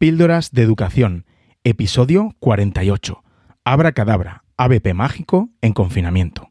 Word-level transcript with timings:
Píldoras 0.00 0.52
de 0.52 0.62
Educación, 0.62 1.26
episodio 1.62 2.34
48. 2.38 3.22
Abra 3.64 3.92
cadabra, 3.92 4.44
ABP 4.56 4.94
mágico 4.94 5.50
en 5.60 5.74
confinamiento. 5.74 6.49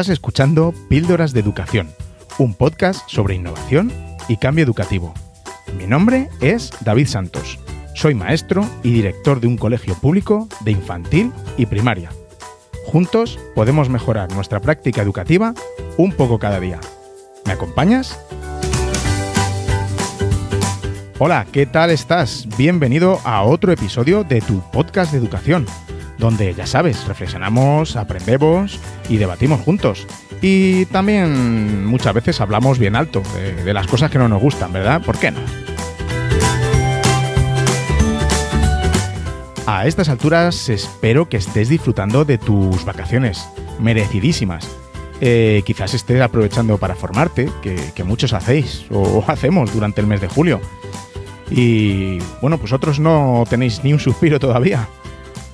Estás 0.00 0.14
escuchando 0.14 0.72
Píldoras 0.88 1.34
de 1.34 1.40
Educación, 1.40 1.90
un 2.38 2.54
podcast 2.54 3.06
sobre 3.06 3.34
innovación 3.34 3.92
y 4.28 4.38
cambio 4.38 4.64
educativo. 4.64 5.12
Mi 5.76 5.86
nombre 5.86 6.30
es 6.40 6.72
David 6.80 7.06
Santos. 7.06 7.58
Soy 7.94 8.14
maestro 8.14 8.66
y 8.82 8.94
director 8.94 9.40
de 9.40 9.46
un 9.46 9.58
colegio 9.58 9.94
público 9.94 10.48
de 10.60 10.70
infantil 10.70 11.34
y 11.58 11.66
primaria. 11.66 12.08
Juntos 12.86 13.38
podemos 13.54 13.90
mejorar 13.90 14.32
nuestra 14.32 14.58
práctica 14.60 15.02
educativa 15.02 15.52
un 15.98 16.12
poco 16.12 16.38
cada 16.38 16.60
día. 16.60 16.80
¿Me 17.44 17.52
acompañas? 17.52 18.18
Hola, 21.18 21.46
¿qué 21.52 21.66
tal 21.66 21.90
estás? 21.90 22.48
Bienvenido 22.56 23.20
a 23.24 23.42
otro 23.42 23.70
episodio 23.70 24.24
de 24.24 24.40
tu 24.40 24.62
podcast 24.72 25.12
de 25.12 25.18
educación 25.18 25.66
donde 26.20 26.54
ya 26.54 26.66
sabes, 26.66 27.08
reflexionamos, 27.08 27.96
aprendemos 27.96 28.78
y 29.08 29.16
debatimos 29.16 29.60
juntos. 29.60 30.06
Y 30.42 30.86
también 30.86 31.84
muchas 31.84 32.14
veces 32.14 32.40
hablamos 32.40 32.78
bien 32.78 32.94
alto 32.94 33.22
de, 33.64 33.74
las 33.74 33.86
cosas 33.86 34.10
que 34.10 34.18
no 34.18 34.28
nos 34.28 34.40
gustan, 34.40 34.72
¿verdad? 34.72 35.02
¿Por 35.02 35.18
qué 35.18 35.32
no? 35.32 35.40
A 39.66 39.86
estas 39.86 40.08
alturas 40.08 40.68
espero 40.68 41.28
que 41.28 41.36
estés 41.36 41.68
disfrutando 41.68 42.24
de 42.24 42.38
tus 42.38 42.84
vacaciones, 42.84 43.48
merecidísimas. 43.78 44.68
Eh, 45.22 45.62
quizás 45.66 45.94
estés 45.94 46.20
aprovechando 46.20 46.78
para 46.78 46.94
formarte, 46.94 47.50
que, 47.62 47.76
que, 47.94 48.04
muchos 48.04 48.32
hacéis 48.32 48.86
o 48.90 49.22
hacemos 49.26 49.72
durante 49.72 50.00
el 50.00 50.06
mes 50.06 50.20
de 50.20 50.28
julio. 50.28 50.60
Y 51.50 52.18
bueno, 52.40 52.58
pues 52.58 52.72
otros 52.72 52.98
no 52.98 53.44
tenéis 53.48 53.84
ni 53.84 53.92
un 53.92 54.00
suspiro 54.00 54.38
todavía. 54.40 54.88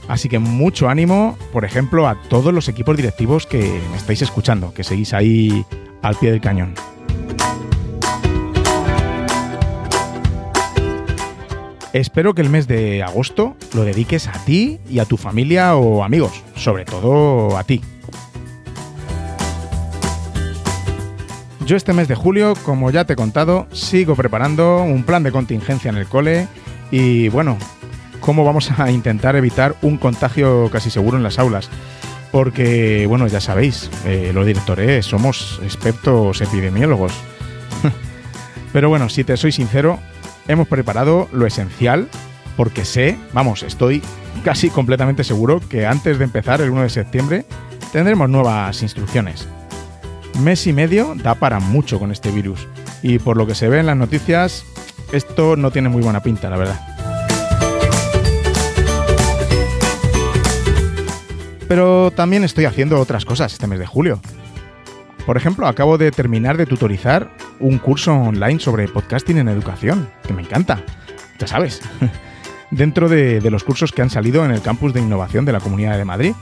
Así 0.09 0.29
que 0.29 0.39
mucho 0.39 0.89
ánimo, 0.89 1.37
por 1.53 1.65
ejemplo, 1.65 2.07
a 2.07 2.21
todos 2.29 2.55
los 2.55 2.69
equipos 2.69 2.97
directivos 2.97 3.47
que 3.47 3.81
me 3.91 3.97
estáis 3.97 4.23
escuchando, 4.23 4.73
que 4.73 4.85
seguís 4.85 5.13
ahí 5.13 5.65
al 6.03 6.15
pie 6.17 6.31
del 6.31 6.41
cañón. 6.41 6.75
Espero 11.93 12.35
que 12.35 12.43
el 12.43 12.51
mes 12.51 12.69
de 12.69 13.03
agosto 13.03 13.57
lo 13.75 13.85
dediques 13.85 14.29
a 14.29 14.33
ti 14.45 14.79
y 14.89 14.99
a 14.99 15.07
tu 15.07 15.17
familia 15.17 15.77
o 15.77 16.05
amigos, 16.05 16.43
sobre 16.55 16.85
todo 16.85 17.57
a 17.57 17.65
ti. 17.65 17.81
Yo 21.65 21.75
este 21.75 21.93
mes 21.93 22.07
de 22.07 22.15
julio, 22.15 22.55
como 22.65 22.91
ya 22.91 23.07
te 23.07 23.15
he 23.15 23.17
contado, 23.17 23.67
sigo 23.73 24.15
preparando 24.15 24.83
un 24.83 25.03
plan 25.03 25.23
de 25.23 25.33
contingencia 25.33 25.89
en 25.89 25.97
el 25.97 26.07
cole 26.07 26.47
y 26.91 27.29
bueno, 27.31 27.57
cómo 28.27 28.45
vamos 28.45 28.73
a 28.77 28.91
intentar 28.91 29.37
evitar 29.37 29.77
un 29.83 29.97
contagio 29.99 30.69
casi 30.71 30.91
seguro 30.91 31.17
en 31.17 31.23
las 31.23 31.39
aulas. 31.39 31.71
Porque, 32.33 33.07
bueno, 33.09 33.29
ya 33.29 33.41
sabéis, 33.41 33.89
eh, 34.05 34.33
los 34.35 34.45
directores 34.45 35.07
somos 35.07 35.61
expertos 35.63 36.41
epidemiólogos. 36.41 37.13
Pero 38.73 38.89
bueno, 38.89 39.09
si 39.09 39.23
te 39.23 39.37
soy 39.37 39.53
sincero, 39.53 40.01
hemos 40.49 40.67
preparado 40.67 41.29
lo 41.33 41.47
esencial 41.47 42.09
porque 42.57 42.85
sé, 42.85 43.17
vamos, 43.33 43.63
estoy 43.63 44.03
casi 44.45 44.71
completamente 44.71 45.23
seguro 45.23 45.61
que 45.61 45.87
antes 45.87 46.19
de 46.19 46.25
empezar 46.25 46.61
el 46.61 46.71
1 46.71 46.83
de 46.83 46.91
septiembre 46.91 47.45
tendremos 47.93 48.29
nuevas 48.29 48.83
instrucciones. 48.83 49.47
Mes 50.41 50.67
y 50.67 50.73
medio 50.73 51.15
da 51.15 51.37
para 51.37 51.61
mucho 51.61 52.01
con 52.01 52.11
este 52.11 52.33
virus 52.33 52.67
y 53.03 53.21
por 53.21 53.37
lo 53.37 53.47
que 53.47 53.55
se 53.55 53.69
ve 53.69 53.79
en 53.79 53.87
las 53.87 53.97
noticias, 53.97 54.65
esto 55.13 55.55
no 55.55 55.71
tiene 55.71 55.91
muy 55.91 56.03
buena 56.03 56.23
pinta, 56.23 56.51
la 56.51 56.57
verdad. 56.57 56.96
Pero 61.69 62.11
también 62.13 62.45
estoy 62.45 62.65
haciendo 62.65 63.01
otras 63.01 63.25
cosas 63.25 63.53
este 63.53 63.67
mes 63.67 63.79
de 63.79 63.87
julio. 63.87 64.21
Por 65.27 65.37
ejemplo, 65.37 65.67
acabo 65.67 65.99
de 65.99 66.13
terminar 66.13 66.57
de 66.57 66.67
tutorizar 66.67 67.33
un 67.59 67.79
curso 67.79 68.15
online 68.15 68.61
sobre 68.61 68.87
podcasting 68.87 69.39
en 69.39 69.49
educación, 69.49 70.09
que 70.25 70.33
me 70.33 70.43
encanta. 70.43 70.85
Ya 71.39 71.49
sabes, 71.49 71.83
dentro 72.71 73.09
de, 73.09 73.41
los 73.51 73.65
cursos 73.65 73.91
que 73.91 74.03
han 74.03 74.11
salido 74.11 74.45
en 74.45 74.53
el 74.53 74.63
campus 74.63 74.95
de 74.95 75.01
innovación 75.01 75.45
de 75.45 75.53
la 75.53 75.61
Comunidad 75.61 75.99
de 75.99 76.05
Madrid. 76.05 76.33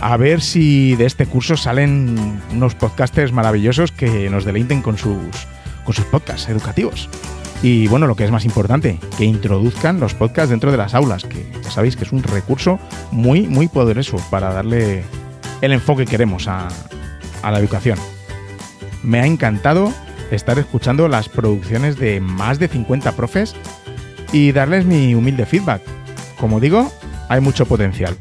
A 0.00 0.18
ver 0.18 0.42
si 0.42 0.96
de 0.96 1.06
este 1.06 1.24
curso 1.24 1.56
salen 1.56 2.42
unos 2.52 2.74
podcasters 2.74 3.32
maravillosos 3.32 3.90
que 3.90 4.28
nos 4.28 4.44
deleiten 4.44 4.82
con 4.82 4.98
sus, 4.98 5.46
con 5.84 5.94
sus 5.94 6.04
podcasts 6.04 6.50
educativos. 6.50 7.08
Y 7.64 7.88
bueno, 7.88 8.06
lo 8.06 8.14
que 8.14 8.24
es 8.24 8.30
más 8.30 8.44
importante, 8.44 8.98
que 9.16 9.24
introduzcan 9.24 9.98
los 9.98 10.12
podcasts 10.12 10.50
dentro 10.50 10.70
de 10.70 10.76
las 10.76 10.92
aulas, 10.92 11.24
que 11.24 11.50
ya 11.62 11.70
sabéis 11.70 11.96
que 11.96 12.04
es 12.04 12.12
un 12.12 12.22
recurso 12.22 12.78
muy, 13.10 13.46
muy 13.46 13.68
poderoso 13.68 14.18
para 14.30 14.52
darle 14.52 15.02
el 15.62 15.72
enfoque 15.72 16.04
que 16.04 16.10
queremos 16.10 16.46
a, 16.46 16.68
la 17.42 17.58
educación. 17.58 17.98
Me 19.02 19.20
ha 19.20 19.26
encantado 19.26 19.94
estar 20.30 20.58
escuchando 20.58 21.08
las 21.08 21.30
producciones 21.30 21.98
de 21.98 22.20
más 22.20 22.58
de 22.58 22.68
50 22.68 23.12
profes 23.12 23.56
y 24.30 24.52
darles 24.52 24.84
mi 24.84 25.14
humilde 25.14 25.46
feedback. 25.46 25.80
Como 26.38 26.60
digo, 26.60 26.92
hay 27.30 27.40
mucho 27.40 27.64
potencial. 27.64 28.14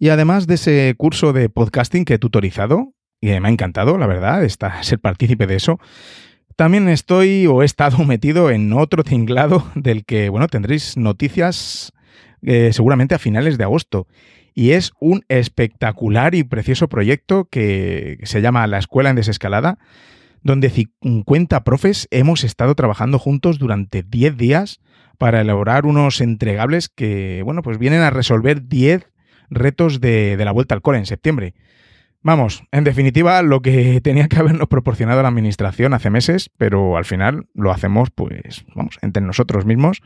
Y 0.00 0.08
además 0.08 0.46
de 0.46 0.54
ese 0.54 0.94
curso 0.96 1.34
de 1.34 1.50
podcasting 1.50 2.06
que 2.06 2.14
he 2.14 2.18
tutorizado, 2.18 2.94
y 3.20 3.28
me 3.38 3.48
ha 3.48 3.50
encantado, 3.50 3.98
la 3.98 4.06
verdad, 4.06 4.42
está, 4.42 4.82
ser 4.82 4.98
partícipe 4.98 5.46
de 5.46 5.56
eso, 5.56 5.78
también 6.56 6.88
estoy 6.88 7.46
o 7.46 7.62
he 7.62 7.66
estado 7.66 7.98
metido 8.06 8.50
en 8.50 8.72
otro 8.72 9.04
tinglado 9.04 9.70
del 9.74 10.06
que, 10.06 10.30
bueno, 10.30 10.48
tendréis 10.48 10.96
noticias 10.96 11.92
eh, 12.42 12.72
seguramente 12.72 13.14
a 13.14 13.18
finales 13.18 13.58
de 13.58 13.64
agosto. 13.64 14.08
Y 14.54 14.70
es 14.70 14.92
un 15.00 15.22
espectacular 15.28 16.34
y 16.34 16.44
precioso 16.44 16.88
proyecto 16.88 17.44
que 17.44 18.18
se 18.24 18.40
llama 18.40 18.66
La 18.66 18.78
Escuela 18.78 19.10
en 19.10 19.16
Desescalada, 19.16 19.78
donde 20.42 20.70
50 20.70 21.62
profes 21.62 22.08
hemos 22.10 22.42
estado 22.42 22.74
trabajando 22.74 23.18
juntos 23.18 23.58
durante 23.58 24.02
10 24.02 24.38
días 24.38 24.80
para 25.18 25.42
elaborar 25.42 25.84
unos 25.84 26.22
entregables 26.22 26.88
que, 26.88 27.42
bueno, 27.44 27.60
pues 27.60 27.76
vienen 27.78 28.00
a 28.00 28.08
resolver 28.08 28.66
10 28.66 29.09
retos 29.50 30.00
de, 30.00 30.36
la 30.38 30.52
vuelta 30.52 30.74
al 30.74 30.82
cole 30.82 30.98
en 30.98 31.06
septiembre. 31.06 31.54
Vamos, 32.22 32.64
en 32.70 32.84
definitiva, 32.84 33.42
lo 33.42 33.60
que 33.60 34.00
tenía 34.04 34.28
que 34.28 34.38
habernos 34.38 34.68
proporcionado 34.68 35.22
la 35.22 35.28
administración 35.28 35.94
hace 35.94 36.10
meses, 36.10 36.50
pero 36.56 36.96
al 36.96 37.04
final 37.04 37.46
lo 37.54 37.72
hacemos, 37.72 38.10
pues, 38.10 38.64
vamos, 38.74 38.98
entre 39.02 39.22
nosotros 39.22 39.66
mismos 39.66 40.00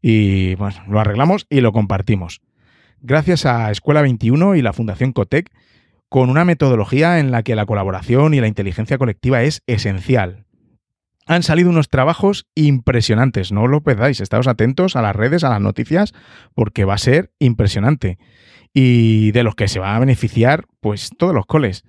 y 0.00 0.54
bueno, 0.56 0.76
lo 0.88 1.00
arreglamos 1.00 1.46
y 1.50 1.60
lo 1.60 1.72
compartimos. 1.72 2.40
Gracias 3.00 3.44
a 3.44 3.70
Escuela 3.70 4.02
21 4.02 4.54
y 4.54 4.62
la 4.62 4.72
Fundación 4.72 5.12
Cotec, 5.12 5.50
con 6.08 6.30
una 6.30 6.44
metodología 6.44 7.18
en 7.18 7.30
la 7.30 7.42
que 7.42 7.56
la 7.56 7.66
colaboración 7.66 8.34
y 8.34 8.40
la 8.40 8.46
inteligencia 8.46 8.98
colectiva 8.98 9.42
es 9.42 9.62
esencial. 9.66 10.46
Han 11.26 11.42
salido 11.42 11.70
unos 11.70 11.88
trabajos 11.88 12.46
impresionantes, 12.54 13.50
no 13.50 13.66
lo 13.66 13.82
perdáis, 13.82 14.20
estaos 14.20 14.46
atentos 14.46 14.94
a 14.94 15.02
las 15.02 15.16
redes, 15.16 15.42
a 15.42 15.48
las 15.48 15.60
noticias, 15.60 16.12
porque 16.54 16.84
va 16.84 16.94
a 16.94 16.98
ser 16.98 17.32
impresionante 17.38 18.18
y 18.74 19.30
de 19.30 19.44
los 19.44 19.54
que 19.54 19.68
se 19.68 19.78
va 19.78 19.94
a 19.94 20.00
beneficiar 20.00 20.66
pues 20.80 21.10
todos 21.16 21.32
los 21.32 21.46
coles. 21.46 21.84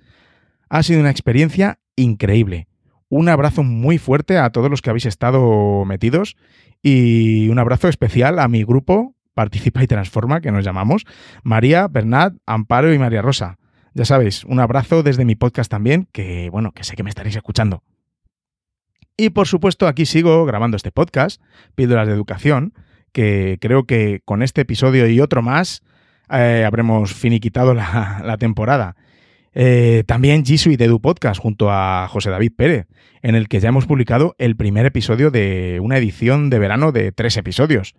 Ha 0.70 0.82
sido 0.82 1.00
una 1.00 1.10
experiencia 1.10 1.80
increíble. 1.96 2.68
Un 3.08 3.28
abrazo 3.28 3.62
muy 3.62 3.98
fuerte 3.98 4.38
a 4.38 4.50
todos 4.50 4.70
los 4.70 4.80
que 4.80 4.90
habéis 4.90 5.06
estado 5.06 5.84
metidos 5.84 6.36
y 6.82 7.48
un 7.48 7.58
abrazo 7.58 7.88
especial 7.88 8.38
a 8.38 8.48
mi 8.48 8.64
grupo 8.64 9.14
Participa 9.34 9.82
y 9.82 9.86
Transforma, 9.86 10.40
que 10.40 10.50
nos 10.50 10.64
llamamos, 10.64 11.04
María, 11.42 11.88
Bernat, 11.88 12.34
Amparo 12.46 12.94
y 12.94 12.98
María 12.98 13.20
Rosa. 13.20 13.58
Ya 13.92 14.06
sabéis, 14.06 14.44
un 14.44 14.60
abrazo 14.60 15.02
desde 15.02 15.26
mi 15.26 15.36
podcast 15.36 15.70
también, 15.70 16.08
que 16.10 16.48
bueno, 16.50 16.72
que 16.72 16.84
sé 16.84 16.96
que 16.96 17.02
me 17.02 17.10
estaréis 17.10 17.36
escuchando. 17.36 17.82
Y 19.16 19.30
por 19.30 19.46
supuesto 19.46 19.88
aquí 19.88 20.06
sigo 20.06 20.46
grabando 20.46 20.76
este 20.76 20.90
podcast, 20.90 21.42
Píldoras 21.74 22.06
de 22.06 22.14
Educación, 22.14 22.72
que 23.12 23.58
creo 23.60 23.84
que 23.84 24.20
con 24.24 24.42
este 24.42 24.62
episodio 24.62 25.06
y 25.06 25.20
otro 25.20 25.42
más 25.42 25.82
eh, 26.30 26.64
habremos 26.66 27.14
finiquitado 27.14 27.74
la, 27.74 28.36
temporada. 28.38 28.96
Eh, 29.54 30.04
también 30.06 30.44
G 30.44 30.58
Suite 30.58 30.84
Edu 30.84 31.00
Podcast 31.00 31.40
junto 31.40 31.70
a 31.70 32.08
José 32.08 32.30
David 32.30 32.52
Pérez, 32.56 32.86
en 33.22 33.34
el 33.34 33.48
que 33.48 33.60
ya 33.60 33.70
hemos 33.70 33.86
publicado 33.86 34.34
el 34.38 34.56
primer 34.56 34.86
episodio 34.86 35.30
de 35.30 35.78
una 35.82 35.96
edición 35.96 36.50
de 36.50 36.58
verano 36.58 36.92
de 36.92 37.12
tres 37.12 37.36
episodios. 37.36 37.94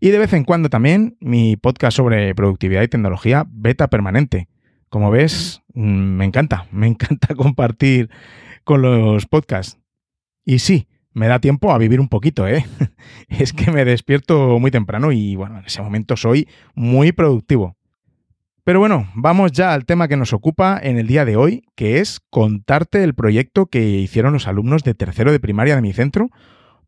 Y 0.00 0.10
de 0.10 0.18
vez 0.18 0.32
en 0.32 0.44
cuando 0.44 0.68
también 0.68 1.16
mi 1.20 1.56
podcast 1.56 1.96
sobre 1.96 2.34
productividad 2.34 2.82
y 2.82 2.88
tecnología 2.88 3.46
beta 3.48 3.88
permanente. 3.88 4.48
Como 4.88 5.10
ves, 5.10 5.62
mm, 5.74 5.82
me 5.82 6.24
encanta, 6.24 6.66
me 6.72 6.86
encanta 6.86 7.34
compartir 7.34 8.10
con 8.64 8.82
los 8.82 9.26
podcasts. 9.26 9.78
Y 10.44 10.58
sí, 10.58 10.88
me 11.14 11.28
da 11.28 11.38
tiempo 11.38 11.72
a 11.72 11.78
vivir 11.78 12.00
un 12.00 12.08
poquito, 12.08 12.46
¿eh? 12.46 12.66
es 13.28 13.52
que 13.52 13.70
me 13.70 13.84
despierto 13.84 14.58
muy 14.58 14.70
temprano 14.70 15.12
y 15.12 15.36
bueno, 15.36 15.58
en 15.58 15.64
ese 15.64 15.80
momento 15.80 16.16
soy 16.16 16.48
muy 16.74 17.12
productivo. 17.12 17.76
Pero 18.64 18.78
bueno, 18.78 19.08
vamos 19.14 19.52
ya 19.52 19.74
al 19.74 19.84
tema 19.84 20.08
que 20.08 20.16
nos 20.16 20.32
ocupa 20.32 20.80
en 20.82 20.98
el 20.98 21.06
día 21.06 21.24
de 21.24 21.36
hoy, 21.36 21.64
que 21.74 22.00
es 22.00 22.20
contarte 22.30 23.04
el 23.04 23.14
proyecto 23.14 23.66
que 23.66 23.82
hicieron 23.82 24.32
los 24.32 24.48
alumnos 24.48 24.82
de 24.84 24.94
tercero 24.94 25.32
de 25.32 25.40
primaria 25.40 25.76
de 25.76 25.82
mi 25.82 25.92
centro, 25.92 26.30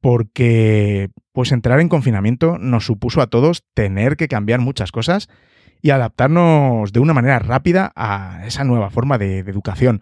porque 0.01 1.11
pues 1.33 1.53
entrar 1.53 1.81
en 1.81 1.91
confinamiento 1.91 2.57
nos 2.59 2.87
supuso 2.87 3.21
a 3.21 3.27
todos 3.27 3.63
tener 3.75 4.17
que 4.17 4.29
cambiar 4.29 4.61
muchas 4.61 4.91
cosas 4.91 5.29
y 5.83 5.91
adaptarnos 5.91 6.93
de 6.93 7.01
una 7.01 7.13
manera 7.13 7.39
rápida 7.39 7.93
a 7.95 8.43
esa 8.47 8.65
nueva 8.65 8.89
forma 8.91 9.19
de, 9.19 9.41
educación. 9.41 10.01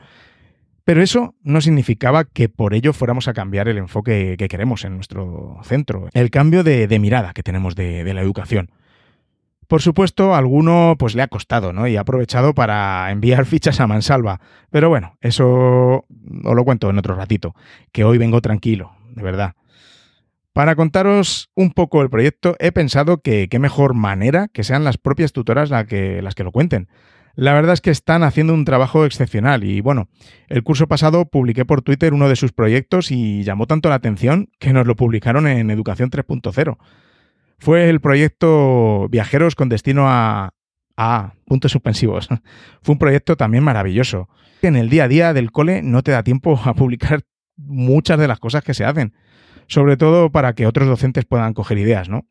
Pero 0.84 1.02
eso 1.02 1.34
no 1.42 1.62
significaba 1.62 2.24
que 2.24 2.50
por 2.50 2.74
ello 2.74 2.92
fuéramos 2.92 3.26
a 3.26 3.32
cambiar 3.32 3.68
el 3.68 3.78
enfoque 3.78 4.36
que 4.38 4.48
queremos 4.48 4.84
en 4.84 4.96
nuestro 4.96 5.58
centro, 5.62 6.08
el 6.12 6.30
cambio 6.30 6.62
de, 6.62 6.86
mirada 6.98 7.32
que 7.32 7.42
tenemos 7.42 7.74
de, 7.74 8.12
la 8.12 8.20
educación. 8.20 8.70
Por 9.66 9.80
supuesto, 9.80 10.34
a 10.34 10.38
alguno 10.38 10.96
pues 10.98 11.14
le 11.14 11.22
ha 11.22 11.28
costado, 11.28 11.72
¿no? 11.72 11.88
Y 11.88 11.96
ha 11.96 12.00
aprovechado 12.00 12.54
para 12.54 13.10
enviar 13.10 13.46
fichas 13.46 13.80
a 13.80 13.86
mansalva. 13.86 14.40
Pero 14.70 14.90
bueno, 14.90 15.16
eso 15.22 16.04
os 16.44 16.54
lo 16.54 16.64
cuento 16.64 16.90
en 16.90 16.98
otro 16.98 17.14
ratito, 17.14 17.54
que 17.90 18.04
hoy 18.04 18.18
vengo 18.18 18.42
tranquilo, 18.42 18.92
de 19.14 19.22
verdad. 19.22 19.54
Para 20.52 20.76
contaros 20.76 21.50
un 21.54 21.72
poco 21.72 22.02
el 22.02 22.10
proyecto, 22.10 22.56
he 22.60 22.72
pensado 22.72 23.22
que 23.22 23.48
qué 23.48 23.58
mejor 23.58 23.94
manera 23.94 24.48
que 24.52 24.62
sean 24.64 24.84
las 24.84 24.98
propias 24.98 25.32
tutoras 25.32 25.70
que, 25.88 26.20
las 26.22 26.34
que 26.34 26.44
lo 26.44 26.52
cuenten. 26.52 26.88
La 27.36 27.52
verdad 27.52 27.72
es 27.72 27.80
que 27.80 27.90
están 27.90 28.22
haciendo 28.22 28.54
un 28.54 28.64
trabajo 28.64 29.04
excepcional 29.04 29.64
y 29.64 29.80
bueno, 29.80 30.08
el 30.48 30.62
curso 30.62 30.86
pasado 30.86 31.24
publiqué 31.24 31.64
por 31.64 31.82
Twitter 31.82 32.14
uno 32.14 32.28
de 32.28 32.36
sus 32.36 32.52
proyectos 32.52 33.10
y 33.10 33.42
llamó 33.42 33.66
tanto 33.66 33.88
la 33.88 33.96
atención 33.96 34.50
que 34.60 34.72
nos 34.72 34.86
lo 34.86 34.94
publicaron 34.94 35.48
en 35.48 35.70
Educación 35.70 36.10
3.0. 36.10 36.76
Fue 37.58 37.88
el 37.88 38.00
proyecto 38.00 39.08
Viajeros 39.08 39.56
con 39.56 39.68
destino 39.68 40.08
a... 40.08 40.54
a 40.96 41.34
puntos 41.46 41.72
suspensivos. 41.72 42.28
Fue 42.82 42.92
un 42.92 42.98
proyecto 42.98 43.36
también 43.36 43.64
maravilloso. 43.64 44.28
En 44.62 44.76
el 44.76 44.88
día 44.88 45.04
a 45.04 45.08
día 45.08 45.32
del 45.32 45.50
cole 45.50 45.82
no 45.82 46.02
te 46.02 46.12
da 46.12 46.22
tiempo 46.22 46.60
a 46.64 46.74
publicar 46.74 47.22
muchas 47.56 48.18
de 48.18 48.28
las 48.28 48.38
cosas 48.38 48.62
que 48.62 48.74
se 48.74 48.84
hacen, 48.84 49.12
sobre 49.66 49.96
todo 49.96 50.30
para 50.30 50.54
que 50.54 50.66
otros 50.66 50.88
docentes 50.88 51.24
puedan 51.24 51.52
coger 51.52 51.78
ideas, 51.78 52.08
¿no? 52.08 52.26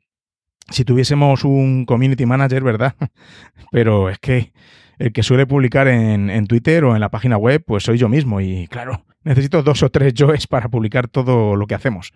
Si 0.70 0.86
tuviésemos 0.86 1.44
un 1.44 1.86
community 1.86 2.26
manager, 2.26 2.64
¿verdad? 2.64 2.96
Pero 3.72 4.10
es 4.10 4.18
que 4.20 4.54
el 5.00 5.12
que 5.12 5.24
suele 5.24 5.46
publicar 5.46 5.88
en, 5.88 6.48
Twitter 6.48 6.84
o 6.86 6.96
en 6.96 7.02
la 7.02 7.10
página 7.10 7.38
web, 7.38 7.64
pues 7.66 7.84
soy 7.84 7.98
yo 7.98 8.10
mismo. 8.10 8.42
Y 8.42 8.68
claro, 8.68 9.06
necesito 9.24 9.64
dos 9.64 9.84
o 9.84 9.90
tres 9.90 10.14
yoes 10.14 10.48
para 10.48 10.70
publicar 10.70 11.08
todo 11.08 11.56
lo 11.56 11.68
que 11.68 11.76
hacemos. 11.76 12.14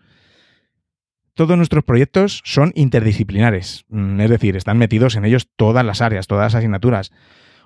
Todos 1.34 1.56
nuestros 1.56 1.84
proyectos 1.84 2.42
son 2.46 2.72
interdisciplinares, 2.76 3.86
mm, 3.90 4.22
es 4.22 4.30
decir, 4.30 4.56
están 4.56 4.80
metidos 4.80 5.16
en 5.16 5.26
ellos 5.26 5.48
todas 5.56 5.86
las 5.86 6.02
áreas, 6.02 6.26
todas 6.26 6.46
las 6.46 6.56
asignaturas. 6.56 7.12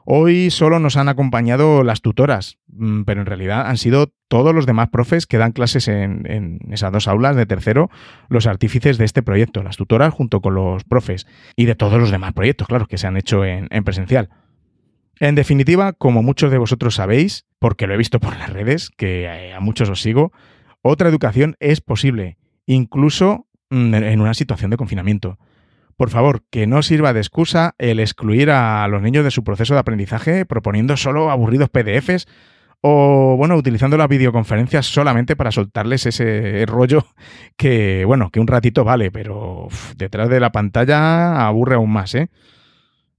Hoy 0.03 0.49
solo 0.49 0.79
nos 0.79 0.97
han 0.97 1.07
acompañado 1.07 1.83
las 1.83 2.01
tutoras, 2.01 2.57
mm, 2.67 3.03
pero 3.03 3.21
en 3.21 3.27
realidad 3.27 3.67
han 3.67 3.77
sido 3.77 4.11
todos 4.27 4.53
los 4.53 4.65
demás 4.65 4.89
profes 4.89 5.25
que 5.25 5.37
dan 5.37 5.51
clases 5.51 5.87
en, 5.87 6.59
esas 6.69 6.91
dos 6.91 7.07
aulas 7.07 7.35
de 7.35 7.45
tercero, 7.45 7.89
los 8.27 8.47
artífices 8.47 8.97
de 8.97 9.05
este 9.05 9.23
proyecto, 9.23 9.63
las 9.63 9.77
tutoras 9.77 10.13
junto 10.13 10.41
con 10.41 10.55
los 10.55 10.83
profes 10.83 11.27
y 11.55 11.65
de 11.65 11.75
todos 11.75 11.99
los 11.99 12.11
demás 12.11 12.33
proyectos, 12.33 12.67
claro, 12.67 12.87
que 12.87 12.97
se 12.97 13.07
han 13.07 13.15
hecho 13.15 13.45
en 13.45 13.83
presencial. 13.83 14.29
En 15.21 15.35
definitiva, 15.35 15.93
como 15.93 16.23
muchos 16.23 16.49
de 16.49 16.57
vosotros 16.57 16.95
sabéis, 16.95 17.45
porque 17.59 17.85
lo 17.85 17.93
he 17.93 17.97
visto 17.97 18.19
por 18.19 18.35
las 18.37 18.49
redes, 18.49 18.89
que 18.89 19.25
eh, 19.25 19.53
a 19.53 19.59
muchos 19.59 19.87
os 19.87 20.01
sigo, 20.01 20.31
otra 20.81 21.09
educación 21.09 21.55
es 21.59 21.79
posible, 21.79 22.39
incluso 22.65 23.45
mm, 23.69 23.93
en 23.93 24.19
una 24.19 24.33
situación 24.33 24.71
de 24.71 24.77
confinamiento. 24.77 25.37
Por 25.95 26.09
favor, 26.09 26.41
que 26.49 26.65
no 26.65 26.81
sirva 26.81 27.13
de 27.13 27.19
excusa 27.19 27.75
el 27.77 27.99
excluir 27.99 28.49
a 28.49 28.87
los 28.87 29.03
niños 29.03 29.23
de 29.23 29.29
su 29.29 29.43
proceso 29.43 29.75
de 29.75 29.81
aprendizaje 29.81 30.47
proponiendo 30.47 30.97
solo 30.97 31.29
aburridos 31.29 31.69
PDFs 31.69 32.25
o, 32.81 33.35
bueno, 33.37 33.55
utilizando 33.57 33.97
las 33.97 34.09
videoconferencias 34.09 34.87
solamente 34.87 35.35
para 35.35 35.51
soltarles 35.51 36.07
ese 36.07 36.65
rollo 36.65 37.05
que, 37.57 38.05
bueno, 38.05 38.31
que 38.31 38.39
un 38.39 38.47
ratito 38.47 38.83
vale, 38.83 39.11
pero 39.11 39.67
detrás 39.97 40.29
de 40.29 40.39
la 40.39 40.51
pantalla 40.51 41.45
aburre 41.45 41.75
aún 41.75 41.91
más, 41.91 42.15
¿eh? 42.15 42.31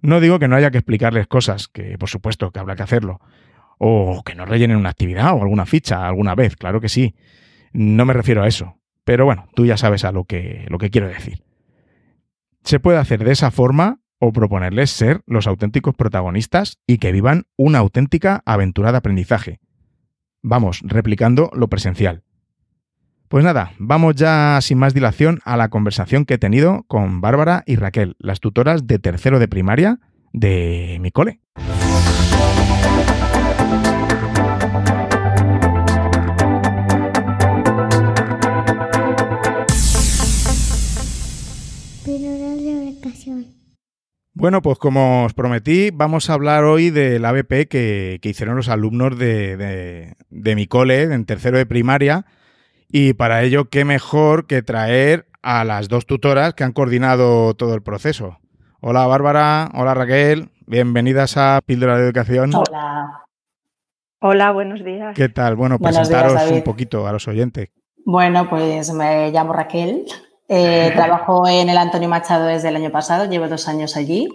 No 0.03 0.21
digo 0.21 0.39
que 0.39 0.49
no 0.49 0.57
haya 0.57 0.71
que 0.71 0.79
explicarles 0.79 1.29
cosas, 1.29 1.69
que 1.69 1.97
por 1.97 2.09
supuesto 2.09 2.51
que 2.51 2.59
habrá 2.59 2.77
que 2.77 2.83
hacerlo, 2.83 3.21
o 3.79 4.23
que 4.25 4.35
no 4.35 4.45
rellenen 4.45 4.77
una 4.77 4.91
actividad 4.91 5.33
o 5.35 5.43
alguna 5.43 5.65
ficha 5.65 6.07
alguna 6.07 6.35
vez, 6.35 6.57
claro 6.57 6.81
que 6.81 6.89
sí. 6.89 7.15
No 7.73 8.05
me 8.05 8.13
refiero 8.13 8.43
a 8.43 8.49
eso, 8.49 8.79
pero 9.05 9.25
bueno, 9.25 9.47
tú 9.55 9.65
ya 9.65 9.77
sabes 9.77 10.05
a 10.05 10.13
lo 10.13 10.25
que, 10.25 10.67
lo 10.69 10.79
que 10.79 10.91
quiero 10.91 11.09
decir. 11.09 11.43
Se 12.65 12.81
puede 12.81 12.99
hacer 12.99 13.25
de 13.25 13.33
esa 13.33 13.51
forma 13.51 14.01
o 14.19 14.33
proponerles 14.33 14.91
ser 14.91 15.23
los 15.27 15.47
auténticos 15.47 15.95
protagonistas 15.95 16.79
y 16.87 16.99
que 16.99 17.11
vivan 17.11 17.45
una 17.57 17.79
auténtica 17.79 18.43
aventura 18.45 18.93
de 18.93 18.99
aprendizaje. 18.99 19.59
Vamos, 20.43 20.81
replicando 20.85 21.51
lo 21.55 21.69
presencial. 21.69 22.23
Pues 23.32 23.46
nada, 23.46 23.73
vamos 23.79 24.17
ya 24.17 24.58
sin 24.61 24.76
más 24.76 24.93
dilación 24.93 25.40
a 25.46 25.56
la 25.56 25.70
conversación 25.70 26.26
que 26.26 26.34
he 26.34 26.38
tenido 26.38 26.84
con 26.87 27.23
Bárbara 27.23 27.62
y 27.64 27.76
Raquel, 27.76 28.14
las 28.19 28.40
tutoras 28.40 28.87
de 28.87 28.99
tercero 28.99 29.38
de 29.38 29.49
primaria 29.49 30.00
de 30.34 30.99
mi 31.00 31.11
cole. 31.12 31.40
Bueno, 44.34 44.60
pues 44.60 44.77
como 44.77 45.24
os 45.24 45.32
prometí, 45.32 45.89
vamos 45.91 46.29
a 46.29 46.34
hablar 46.34 46.65
hoy 46.65 46.91
del 46.91 47.24
ABP 47.24 47.67
que, 47.67 48.20
hicieron 48.22 48.56
los 48.56 48.69
alumnos 48.69 49.19
de, 49.19 50.17
de 50.29 50.55
mi 50.55 50.67
cole 50.67 51.05
en 51.05 51.24
tercero 51.24 51.56
de 51.56 51.65
primaria 51.65 52.27
y 52.93 53.15
para 53.15 53.43
ello, 53.43 53.70
qué 53.70 53.87
mejor 53.87 54.46
que 54.46 54.63
traer 54.63 55.27
a 55.43 55.65
las 55.65 55.89
dos 55.89 56.05
tutoras 56.05 56.53
que 56.53 56.63
han 56.63 56.72
coordinado 56.72 57.55
todo 57.55 57.75
el 57.75 57.82
proceso. 57.82 58.39
Hola 58.82 59.06
Bárbara, 59.06 59.70
hola 59.75 59.94
Raquel, 59.94 60.51
bienvenidas 60.67 61.39
a 61.39 61.61
Píldora 61.65 61.96
de 61.96 62.05
Educación. 62.05 62.55
Hola. 62.55 63.25
Hola, 64.20 64.53
buenos 64.53 64.84
días. 64.84 65.17
¿Qué 65.17 65.31
tal? 65.31 65.56
Bueno, 65.56 65.79
presentaros 65.79 66.51
un 66.51 66.63
poquito 66.63 67.06
a 67.06 67.13
los 67.13 67.27
oyentes. 67.27 67.70
Bueno, 68.05 68.49
pues 68.51 68.93
me 68.93 69.31
llamo 69.31 69.55
Raquel, 69.55 70.05
eh, 70.49 70.93
trabajo 70.94 71.49
en 71.49 71.70
el 71.70 71.79
Antonio 71.79 72.11
Machado 72.11 72.44
desde 72.44 72.69
el 72.69 72.77
año 72.77 72.91
pasado, 72.91 73.25
llevo 73.25 73.49
dos 73.49 73.69
años 73.69 73.96
allí 73.96 74.29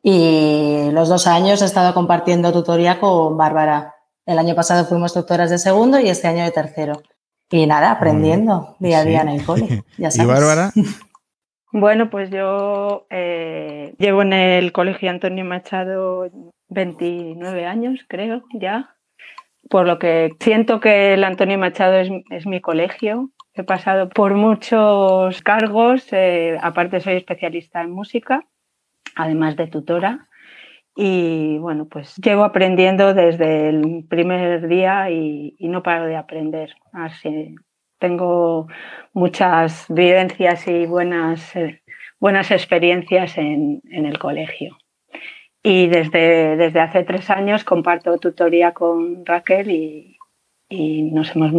y 0.00 0.90
los 0.92 1.08
dos 1.08 1.26
años 1.26 1.60
he 1.60 1.64
estado 1.64 1.92
compartiendo 1.92 2.52
tutoría 2.52 3.00
con 3.00 3.36
Bárbara. 3.36 3.94
El 4.24 4.38
año 4.38 4.54
pasado 4.54 4.84
fuimos 4.84 5.12
tutoras 5.12 5.50
de 5.50 5.58
segundo 5.58 5.98
y 5.98 6.08
este 6.08 6.28
año 6.28 6.44
de 6.44 6.52
tercero. 6.52 7.02
Y 7.50 7.66
nada, 7.66 7.92
aprendiendo 7.92 8.76
día 8.80 9.00
a 9.00 9.04
día 9.04 9.20
en 9.22 9.28
el 9.28 9.44
cole. 9.44 9.84
Ya 9.98 10.10
sabes. 10.10 10.24
¿Y 10.24 10.32
Bárbara? 10.32 10.72
Bueno, 11.72 12.08
pues 12.08 12.30
yo 12.30 13.06
eh, 13.10 13.94
llevo 13.98 14.22
en 14.22 14.32
el 14.32 14.72
Colegio 14.72 15.10
Antonio 15.10 15.44
Machado 15.44 16.30
29 16.68 17.66
años, 17.66 18.00
creo, 18.08 18.44
ya. 18.54 18.96
Por 19.68 19.86
lo 19.86 19.98
que 19.98 20.30
siento 20.40 20.80
que 20.80 21.12
el 21.12 21.22
Antonio 21.22 21.58
Machado 21.58 21.98
es, 21.98 22.46
mi 22.46 22.62
colegio. 22.62 23.30
He 23.52 23.62
pasado 23.62 24.08
por 24.08 24.32
muchos 24.34 25.42
cargos, 25.42 26.10
eh, 26.12 26.56
aparte 26.62 27.00
soy 27.00 27.16
especialista 27.16 27.82
en 27.82 27.90
música, 27.90 28.46
además 29.14 29.56
de 29.56 29.66
tutora. 29.66 30.28
Y 30.98 31.58
bueno, 31.58 31.84
pues 31.84 32.16
llevo 32.16 32.42
aprendiendo 32.42 33.12
desde 33.12 33.68
el 33.68 34.06
primer 34.08 34.66
día 34.66 35.10
y, 35.10 35.54
no 35.60 35.82
paro 35.82 36.06
de 36.06 36.16
aprender. 36.16 36.74
Así 36.92 37.54
tengo 37.98 38.66
muchas 39.12 39.84
vivencias 39.90 40.66
y 40.66 40.86
buenas, 40.86 41.54
eh, 41.54 41.82
buenas 42.18 42.50
experiencias 42.50 43.36
en, 43.36 43.82
el 43.90 44.18
colegio. 44.18 44.78
Y 45.62 45.88
desde, 45.88 46.56
desde 46.56 46.80
hace 46.80 47.04
tres 47.04 47.28
años 47.28 47.62
comparto 47.62 48.16
tutoría 48.16 48.72
con 48.72 49.26
Raquel 49.26 49.70
y, 49.70 50.16
nos 51.12 51.36
hemos 51.36 51.52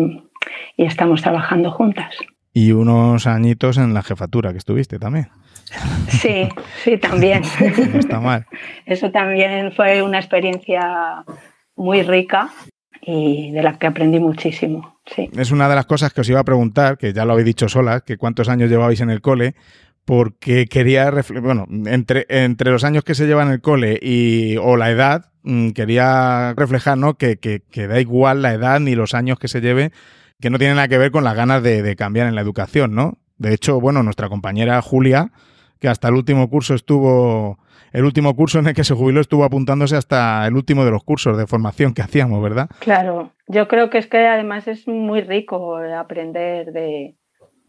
y 0.75 0.85
estamos 0.85 1.21
trabajando 1.21 1.71
juntas. 1.71 2.15
Y 2.53 2.71
unos 2.71 3.27
añitos 3.27 3.77
en 3.77 3.93
la 3.93 4.01
jefatura 4.01 4.51
que 4.51 4.57
estuviste 4.57 4.97
también. 4.97 5.27
Sí, 6.09 6.47
sí, 6.83 6.97
también. 6.97 7.43
No 7.93 7.99
está 7.99 8.19
mal. 8.19 8.45
Eso 8.85 9.11
también 9.11 9.71
fue 9.73 10.01
una 10.01 10.19
experiencia 10.19 11.23
muy 11.75 12.01
rica 12.03 12.49
y 13.01 13.51
de 13.51 13.63
la 13.63 13.77
que 13.77 13.87
aprendí 13.87 14.19
muchísimo. 14.19 14.99
Sí. 15.05 15.29
Es 15.37 15.51
una 15.51 15.69
de 15.69 15.75
las 15.75 15.85
cosas 15.85 16.13
que 16.13 16.21
os 16.21 16.29
iba 16.29 16.39
a 16.39 16.45
preguntar, 16.45 16.97
que 16.97 17.13
ya 17.13 17.25
lo 17.25 17.33
habéis 17.33 17.45
dicho 17.45 17.69
sola, 17.69 18.01
que 18.01 18.17
cuántos 18.17 18.49
años 18.49 18.69
llevabais 18.69 18.99
en 18.99 19.09
el 19.09 19.21
cole, 19.21 19.55
porque 20.03 20.67
quería, 20.67 21.11
bueno, 21.41 21.65
entre, 21.85 22.25
entre 22.29 22.71
los 22.71 22.83
años 22.83 23.03
que 23.03 23.13
se 23.15 23.27
lleva 23.27 23.43
en 23.43 23.49
el 23.49 23.61
cole 23.61 23.99
y, 24.01 24.55
o 24.57 24.77
la 24.77 24.89
edad, 24.89 25.31
mm, 25.43 25.71
quería 25.71 26.53
reflejar, 26.55 26.97
¿no? 26.97 27.15
Que, 27.15 27.37
que, 27.37 27.61
que, 27.69 27.87
da 27.87 27.99
igual 27.99 28.41
la 28.41 28.53
edad 28.53 28.79
ni 28.79 28.95
los 28.95 29.13
años 29.13 29.37
que 29.37 29.49
se 29.49 29.59
lleve, 29.59 29.91
que 30.39 30.49
no 30.49 30.59
tiene 30.59 30.75
nada 30.75 30.87
que 30.87 30.97
ver 30.97 31.11
con 31.11 31.25
las 31.25 31.35
ganas 31.35 31.61
de, 31.61 31.81
de 31.81 31.95
cambiar 31.95 32.27
en 32.27 32.35
la 32.35 32.41
educación, 32.41 32.95
¿no? 32.95 33.17
De 33.37 33.53
hecho, 33.53 33.79
bueno, 33.79 34.01
nuestra 34.01 34.29
compañera 34.29 34.81
Julia, 34.81 35.31
que 35.79 35.87
hasta 35.87 36.07
el 36.07 36.15
último 36.15 36.49
curso 36.49 36.73
estuvo, 36.73 37.57
el 37.93 38.05
último 38.05 38.35
curso 38.35 38.59
en 38.59 38.67
el 38.67 38.73
que 38.73 38.83
se 38.83 38.93
jubiló 38.93 39.21
estuvo 39.21 39.43
apuntándose 39.43 39.95
hasta 39.95 40.45
el 40.47 40.55
último 40.55 40.85
de 40.85 40.91
los 40.91 41.03
cursos 41.03 41.37
de 41.37 41.47
formación 41.47 41.93
que 41.93 42.01
hacíamos, 42.01 42.41
¿verdad? 42.41 42.69
Claro, 42.79 43.31
yo 43.47 43.67
creo 43.67 43.89
que 43.89 43.97
es 43.97 44.07
que 44.07 44.25
además 44.27 44.67
es 44.67 44.87
muy 44.87 45.21
rico 45.21 45.77
aprender 45.77 46.71
de, 46.71 47.15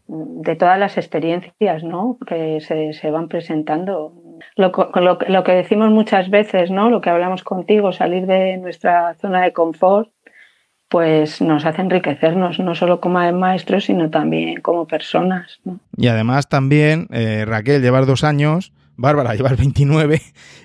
de 0.09 0.55
todas 0.55 0.79
las 0.79 0.97
experiencias 0.97 1.83
¿no? 1.83 2.17
que 2.25 2.59
se, 2.61 2.93
se 2.93 3.11
van 3.11 3.27
presentando. 3.27 4.13
Lo, 4.55 4.71
lo, 4.95 5.17
lo, 5.27 5.43
que 5.43 5.51
decimos 5.51 5.91
muchas 5.91 6.29
veces, 6.29 6.71
¿no? 6.71 6.89
lo 6.89 7.01
que 7.01 7.09
hablamos 7.09 7.43
contigo, 7.43 7.91
salir 7.91 8.25
de 8.25 8.57
nuestra 8.57 9.13
zona 9.15 9.43
de 9.43 9.53
confort, 9.53 10.09
pues 10.89 11.39
nos 11.41 11.65
hace 11.65 11.81
enriquecernos, 11.81 12.59
no 12.59 12.75
solo 12.75 12.99
como 12.99 13.19
maestros, 13.31 13.85
sino 13.85 14.09
también 14.09 14.59
como 14.61 14.87
personas. 14.87 15.59
¿no? 15.63 15.79
Y 15.95 16.07
además 16.07 16.49
también, 16.49 17.07
eh, 17.11 17.45
Raquel, 17.47 17.81
llevar 17.81 18.07
dos 18.07 18.23
años, 18.23 18.73
Bárbara, 18.97 19.33
llevar 19.35 19.55
29, 19.55 20.21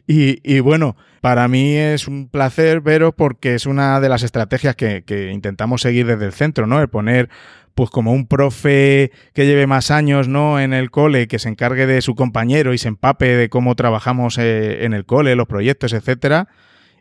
y, 0.07 0.61
bueno, 0.61 0.97
para 1.21 1.47
mí 1.47 1.76
es 1.76 2.09
un 2.09 2.28
placer 2.28 2.81
veros 2.81 3.12
porque 3.14 3.54
es 3.54 3.66
una 3.66 4.00
de 4.00 4.09
las 4.09 4.23
estrategias 4.23 4.75
que, 4.76 5.04
que 5.04 5.31
intentamos 5.31 5.83
seguir 5.83 6.07
desde 6.07 6.26
el 6.26 6.33
centro, 6.33 6.66
¿no? 6.66 6.81
El 6.81 6.88
poner 6.88 7.28
pues 7.75 7.90
como 7.90 8.12
un 8.12 8.26
profe 8.26 9.11
que 9.33 9.47
lleve 9.47 9.66
más 9.66 9.90
años 9.90 10.28
¿no? 10.28 10.61
en 10.61 10.73
el 10.73 10.90
cole, 10.90 11.26
que 11.26 11.38
se 11.38 11.49
encargue 11.49 11.87
de 11.87 12.02
su 12.02 12.14
compañero 12.14 12.73
y 12.73 12.78
se 12.78 12.88
empape 12.88 13.37
de 13.37 13.49
cómo 13.49 13.75
trabajamos 13.75 14.38
eh, 14.38 14.85
en 14.85 14.95
el 14.95 15.04
cole, 15.04 15.35
los 15.35 15.49
proyectos, 15.49 15.93
etcétera. 15.93 16.49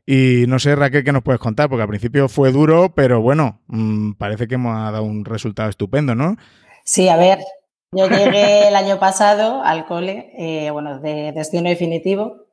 Y 0.05 0.45
no 0.48 0.60
sé, 0.60 0.75
Raquel, 0.75 1.03
qué 1.03 1.12
nos 1.13 1.24
puedes 1.24 1.39
contar, 1.39 1.69
porque 1.69 1.83
al 1.83 1.88
principio 1.88 2.27
fue 2.27 2.51
duro, 2.51 2.93
pero 2.93 3.22
bueno, 3.22 3.62
mmm, 3.67 4.13
parece 4.13 4.48
que 4.48 4.55
hemos 4.55 4.75
dado 4.75 5.03
un 5.03 5.24
resultado 5.24 5.69
estupendo, 5.69 6.13
¿no? 6.13 6.36
Sí, 6.83 7.07
a 7.07 7.15
ver, 7.15 7.39
yo 7.91 8.10
llegué 8.10 8.67
el 8.67 8.75
año 8.75 9.00
pasado 9.00 9.63
al 9.63 9.86
cole, 9.86 10.33
eh, 10.38 10.72
bueno, 10.72 11.00
de 11.00 11.31
destino 11.31 11.69
definitivo. 11.69 12.48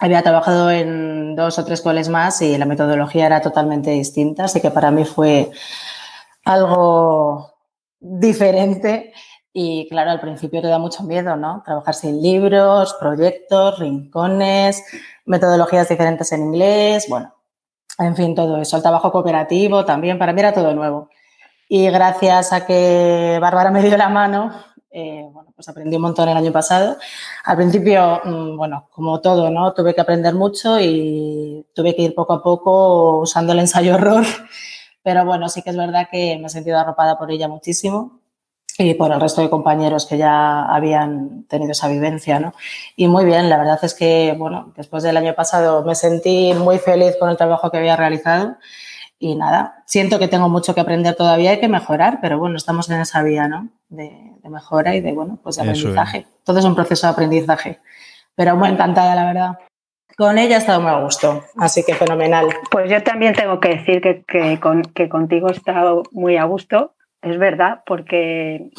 Había 0.00 0.22
trabajado 0.22 0.70
en 0.70 1.34
dos 1.36 1.58
o 1.58 1.64
tres 1.64 1.80
coles 1.80 2.08
más 2.08 2.42
y 2.42 2.58
la 2.58 2.66
metodología 2.66 3.26
era 3.26 3.40
totalmente 3.40 3.90
distinta, 3.90 4.44
así 4.44 4.60
que 4.60 4.70
para 4.70 4.90
mí 4.90 5.04
fue 5.04 5.50
algo 6.44 7.54
diferente 8.00 9.12
y 9.52 9.86
claro, 9.88 10.10
al 10.10 10.20
principio 10.20 10.62
te 10.62 10.68
da 10.68 10.78
mucho 10.78 11.02
miedo, 11.04 11.36
¿no? 11.36 11.62
Trabajar 11.64 11.94
sin 11.94 12.22
libros, 12.22 12.96
proyectos, 12.98 13.78
rincones, 13.78 14.82
metodologías 15.24 15.88
diferentes 15.88 16.32
en 16.32 16.42
inglés, 16.42 17.06
bueno, 17.08 17.34
en 17.98 18.16
fin, 18.16 18.34
todo 18.34 18.60
eso. 18.60 18.76
El 18.76 18.82
trabajo 18.82 19.12
cooperativo 19.12 19.84
también, 19.84 20.18
para 20.18 20.32
mí 20.32 20.40
era 20.40 20.52
todo 20.52 20.74
nuevo. 20.74 21.10
Y 21.68 21.88
gracias 21.90 22.52
a 22.52 22.66
que 22.66 23.38
Bárbara 23.40 23.70
me 23.70 23.82
dio 23.82 23.96
la 23.96 24.08
mano, 24.08 24.52
eh, 24.90 25.26
bueno, 25.32 25.52
pues 25.54 25.68
aprendí 25.68 25.96
un 25.96 26.02
montón 26.02 26.28
el 26.28 26.36
año 26.36 26.52
pasado. 26.52 26.96
Al 27.44 27.56
principio, 27.56 28.20
mmm, 28.24 28.56
bueno, 28.56 28.88
como 28.90 29.20
todo, 29.20 29.50
¿no? 29.50 29.72
Tuve 29.72 29.94
que 29.94 30.00
aprender 30.00 30.34
mucho 30.34 30.78
y 30.80 31.66
tuve 31.74 31.94
que 31.94 32.02
ir 32.02 32.14
poco 32.14 32.34
a 32.34 32.42
poco 32.42 33.20
usando 33.20 33.52
el 33.52 33.60
ensayo-error 33.60 34.24
pero 35.02 35.24
bueno, 35.24 35.48
sí 35.48 35.62
que 35.62 35.70
es 35.70 35.76
verdad 35.76 36.08
que 36.10 36.38
me 36.38 36.46
he 36.46 36.50
sentido 36.50 36.78
arropada 36.78 37.18
por 37.18 37.30
ella 37.30 37.48
muchísimo 37.48 38.21
y 38.78 38.94
por 38.94 39.12
el 39.12 39.20
resto 39.20 39.40
de 39.42 39.50
compañeros 39.50 40.06
que 40.06 40.18
ya 40.18 40.64
habían 40.64 41.44
tenido 41.44 41.72
esa 41.72 41.88
vivencia, 41.88 42.40
¿no? 42.40 42.54
Y 42.96 43.08
muy 43.08 43.24
bien, 43.24 43.48
la 43.48 43.58
verdad 43.58 43.78
es 43.82 43.94
que, 43.94 44.34
bueno, 44.38 44.72
después 44.76 45.02
del 45.02 45.16
año 45.16 45.34
pasado 45.34 45.84
me 45.84 45.94
sentí 45.94 46.54
muy 46.54 46.78
feliz 46.78 47.16
con 47.18 47.28
el 47.28 47.36
trabajo 47.36 47.70
que 47.70 47.78
había 47.78 47.96
realizado 47.96 48.56
y 49.18 49.36
nada, 49.36 49.84
siento 49.86 50.18
que 50.18 50.26
tengo 50.26 50.48
mucho 50.48 50.74
que 50.74 50.80
aprender 50.80 51.14
todavía 51.14 51.52
y 51.52 51.60
que 51.60 51.68
mejorar, 51.68 52.18
pero 52.20 52.38
bueno, 52.38 52.56
estamos 52.56 52.90
en 52.90 53.00
esa 53.00 53.22
vía, 53.22 53.46
¿no? 53.46 53.68
De, 53.88 54.10
de 54.42 54.48
mejora 54.48 54.96
y 54.96 55.00
de, 55.00 55.12
bueno, 55.12 55.38
pues 55.42 55.56
de 55.56 55.62
aprendizaje. 55.62 56.18
Es. 56.18 56.44
Todo 56.44 56.58
es 56.58 56.64
un 56.64 56.74
proceso 56.74 57.06
de 57.06 57.12
aprendizaje, 57.12 57.80
pero 58.34 58.56
muy 58.56 58.68
encantada, 58.70 59.14
la 59.14 59.24
verdad. 59.26 59.58
Con 60.16 60.38
ella 60.38 60.56
he 60.56 60.58
estado 60.58 60.80
muy 60.80 60.90
a 60.90 61.00
gusto, 61.00 61.44
así 61.56 61.84
que 61.84 61.94
fenomenal. 61.94 62.48
Pues 62.70 62.90
yo 62.90 63.02
también 63.02 63.34
tengo 63.34 63.60
que 63.60 63.76
decir 63.76 64.00
que, 64.00 64.24
que, 64.26 64.58
con, 64.60 64.82
que 64.82 65.08
contigo 65.08 65.48
he 65.48 65.52
estado 65.52 66.02
muy 66.10 66.36
a 66.36 66.44
gusto, 66.44 66.94
es 67.22 67.38
verdad, 67.38 67.82
porque, 67.86 68.70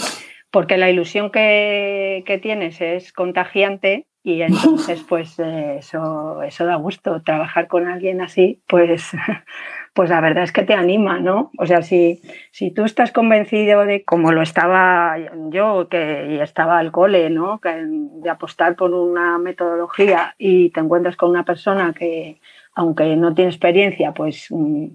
porque 0.52 0.78
la 0.78 0.90
ilusión 0.90 1.32
que, 1.32 2.24
que 2.26 2.38
tienes 2.38 2.82
es 2.82 3.12
contagiante 3.14 4.08
y 4.24 4.42
entonces 4.44 5.04
pues 5.08 5.38
eh, 5.40 5.78
eso, 5.80 6.42
eso 6.44 6.66
da 6.66 6.76
gusto, 6.76 7.22
trabajar 7.24 7.68
con 7.68 7.88
alguien 7.88 8.22
así, 8.22 8.62
pues 8.68 9.12
pues 9.94 10.10
la 10.10 10.22
verdad 10.22 10.44
es 10.44 10.52
que 10.52 10.64
te 10.64 10.74
anima, 10.74 11.20
¿no? 11.20 11.52
O 11.60 11.66
sea, 11.68 11.84
si, 11.84 12.22
si 12.52 12.72
tú 12.72 12.84
estás 12.84 13.12
convencido 13.12 13.86
de, 13.86 14.04
como 14.04 14.32
lo 14.32 14.42
estaba 14.42 15.16
yo, 15.52 15.88
que 15.88 16.42
estaba 16.42 16.80
al 16.80 16.92
cole, 16.92 17.30
¿no? 17.30 17.60
Que, 17.60 17.86
de 17.86 18.30
apostar 18.30 18.76
por 18.76 18.92
una 18.94 19.38
metodología 19.38 20.36
y 20.40 20.72
te 20.72 20.80
encuentras 20.80 21.16
con 21.16 21.30
una 21.30 21.46
persona 21.46 21.94
que, 21.94 22.42
aunque 22.74 23.16
no 23.16 23.36
tiene 23.36 23.52
experiencia, 23.52 24.14
pues, 24.14 24.48
mm, 24.50 24.88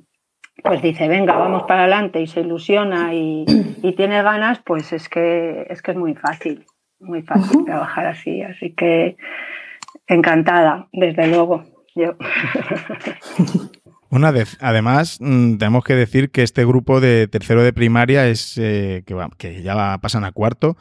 pues 0.63 0.83
dice, 0.83 1.09
venga, 1.09 1.37
vamos 1.37 1.65
para 1.65 1.83
adelante 1.83 2.21
y 2.21 2.27
se 2.27 2.41
ilusiona 2.41 3.15
y, 3.15 3.45
y 3.83 3.93
tiene 3.95 4.23
ganas, 4.23 4.61
pues 4.65 4.93
es 4.93 5.09
que, 5.09 5.67
es 5.69 5.83
que 5.83 5.93
es 5.93 5.97
muy 5.97 6.15
fácil, 6.15 6.67
muy 7.01 7.23
fácil 7.23 7.65
trabajar 7.65 8.07
así. 8.07 8.43
Así 8.43 8.75
que 8.75 9.17
encantada, 10.07 10.89
desde 10.93 11.29
luego. 11.29 11.65
Yo. 11.95 12.15
Una 14.11 14.33
de, 14.33 14.47
además, 14.61 15.19
mmm, 15.21 15.57
tenemos 15.59 15.85
que 15.85 15.95
decir 15.95 16.31
que 16.31 16.43
este 16.43 16.65
grupo 16.65 17.01
de 17.01 17.29
tercero 17.29 17.63
de 17.63 17.75
primaria 17.75 18.27
es 18.27 18.57
eh, 18.57 19.03
que, 19.07 19.15
va, 19.15 19.29
que, 19.37 19.63
ya 19.63 19.99
pasan 20.01 20.25
a 20.25 20.33
cuarto, 20.33 20.79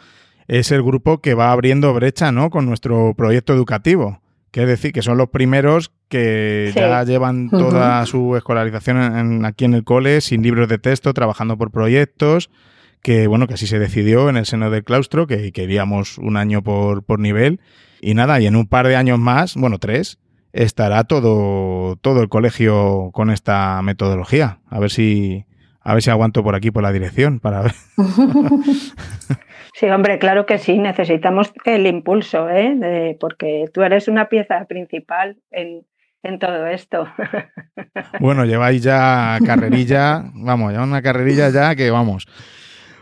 es 0.47 0.71
el 0.71 0.81
grupo 0.81 1.19
que 1.19 1.33
va 1.33 1.51
abriendo 1.51 1.93
brecha 1.93 2.31
¿no? 2.31 2.49
con 2.49 2.65
nuestro 2.65 3.13
proyecto 3.15 3.53
educativo. 3.53 4.21
Que 4.51 4.63
es 4.63 4.67
decir, 4.67 4.91
que 4.93 5.01
son 5.01 5.17
los 5.17 5.29
primeros 5.29 5.91
que 6.07 6.71
sí. 6.73 6.79
ya 6.79 7.03
llevan 7.03 7.49
toda 7.49 8.01
uh 8.01 8.03
-huh. 8.03 8.05
su 8.05 8.35
escolarización 8.37 8.97
en, 8.97 9.45
aquí 9.45 9.65
en 9.65 9.73
el 9.73 9.83
cole, 9.83 10.21
sin 10.21 10.41
libros 10.41 10.69
de 10.69 10.77
texto, 10.77 11.13
trabajando 11.13 11.57
por 11.57 11.69
proyectos, 11.71 12.49
que 13.01 13.27
bueno, 13.27 13.47
que 13.47 13.55
así 13.55 13.67
se 13.67 13.79
decidió 13.79 14.29
en 14.29 14.37
el 14.37 14.45
seno 14.45 14.69
del 14.69 14.83
claustro, 14.83 15.27
que 15.27 15.51
queríamos 15.51 16.17
un 16.17 16.37
año 16.37 16.63
por, 16.63 17.03
por 17.03 17.19
nivel. 17.19 17.59
Y 18.01 18.13
nada, 18.13 18.39
y 18.39 18.47
en 18.47 18.55
un 18.55 18.67
par 18.67 18.87
de 18.87 18.95
años 18.95 19.19
más, 19.19 19.55
bueno, 19.55 19.79
tres, 19.79 20.19
estará 20.53 21.03
todo, 21.03 21.95
todo 21.97 22.21
el 22.21 22.29
colegio 22.29 23.09
con 23.13 23.29
esta 23.29 23.81
metodología. 23.81 24.59
A 24.69 24.79
ver 24.79 24.91
si, 24.91 25.45
a 25.87 25.93
ver 25.93 26.03
si 26.03 26.09
aguanto 26.09 26.43
por 26.43 26.53
aquí 26.53 26.69
por 26.69 26.83
la 26.83 26.91
dirección 26.91 27.39
para 27.39 27.61
ver. 27.61 27.71
Sí, 29.73 29.85
hombre, 29.89 30.17
claro 30.17 30.47
que 30.47 30.57
sí, 30.57 30.79
necesitamos 30.79 31.53
el 31.65 31.85
impulso, 31.85 32.49
¿eh? 32.49 32.73
De, 32.75 33.15
porque 33.19 33.65
tú 33.71 33.83
eres 33.83 34.07
una 34.07 34.27
pieza 34.27 34.65
principal 34.65 35.37
en, 35.51 35.85
en 36.23 36.39
todo 36.39 36.67
esto. 36.67 37.07
Bueno, 38.19 38.45
lleváis 38.45 38.81
ya 38.81 39.37
carrerilla, 39.45 40.23
vamos, 40.33 40.73
ya 40.73 40.81
una 40.81 41.03
carrerilla 41.03 41.49
ya 41.49 41.75
que 41.75 41.91
vamos. 41.91 42.27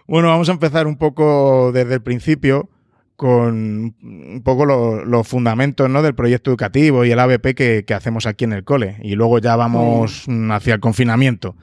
Bueno, 0.06 0.28
vamos 0.28 0.50
a 0.50 0.52
empezar 0.52 0.86
un 0.86 0.98
poco 0.98 1.72
desde 1.72 1.94
el 1.94 2.02
principio 2.02 2.70
con 3.16 3.96
un 4.04 4.42
poco 4.44 4.66
los 4.66 5.06
lo 5.06 5.24
fundamentos 5.24 5.90
¿no? 5.90 6.02
del 6.02 6.14
proyecto 6.14 6.50
educativo 6.50 7.06
y 7.06 7.12
el 7.12 7.20
ABP 7.20 7.56
que, 7.56 7.86
que, 7.88 7.94
hacemos 7.94 8.26
aquí 8.26 8.44
en 8.44 8.52
el 8.52 8.66
cole. 8.66 8.98
Y 9.02 9.16
luego 9.16 9.40
ya 9.40 9.56
vamos 9.56 10.26
hacia 10.52 10.74
el 10.74 10.82
confinamiento. 10.82 11.56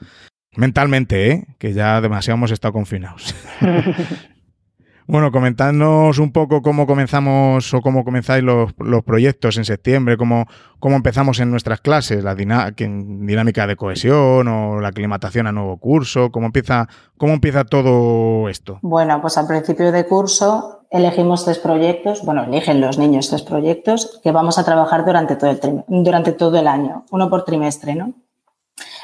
Mentalmente, 0.55 1.31
¿eh? 1.31 1.47
que 1.57 1.73
ya 1.73 1.99
demasiado 2.01 2.37
hemos 2.37 2.51
estado 2.51 2.73
confinados. 2.73 3.33
bueno, 5.07 5.31
comentadnos 5.31 6.19
un 6.19 6.31
poco 6.31 6.61
cómo 6.61 6.85
comenzamos 6.85 7.73
o 7.73 7.81
cómo 7.81 8.03
comenzáis 8.03 8.43
los, 8.43 8.71
los 8.77 9.03
proyectos 9.03 9.57
en 9.57 9.65
septiembre, 9.65 10.15
cómo, 10.15 10.45
cómo, 10.79 10.95
empezamos 10.95 11.39
en 11.39 11.49
nuestras 11.49 11.81
clases, 11.81 12.23
la 12.23 12.35
dinámica 12.35 13.65
de 13.65 13.75
cohesión 13.75 14.47
o 14.47 14.79
la 14.79 14.89
aclimatación 14.89 15.47
a 15.47 15.51
nuevo 15.51 15.77
curso, 15.77 16.31
cómo 16.31 16.45
empieza, 16.45 16.87
cómo 17.17 17.33
empieza 17.33 17.63
todo 17.63 18.47
esto. 18.47 18.79
Bueno, 18.83 19.21
pues 19.21 19.37
al 19.37 19.47
principio 19.47 19.91
de 19.91 20.05
curso 20.05 20.85
elegimos 20.91 21.45
tres 21.45 21.57
proyectos, 21.57 22.23
bueno, 22.23 22.43
eligen 22.43 22.79
los 22.79 22.99
niños 22.99 23.29
tres 23.29 23.41
proyectos 23.41 24.19
que 24.23 24.31
vamos 24.31 24.59
a 24.59 24.63
trabajar 24.63 25.03
durante 25.03 25.35
todo 25.35 25.49
el, 25.49 25.59
durante 25.87 26.31
todo 26.33 26.59
el 26.59 26.67
año, 26.67 27.05
uno 27.09 27.29
por 27.29 27.43
trimestre, 27.43 27.95
¿no? 27.95 28.13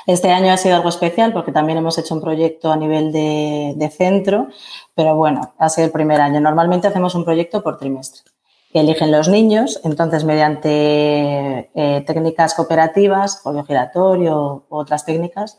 Este 0.05 0.31
año 0.31 0.51
ha 0.51 0.57
sido 0.57 0.75
algo 0.75 0.89
especial 0.89 1.33
porque 1.33 1.51
también 1.51 1.77
hemos 1.77 1.97
hecho 1.97 2.15
un 2.15 2.21
proyecto 2.21 2.71
a 2.71 2.77
nivel 2.77 3.11
de, 3.11 3.93
centro, 3.95 4.47
pero 4.95 5.15
bueno, 5.15 5.53
ha 5.57 5.69
sido 5.69 5.85
el 5.85 5.91
primer 5.91 6.21
año. 6.21 6.39
Normalmente 6.39 6.87
hacemos 6.87 7.15
un 7.15 7.25
proyecto 7.25 7.63
por 7.63 7.77
trimestre 7.77 8.23
que 8.71 8.81
eligen 8.81 9.11
los 9.11 9.27
niños, 9.27 9.81
entonces 9.83 10.23
mediante 10.23 11.71
eh, 11.73 12.03
técnicas 12.05 12.53
cooperativas, 12.53 13.41
polio 13.43 13.63
giratorio 13.63 14.65
u 14.69 14.75
otras 14.77 15.05
técnicas, 15.05 15.57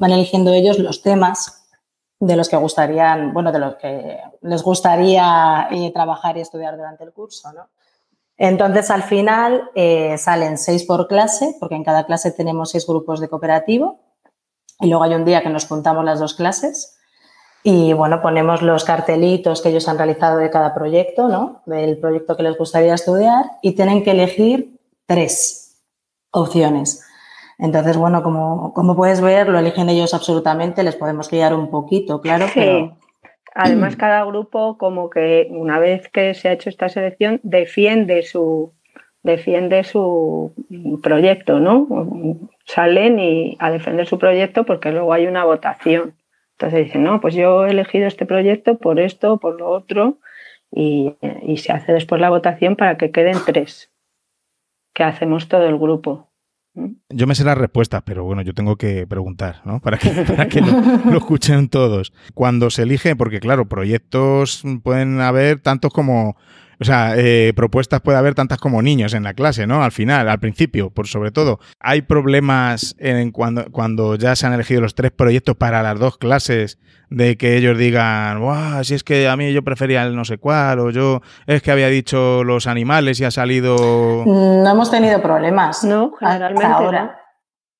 van 0.00 0.10
eligiendo 0.10 0.52
ellos 0.52 0.78
los 0.80 1.02
temas 1.02 1.68
de 2.18 2.34
los 2.34 2.48
que 2.48 2.56
gustarían, 2.56 3.32
bueno, 3.32 3.52
de 3.52 3.60
los 3.60 3.76
que 3.76 4.18
les 4.42 4.62
gustaría 4.62 5.68
eh, 5.70 5.92
trabajar 5.92 6.36
y 6.36 6.40
estudiar 6.40 6.76
durante 6.76 7.04
el 7.04 7.12
curso, 7.12 7.52
¿no? 7.52 7.68
Entonces, 8.38 8.90
al 8.90 9.02
final 9.02 9.70
eh, 9.74 10.16
salen 10.16 10.56
seis 10.58 10.84
por 10.84 11.08
clase, 11.08 11.56
porque 11.58 11.74
en 11.74 11.84
cada 11.84 12.06
clase 12.06 12.30
tenemos 12.30 12.70
seis 12.70 12.86
grupos 12.86 13.20
de 13.20 13.28
cooperativo. 13.28 13.98
Y 14.80 14.88
luego 14.88 15.02
hay 15.02 15.14
un 15.14 15.24
día 15.24 15.42
que 15.42 15.48
nos 15.48 15.66
juntamos 15.66 16.04
las 16.04 16.20
dos 16.20 16.34
clases 16.34 16.98
y, 17.64 17.92
bueno, 17.92 18.22
ponemos 18.22 18.62
los 18.62 18.84
cartelitos 18.84 19.60
que 19.60 19.70
ellos 19.70 19.88
han 19.88 19.98
realizado 19.98 20.38
de 20.38 20.50
cada 20.50 20.72
proyecto, 20.72 21.28
¿no? 21.28 21.62
Del 21.66 21.98
proyecto 21.98 22.36
que 22.36 22.44
les 22.44 22.56
gustaría 22.56 22.94
estudiar 22.94 23.44
y 23.60 23.72
tienen 23.72 24.04
que 24.04 24.12
elegir 24.12 24.78
tres 25.06 25.82
opciones. 26.30 27.04
Entonces, 27.58 27.96
bueno, 27.96 28.22
como, 28.22 28.72
como 28.72 28.94
puedes 28.94 29.20
ver, 29.20 29.48
lo 29.48 29.58
eligen 29.58 29.88
ellos 29.88 30.14
absolutamente, 30.14 30.84
les 30.84 30.94
podemos 30.94 31.28
guiar 31.28 31.54
un 31.54 31.70
poquito, 31.70 32.20
claro, 32.20 32.46
sí. 32.54 32.92
Además, 33.54 33.96
cada 33.96 34.24
grupo, 34.24 34.78
como 34.78 35.10
que 35.10 35.48
una 35.50 35.78
vez 35.78 36.08
que 36.08 36.34
se 36.34 36.48
ha 36.48 36.52
hecho 36.52 36.68
esta 36.68 36.88
selección, 36.88 37.40
defiende 37.42 38.22
su, 38.22 38.72
defiende 39.22 39.84
su 39.84 40.52
proyecto, 41.02 41.60
¿no? 41.60 41.86
Salen 42.64 43.18
y 43.18 43.56
a 43.58 43.70
defender 43.70 44.06
su 44.06 44.18
proyecto 44.18 44.64
porque 44.64 44.92
luego 44.92 45.12
hay 45.12 45.26
una 45.26 45.44
votación. 45.44 46.14
Entonces 46.52 46.86
dicen, 46.86 47.04
no, 47.04 47.20
pues 47.20 47.34
yo 47.34 47.66
he 47.66 47.70
elegido 47.70 48.06
este 48.06 48.26
proyecto 48.26 48.78
por 48.78 49.00
esto, 49.00 49.38
por 49.38 49.58
lo 49.58 49.70
otro, 49.70 50.18
y, 50.70 51.14
y 51.42 51.56
se 51.58 51.72
hace 51.72 51.92
después 51.92 52.20
la 52.20 52.30
votación 52.30 52.76
para 52.76 52.96
que 52.96 53.10
queden 53.10 53.38
tres, 53.46 53.90
que 54.92 55.04
hacemos 55.04 55.48
todo 55.48 55.66
el 55.66 55.78
grupo. 55.78 56.27
Yo 57.10 57.26
me 57.26 57.34
sé 57.34 57.44
las 57.44 57.58
respuestas, 57.58 58.02
pero 58.04 58.24
bueno, 58.24 58.42
yo 58.42 58.54
tengo 58.54 58.76
que 58.76 59.06
preguntar, 59.06 59.62
¿no? 59.64 59.80
Para 59.82 59.98
que, 59.98 60.10
para 60.10 60.48
que 60.48 60.60
lo, 60.60 61.16
escuchen 61.16 61.68
todos. 61.68 62.12
Cuando 62.34 62.70
se 62.70 62.82
elige, 62.82 63.16
porque 63.16 63.40
claro, 63.40 63.68
proyectos 63.68 64.62
pueden 64.82 65.20
haber 65.20 65.60
tantos 65.60 65.92
como 65.92 66.36
o 66.80 66.84
sea, 66.84 67.14
eh, 67.16 67.52
propuestas 67.56 68.00
puede 68.00 68.18
haber 68.18 68.34
tantas 68.34 68.58
como 68.58 68.82
niños 68.82 69.14
en 69.14 69.24
la 69.24 69.34
clase, 69.34 69.66
¿no? 69.66 69.82
Al 69.82 69.92
final, 69.92 70.28
al 70.28 70.38
principio, 70.38 70.90
por 70.90 71.08
sobre 71.08 71.32
todo. 71.32 71.58
¿Hay 71.80 72.02
problemas 72.02 72.94
en 72.98 73.32
cuando, 73.32 73.66
cuando 73.72 74.14
ya 74.14 74.36
se 74.36 74.46
han 74.46 74.52
elegido 74.52 74.80
los 74.80 74.94
tres 74.94 75.10
proyectos 75.10 75.56
para 75.56 75.82
las 75.82 75.98
dos 75.98 76.18
clases 76.18 76.78
de 77.10 77.36
que 77.36 77.56
ellos 77.56 77.76
digan, 77.78 78.40
wow, 78.40 78.84
si 78.84 78.94
es 78.94 79.02
que 79.02 79.28
a 79.28 79.36
mí 79.36 79.52
yo 79.52 79.62
prefería 79.62 80.02
el 80.04 80.14
no 80.14 80.24
sé 80.24 80.38
cuál, 80.38 80.78
o 80.78 80.90
yo 80.90 81.20
es 81.46 81.62
que 81.62 81.70
había 81.70 81.88
dicho 81.88 82.44
los 82.44 82.66
animales 82.66 83.18
y 83.20 83.24
ha 83.24 83.30
salido... 83.30 84.24
No 84.26 84.70
hemos 84.70 84.90
tenido 84.90 85.20
problemas. 85.20 85.84
No, 85.84 86.12
generalmente 86.18 86.66
ahora. 86.66 87.18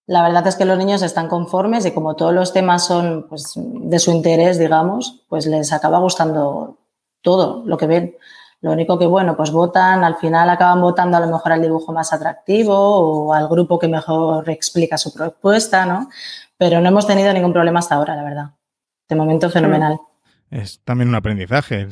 La 0.06 0.22
verdad 0.22 0.46
es 0.46 0.56
que 0.56 0.64
los 0.64 0.78
niños 0.78 1.02
están 1.02 1.28
conformes 1.28 1.84
y 1.84 1.92
como 1.92 2.16
todos 2.16 2.32
los 2.32 2.54
temas 2.54 2.86
son 2.86 3.26
pues, 3.28 3.52
de 3.56 3.98
su 3.98 4.10
interés, 4.10 4.58
digamos, 4.58 5.26
pues 5.28 5.46
les 5.46 5.70
acaba 5.72 5.98
gustando 5.98 6.78
todo 7.20 7.62
lo 7.66 7.76
que 7.76 7.86
ven. 7.86 8.16
Lo 8.60 8.72
único 8.72 8.98
que, 8.98 9.06
bueno, 9.06 9.36
pues 9.36 9.52
votan, 9.52 10.02
al 10.02 10.16
final 10.16 10.50
acaban 10.50 10.80
votando 10.80 11.16
a 11.16 11.20
lo 11.20 11.28
mejor 11.28 11.52
al 11.52 11.62
dibujo 11.62 11.92
más 11.92 12.12
atractivo 12.12 12.74
o 12.74 13.32
al 13.32 13.48
grupo 13.48 13.78
que 13.78 13.86
mejor 13.86 14.50
explica 14.50 14.98
su 14.98 15.14
propuesta, 15.14 15.86
¿no? 15.86 16.08
Pero 16.56 16.80
no 16.80 16.88
hemos 16.88 17.06
tenido 17.06 17.32
ningún 17.32 17.52
problema 17.52 17.78
hasta 17.78 17.94
ahora, 17.94 18.16
la 18.16 18.24
verdad. 18.24 18.50
De 19.08 19.14
momento, 19.14 19.48
fenomenal. 19.48 19.98
Es 20.50 20.80
también 20.84 21.08
un 21.08 21.14
aprendizaje. 21.14 21.86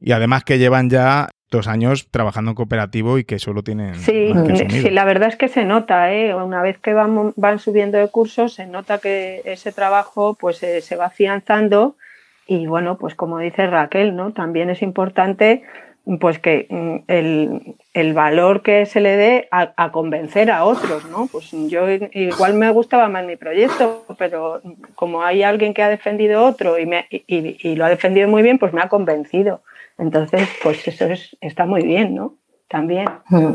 Y 0.00 0.12
además 0.12 0.44
que 0.44 0.58
llevan 0.58 0.88
ya 0.88 1.28
dos 1.50 1.68
años 1.68 2.08
trabajando 2.10 2.52
en 2.52 2.54
cooperativo 2.54 3.18
y 3.18 3.24
que 3.24 3.38
solo 3.38 3.62
tienen. 3.62 3.96
Sí, 3.96 4.32
sí 4.70 4.90
la 4.90 5.04
verdad 5.04 5.28
es 5.28 5.36
que 5.36 5.48
se 5.48 5.64
nota, 5.64 6.10
¿eh? 6.12 6.34
Una 6.34 6.62
vez 6.62 6.78
que 6.78 6.94
van, 6.94 7.34
van 7.36 7.58
subiendo 7.58 7.98
de 7.98 8.08
cursos, 8.08 8.54
se 8.54 8.66
nota 8.66 8.98
que 8.98 9.42
ese 9.44 9.70
trabajo 9.72 10.34
pues 10.40 10.62
eh, 10.62 10.80
se 10.80 10.96
va 10.96 11.06
afianzando 11.06 11.96
y 12.52 12.66
bueno, 12.66 12.98
pues 12.98 13.14
como 13.14 13.38
dice 13.38 13.66
Raquel, 13.66 14.14
¿no? 14.14 14.34
También 14.34 14.68
es 14.68 14.82
importante 14.82 15.62
pues 16.20 16.38
que 16.38 16.66
mm, 16.68 17.10
el, 17.94 18.12
valor 18.12 18.62
que 18.62 18.84
se 18.84 19.00
le 19.00 19.16
dé 19.16 19.48
a, 19.50 19.90
convencer 19.90 20.50
a 20.50 20.64
otros, 20.64 21.08
¿no? 21.08 21.28
Pues 21.32 21.50
yo 21.52 21.88
igual 21.88 22.54
me 22.54 22.70
gustaba 22.70 23.08
más 23.08 23.24
mi 23.24 23.36
proyecto, 23.36 24.04
pero 24.18 24.60
como 24.96 25.22
hay 25.22 25.42
alguien 25.42 25.72
que 25.72 25.82
ha 25.82 25.88
defendido 25.88 26.44
otro 26.44 26.78
y, 26.78 26.84
me, 26.84 27.06
y, 27.08 27.74
lo 27.74 27.86
ha 27.86 27.88
defendido 27.88 28.28
muy 28.28 28.42
bien, 28.42 28.58
pues 28.58 28.74
me 28.74 28.82
ha 28.82 28.90
convencido. 28.90 29.62
Entonces, 29.96 30.46
pues 30.62 30.86
eso 30.86 31.06
está 31.40 31.64
muy 31.64 31.82
bien, 31.82 32.14
¿no? 32.14 32.34
También. 32.68 33.06
Mm. 33.30 33.54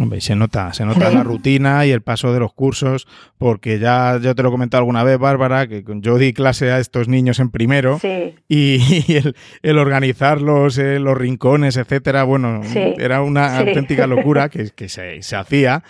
Hombre, 0.00 0.20
se 0.20 0.36
nota, 0.36 0.72
se 0.72 0.84
nota 0.84 1.10
la 1.10 1.22
rutina 1.22 1.84
y 1.84 1.90
el 1.90 2.02
paso 2.02 2.32
de 2.32 2.40
los 2.40 2.52
cursos, 2.52 3.08
porque 3.36 3.78
ya 3.78 4.18
yo 4.22 4.34
te 4.34 4.42
lo 4.42 4.48
he 4.48 4.52
comentado 4.52 4.80
alguna 4.80 5.02
vez, 5.02 5.18
Bárbara, 5.18 5.66
que 5.66 5.82
yo 6.00 6.18
di 6.18 6.32
clase 6.32 6.70
a 6.70 6.78
estos 6.78 7.08
niños 7.08 7.40
en 7.40 7.50
primero 7.50 7.98
y, 8.48 9.16
el, 9.62 9.78
organizar 9.78 10.40
los, 10.40 10.78
eh, 10.78 10.98
los 10.98 11.16
rincones, 11.16 11.76
etcétera, 11.76 12.24
bueno, 12.24 12.60
era 12.74 13.22
una 13.22 13.58
auténtica 13.58 14.06
locura 14.06 14.48
que, 14.50 14.70
que 14.70 14.88
se, 14.88 15.22
se 15.22 15.36
hacía 15.36 15.82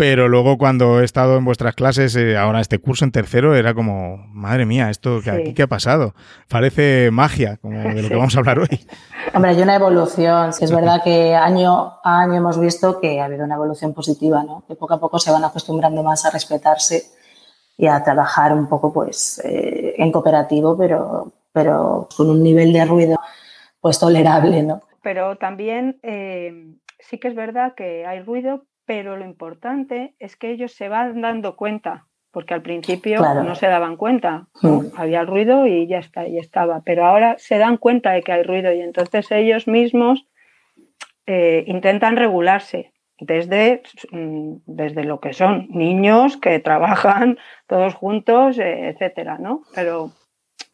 pero 0.00 0.28
luego 0.28 0.56
cuando 0.56 1.02
he 1.02 1.04
estado 1.04 1.36
en 1.36 1.44
vuestras 1.44 1.74
clases, 1.74 2.16
eh, 2.16 2.34
ahora 2.34 2.62
este 2.62 2.78
curso 2.78 3.04
en 3.04 3.12
tercero, 3.12 3.54
era 3.54 3.74
como, 3.74 4.16
madre 4.28 4.64
mía, 4.64 4.88
esto 4.88 5.20
que 5.22 5.30
aquí 5.30 5.52
qué 5.52 5.64
ha 5.64 5.66
pasado. 5.66 6.14
Parece 6.48 7.10
magia, 7.10 7.58
como 7.58 7.78
de 7.78 8.00
lo 8.00 8.08
que 8.08 8.14
vamos 8.16 8.34
a 8.34 8.38
hablar 8.38 8.60
hoy. 8.60 8.80
Hombre, 9.34 9.50
hay 9.50 9.60
una 9.60 9.74
evolución. 9.74 10.54
Sí, 10.54 10.64
es 10.64 10.72
verdad 10.72 11.02
que 11.04 11.34
año 11.34 11.98
a 12.02 12.22
año 12.22 12.36
hemos 12.36 12.58
visto 12.58 12.98
que 12.98 13.20
ha 13.20 13.26
habido 13.26 13.44
una 13.44 13.56
evolución 13.56 13.92
positiva, 13.92 14.42
¿no? 14.42 14.64
Que 14.66 14.74
poco 14.74 14.94
a 14.94 15.00
poco 15.00 15.18
se 15.18 15.32
van 15.32 15.44
acostumbrando 15.44 16.02
más 16.02 16.24
a 16.24 16.30
respetarse 16.30 17.02
y 17.76 17.86
a 17.86 18.02
trabajar 18.02 18.54
un 18.54 18.70
poco, 18.70 18.94
pues, 18.94 19.38
eh, 19.44 19.96
en 19.98 20.10
cooperativo, 20.12 20.78
pero, 20.78 21.30
pero 21.52 22.08
con 22.16 22.30
un 22.30 22.42
nivel 22.42 22.72
de 22.72 22.86
ruido, 22.86 23.20
pues, 23.82 23.98
tolerable, 23.98 24.62
¿no? 24.62 24.80
Pero 25.02 25.36
también 25.36 26.00
eh, 26.02 26.74
sí 27.00 27.18
que 27.18 27.28
es 27.28 27.34
verdad 27.34 27.74
que 27.76 28.06
hay 28.06 28.20
ruido, 28.20 28.64
pero 28.90 29.16
lo 29.16 29.24
importante 29.24 30.16
es 30.18 30.34
que 30.34 30.50
ellos 30.50 30.72
se 30.72 30.88
van 30.88 31.20
dando 31.20 31.54
cuenta, 31.54 32.08
porque 32.32 32.54
al 32.54 32.62
principio 32.62 33.20
no 33.20 33.54
se 33.54 33.68
daban 33.68 33.96
cuenta, 33.96 34.48
mm. 34.62 34.96
había 34.96 35.22
ruido 35.22 35.64
y 35.68 35.86
ya 35.86 35.98
está, 35.98 36.26
y 36.26 36.38
estaba, 36.38 36.82
pero 36.84 37.06
ahora 37.06 37.36
se 37.38 37.58
dan 37.58 37.76
cuenta 37.76 38.10
de 38.10 38.22
que 38.22 38.32
hay 38.32 38.42
ruido 38.42 38.72
y 38.72 38.80
entonces 38.80 39.30
ellos 39.30 39.68
mismos 39.68 40.26
eh, 41.26 41.62
intentan 41.68 42.16
regularse 42.16 42.92
desde, 43.20 43.82
mm, 44.10 44.54
desde 44.66 45.04
lo 45.04 45.20
que 45.20 45.34
son 45.34 45.68
niños 45.70 46.36
que 46.36 46.58
trabajan 46.58 47.38
todos 47.68 47.94
juntos, 47.94 48.58
eh, 48.58 48.88
etcétera, 48.88 49.38
¿no? 49.38 49.62
Pero 49.72 50.10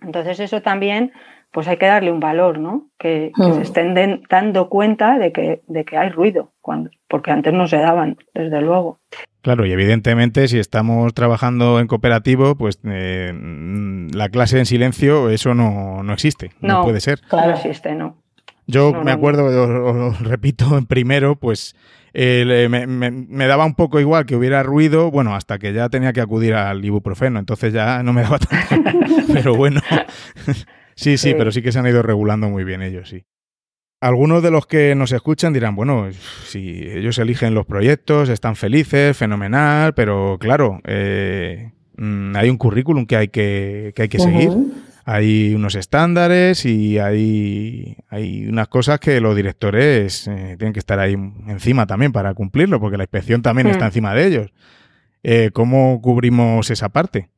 entonces 0.01 0.41
eso 0.41 0.63
también 0.63 1.13
pues 1.57 1.69
hay 1.69 1.79
que 1.79 1.87
darle 1.87 2.13
un 2.13 2.21
valor, 2.21 2.59
¿no? 2.59 2.91
Que, 2.99 3.33
se 3.35 3.43
hmm. 3.43 3.63
estén 3.63 4.21
dando 4.29 4.69
cuenta 4.69 5.19
de 5.19 5.33
que, 5.33 5.63
de 5.67 5.87
que 5.87 5.97
hay 5.97 6.11
ruido, 6.11 6.53
cuando, 6.61 6.91
porque 7.09 7.31
antes 7.31 7.55
no 7.55 7.67
se 7.67 7.79
daban, 7.79 8.19
desde 8.35 8.61
luego. 8.61 9.01
Claro, 9.41 9.65
y 9.65 9.73
evidentemente 9.73 10.49
si 10.49 10.59
estamos 10.59 11.15
trabajando 11.15 11.81
en 11.81 11.87
cooperativo, 11.87 12.57
pues 12.57 12.79
eh, 12.85 13.33
la 14.13 14.29
clase 14.29 14.59
en 14.59 14.67
silencio, 14.67 15.31
eso 15.31 15.55
no, 15.55 16.03
existe, 16.13 16.51
no, 16.61 16.85
puede 16.85 17.01
ser. 17.01 17.21
Claro, 17.23 17.53
existe, 17.53 17.95
no. 17.95 18.19
Yo 18.67 18.93
me 18.93 19.11
acuerdo, 19.11 19.47
os, 19.47 20.21
repito, 20.21 20.77
en 20.77 20.85
primero, 20.85 21.37
pues 21.37 21.75
eh, 22.13 22.67
me, 22.69 22.87
me, 22.87 23.47
daba 23.47 23.65
un 23.65 23.77
poco 23.77 23.99
igual 23.99 24.27
que 24.27 24.37
hubiera 24.37 24.63
ruido, 24.63 25.11
bueno, 25.11 25.35
hasta 25.35 25.59
que 25.59 25.73
ya 25.73 25.89
tenía 25.89 26.13
que 26.13 26.21
acudir 26.21 26.53
al 26.53 26.85
ibuprofeno, 26.85 27.39
entonces 27.39 27.73
ya 27.73 28.03
no 28.03 28.13
me 28.13 28.25
daba 28.25 28.41
tanto. 28.41 28.91
Pero 29.33 29.55
bueno, 29.55 29.81
Sí, 30.97 31.19
sí, 31.19 31.35
pero 31.37 31.53
sí 31.53 31.63
que 31.63 31.73
se 31.73 31.79
han 31.79 31.87
ido 31.87 32.03
regulando 32.03 32.49
muy 32.49 32.65
bien 32.65 32.83
ellos, 32.83 33.11
sí. 33.11 33.25
Algunos 34.01 34.43
de 34.43 34.51
los 34.51 34.67
que 34.67 34.95
nos 34.95 35.13
escuchan 35.13 35.53
dirán, 35.53 35.75
bueno, 35.75 36.09
si 36.47 36.83
ellos 36.87 37.19
eligen 37.19 37.55
los 37.55 37.67
proyectos, 37.67 38.29
están 38.29 38.57
felices, 38.57 39.17
fenomenal, 39.17 39.95
pero 39.95 40.39
claro, 40.39 40.81
eh, 40.85 41.73
mm, 41.97 42.37
hay 42.37 42.51
un 42.51 42.57
currículum 42.57 43.07
que 43.07 43.17
hay 43.17 43.29
que, 43.29 43.95
hay 43.97 44.09
que 44.09 44.19
seguir. 44.19 44.51
Hay 45.09 45.55
unos 45.55 45.77
estándares 45.77 46.67
y 46.67 46.99
hay, 46.99 47.97
hay 48.09 48.49
unas 48.49 48.67
cosas 48.67 48.99
que 48.99 49.21
los 49.21 49.37
directores 49.37 50.27
eh, 50.27 50.57
tienen 50.59 50.73
que 50.73 50.81
estar 50.81 50.99
ahí 50.99 51.13
encima 51.13 51.87
también 51.87 52.11
para 52.11 52.35
cumplirlo, 52.35 52.81
porque 52.81 52.97
la 52.97 53.05
inspección 53.05 53.41
también 53.41 53.69
está 53.69 53.85
hmm. 53.85 53.89
encima 53.89 54.15
de 54.15 54.27
ellos. 54.27 54.53
Eh, 55.23 55.51
¿Cómo 55.53 56.01
cubrimos 56.03 56.71
esa 56.71 56.89
parte? 56.89 57.31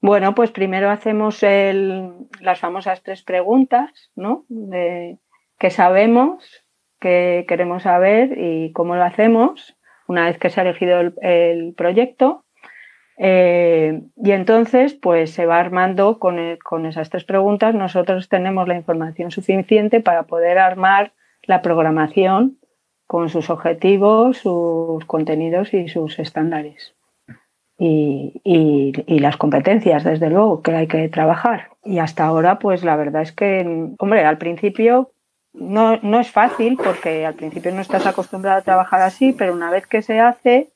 Bueno, 0.00 0.34
pues 0.34 0.50
primero 0.50 0.90
hacemos 0.90 1.42
las 1.42 2.60
famosas 2.60 3.02
tres 3.02 3.22
preguntas, 3.22 4.10
¿no? 4.14 4.44
De 4.48 5.18
qué 5.58 5.70
sabemos, 5.70 6.64
qué 7.00 7.44
queremos 7.48 7.84
saber 7.84 8.36
y 8.38 8.72
cómo 8.72 8.96
lo 8.96 9.04
hacemos 9.04 9.76
una 10.06 10.26
vez 10.26 10.38
que 10.38 10.50
se 10.50 10.60
ha 10.60 10.64
elegido 10.64 11.00
el, 11.20 11.74
proyecto. 11.76 12.44
Eh, 13.18 14.02
y 14.16 14.30
entonces, 14.32 14.94
pues 14.94 15.30
se 15.30 15.46
va 15.46 15.58
armando 15.58 16.18
con, 16.18 16.36
con, 16.62 16.86
esas 16.86 17.10
tres 17.10 17.24
preguntas. 17.24 17.74
Nosotros 17.74 18.28
tenemos 18.28 18.68
la 18.68 18.76
información 18.76 19.30
suficiente 19.30 20.00
para 20.00 20.24
poder 20.24 20.58
armar 20.58 21.12
la 21.42 21.62
programación 21.62 22.58
con 23.06 23.28
sus 23.28 23.50
objetivos, 23.50 24.38
sus 24.38 25.04
contenidos 25.06 25.72
y 25.72 25.88
sus 25.88 26.18
estándares. 26.18 26.95
Y, 27.78 28.40
y, 28.42 29.18
las 29.18 29.36
competencias, 29.36 30.02
desde 30.02 30.30
luego, 30.30 30.62
que 30.62 30.74
hay 30.74 30.86
que 30.86 31.10
trabajar. 31.10 31.68
Y 31.84 31.98
hasta 31.98 32.24
ahora, 32.24 32.58
pues 32.58 32.82
la 32.82 32.96
verdad 32.96 33.20
es 33.20 33.32
que, 33.32 33.90
hombre, 33.98 34.24
al 34.24 34.38
principio 34.38 35.10
no, 35.52 35.98
no 36.02 36.20
es 36.20 36.30
fácil 36.30 36.78
porque 36.82 37.26
al 37.26 37.34
principio 37.34 37.72
no 37.72 37.80
estás 37.80 38.06
acostumbrado 38.06 38.58
a 38.58 38.62
trabajar 38.62 39.02
así, 39.02 39.32
pero 39.32 39.52
una 39.52 39.70
vez 39.70 39.86
que 39.86 40.00
se 40.00 40.20
hace, 40.20 40.70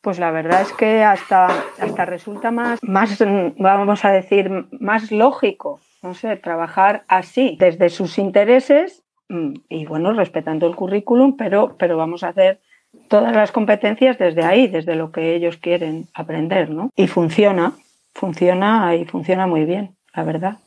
pues 0.00 0.18
la 0.18 0.30
verdad 0.30 0.62
es 0.62 0.72
que 0.72 1.02
hasta, 1.02 1.48
hasta 1.78 2.04
resulta 2.04 2.50
más, 2.50 2.78
más, 2.82 3.18
vamos 3.58 4.04
a 4.04 4.10
decir, 4.10 4.50
más 4.70 5.10
lógico, 5.10 5.80
no 6.02 6.14
sé, 6.14 6.36
trabajar 6.36 7.04
así, 7.08 7.56
desde 7.58 7.88
sus 7.88 8.18
intereses 8.18 9.02
mm, 9.28 9.54
y 9.68 9.86
bueno, 9.86 10.12
respetando 10.12 10.66
el 10.66 10.76
currículum, 10.76 11.36
pero, 11.36 11.76
pero 11.78 11.96
vamos 11.96 12.22
a 12.22 12.28
hacer 12.28 12.60
todas 13.08 13.34
las 13.34 13.52
competencias 13.52 14.18
desde 14.18 14.44
ahí, 14.44 14.68
desde 14.68 14.94
lo 14.94 15.10
que 15.10 15.34
ellos 15.34 15.56
quieren 15.56 16.08
aprender, 16.14 16.70
¿no? 16.70 16.90
Y 16.96 17.06
funciona, 17.06 17.72
funciona 18.14 18.94
y 18.94 19.04
funciona 19.04 19.46
muy 19.46 19.64
bien, 19.64 19.96
la 20.14 20.22
verdad. 20.24 20.58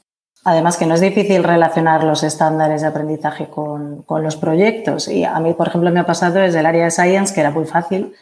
Además 0.44 0.78
que 0.78 0.88
no 0.88 0.96
es 0.96 1.02
difícil 1.02 1.44
relacionar 1.44 2.04
los 2.04 2.24
estándares 2.24 2.82
de 2.82 2.88
aprendizaje 2.88 3.48
con, 3.48 4.02
con 4.04 4.24
los 4.24 4.36
proyectos. 4.38 5.08
Y 5.08 5.24
a 5.24 5.40
mí, 5.40 5.54
por 5.54 5.68
ejemplo, 5.68 5.92
me 5.92 6.00
ha 6.00 6.06
pasado 6.06 6.40
desde 6.40 6.60
el 6.60 6.66
área 6.66 6.86
de 6.86 6.92
Science, 6.92 7.34
que 7.34 7.42
era 7.42 7.52
muy 7.52 7.66
fácil, 7.66 8.16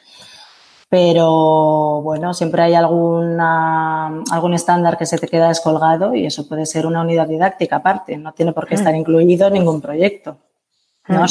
pero 0.90 2.02
bueno, 2.02 2.34
siempre 2.34 2.64
hay 2.64 2.74
alguna, 2.74 4.24
algún 4.32 4.56
estándar 4.56 4.98
que 4.98 5.06
se 5.06 5.20
te 5.20 5.28
queda 5.28 5.48
descolgado 5.48 6.16
y 6.16 6.26
eso 6.26 6.48
puede 6.48 6.66
ser 6.66 6.88
una 6.88 7.02
unidad 7.02 7.28
didáctica 7.28 7.78
aparte, 7.78 8.18
no 8.18 8.34
tiene 8.34 8.54
por 8.54 8.68
qué 8.68 8.74
estar 8.74 8.94
mm. 8.94 8.98
incluido 8.98 9.48
en 9.48 9.54
ningún 9.54 9.82
proyecto. 9.82 10.38
¿no? 11.08 11.24
Mm. 11.24 11.28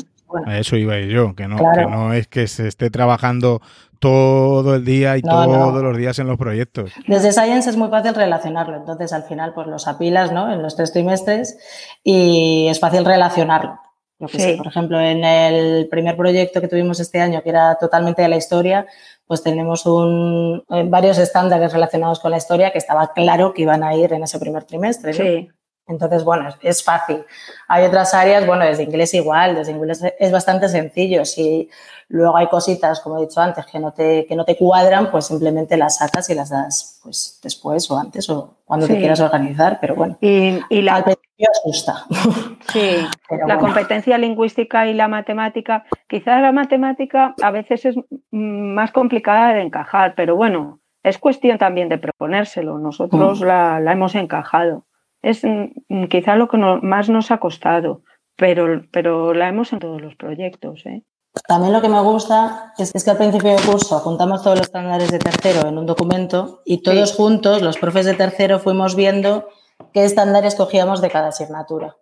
Eso 0.49 0.77
iba 0.77 0.99
yo, 1.01 1.35
que 1.35 1.49
no, 1.49 1.57
que 1.57 1.87
no 1.87 2.13
es 2.13 2.29
que 2.29 2.47
se 2.47 2.69
esté 2.69 2.91
trabajando 2.91 3.61
todo 3.99 4.77
el 4.77 4.85
día 4.85 5.17
y 5.17 5.23
todos 5.23 5.83
los 5.83 5.97
días 5.97 6.19
en 6.19 6.27
los 6.27 6.39
proyectos. 6.39 6.93
Desde 7.07 7.33
Science 7.33 7.69
es 7.69 7.77
muy 7.77 7.89
fácil 7.89 8.15
relacionarlo, 8.15 8.77
entonces 8.77 9.13
al 9.13 9.25
final 9.25 9.53
pues 9.55 9.67
los 9.67 9.89
apilas 9.89 10.33
¿no? 10.33 10.53
en 10.53 10.63
los 10.63 10.77
tres 10.77 10.93
trimestres 10.93 11.59
y 12.05 12.67
es 12.69 12.79
fácil 12.81 13.05
relacionarlo. 13.05 13.79
por 14.19 14.67
ejemplo, 14.67 15.01
en 15.01 15.25
el 15.25 15.89
primer 15.89 16.17
proyecto 16.17 16.61
que 16.61 16.69
tuvimos 16.69 17.01
este 17.01 17.21
año, 17.21 17.43
que 17.43 17.51
era 17.51 17.77
totalmente 17.77 18.23
de 18.23 18.29
la 18.29 18.37
historia, 18.37 18.87
pues 19.27 19.43
tenemos 19.43 19.85
un, 19.85 20.65
eh, 20.71 20.85
varios 20.87 21.19
estándares 21.19 21.73
relacionados 21.73 22.21
con 22.21 22.31
la 22.31 22.39
historia 22.39 22.73
que 22.73 22.79
estaba 22.79 23.13
claro 23.13 23.53
que 23.53 23.63
iban 23.63 23.83
a 23.83 23.95
ir 23.95 24.13
en 24.13 24.23
ese 24.23 24.39
primer 24.39 24.65
trimestre. 24.65 25.13
Sí. 25.13 25.49
Entonces, 25.89 26.23
bueno, 26.23 26.51
es, 26.61 26.85
fácil. 26.85 27.25
Hay 27.67 27.85
otras 27.85 28.13
áreas, 28.13 28.47
bueno, 28.47 28.65
desde 28.65 28.83
inglés 28.83 29.15
igual, 29.15 29.55
desde 29.55 29.73
inglés 29.73 30.05
es 30.19 30.31
bastante 30.31 30.69
sencillo. 30.69 31.25
Si 31.25 31.71
luego 32.09 32.37
hay 32.37 32.47
cositas, 32.49 33.01
como 33.01 33.19
he 33.19 33.23
dicho 33.23 33.41
antes, 33.41 33.65
que 33.67 33.79
no 33.79 33.93
te, 33.93 34.27
que 34.27 34.37
no 34.37 34.45
te 34.45 34.57
cuadran, 34.57 35.11
pues 35.11 35.27
simplemente 35.27 35.79
las 35.79 35.97
sacas 35.97 36.29
y 36.29 36.35
las 36.35 36.51
das 36.51 37.01
pues 37.03 37.41
después 37.43 37.91
o 37.91 37.99
antes 37.99 38.29
o 38.29 38.59
cuando 38.67 38.87
te 38.87 38.99
quieras 38.99 39.21
organizar, 39.21 39.79
pero 39.81 39.95
bueno. 39.95 40.19
Y, 40.21 40.61
la... 40.83 40.97
Al 40.97 41.05
principio 41.05 41.49
asusta. 41.51 42.05
Sí, 42.71 42.99
la 43.47 43.57
competencia 43.57 44.19
lingüística 44.19 44.87
y 44.87 44.93
la 44.93 45.09
matemática, 45.09 45.87
quizás 46.07 46.43
la 46.43 46.53
matemática 46.53 47.35
a 47.41 47.51
veces 47.51 47.87
es 47.87 47.97
más 48.31 48.93
complicada 48.93 49.55
de 49.55 49.63
encajar, 49.63 50.13
pero 50.15 50.37
bueno, 50.37 50.81
es 51.03 51.17
cuestión 51.17 51.57
también 51.57 51.89
de 51.89 51.97
proponérselo. 51.97 52.77
Nosotros 52.79 53.41
mm. 53.41 53.45
la, 53.45 53.81
la 53.81 53.93
hemos 53.93 54.15
encajado 54.17 54.85
es 55.23 55.43
mm, 55.45 56.05
quizá 56.09 56.37
lo 56.37 56.49
que 56.49 56.59
más 56.59 57.09
nos 57.09 57.31
ha 57.31 57.39
costado, 57.39 58.03
pero, 58.37 58.83
pero 58.93 59.35
la 59.35 59.49
hemos 59.49 59.73
en 59.73 59.79
todos 59.79 60.01
los 60.01 60.15
proyectos. 60.17 60.85
¿eh? 60.87 61.03
También 61.47 61.73
lo 61.73 61.81
que 61.81 61.89
me 61.89 62.01
gusta 62.01 62.73
es, 62.79 62.93
que 63.05 63.11
al 63.11 63.17
principio 63.17 63.51
del 63.51 63.65
curso 63.65 63.99
juntamos 64.01 64.43
todos 64.43 64.59
los 64.59 64.67
estándares 64.67 65.11
de 65.11 65.19
tercero 65.19 65.69
en 65.69 65.79
un 65.79 65.87
documento 65.87 66.63
y 66.65 66.83
todos 66.83 67.15
juntos, 67.15 67.63
los 67.63 67.79
profes 67.79 68.07
de 68.07 68.15
tercero, 68.15 68.59
fuimos 68.59 68.95
viendo 68.95 69.49
qué 69.93 70.05
estándares 70.05 70.55
cogíamos 70.55 71.01
de 71.01 71.11
cada 71.11 71.29
asignatura. 71.29 71.97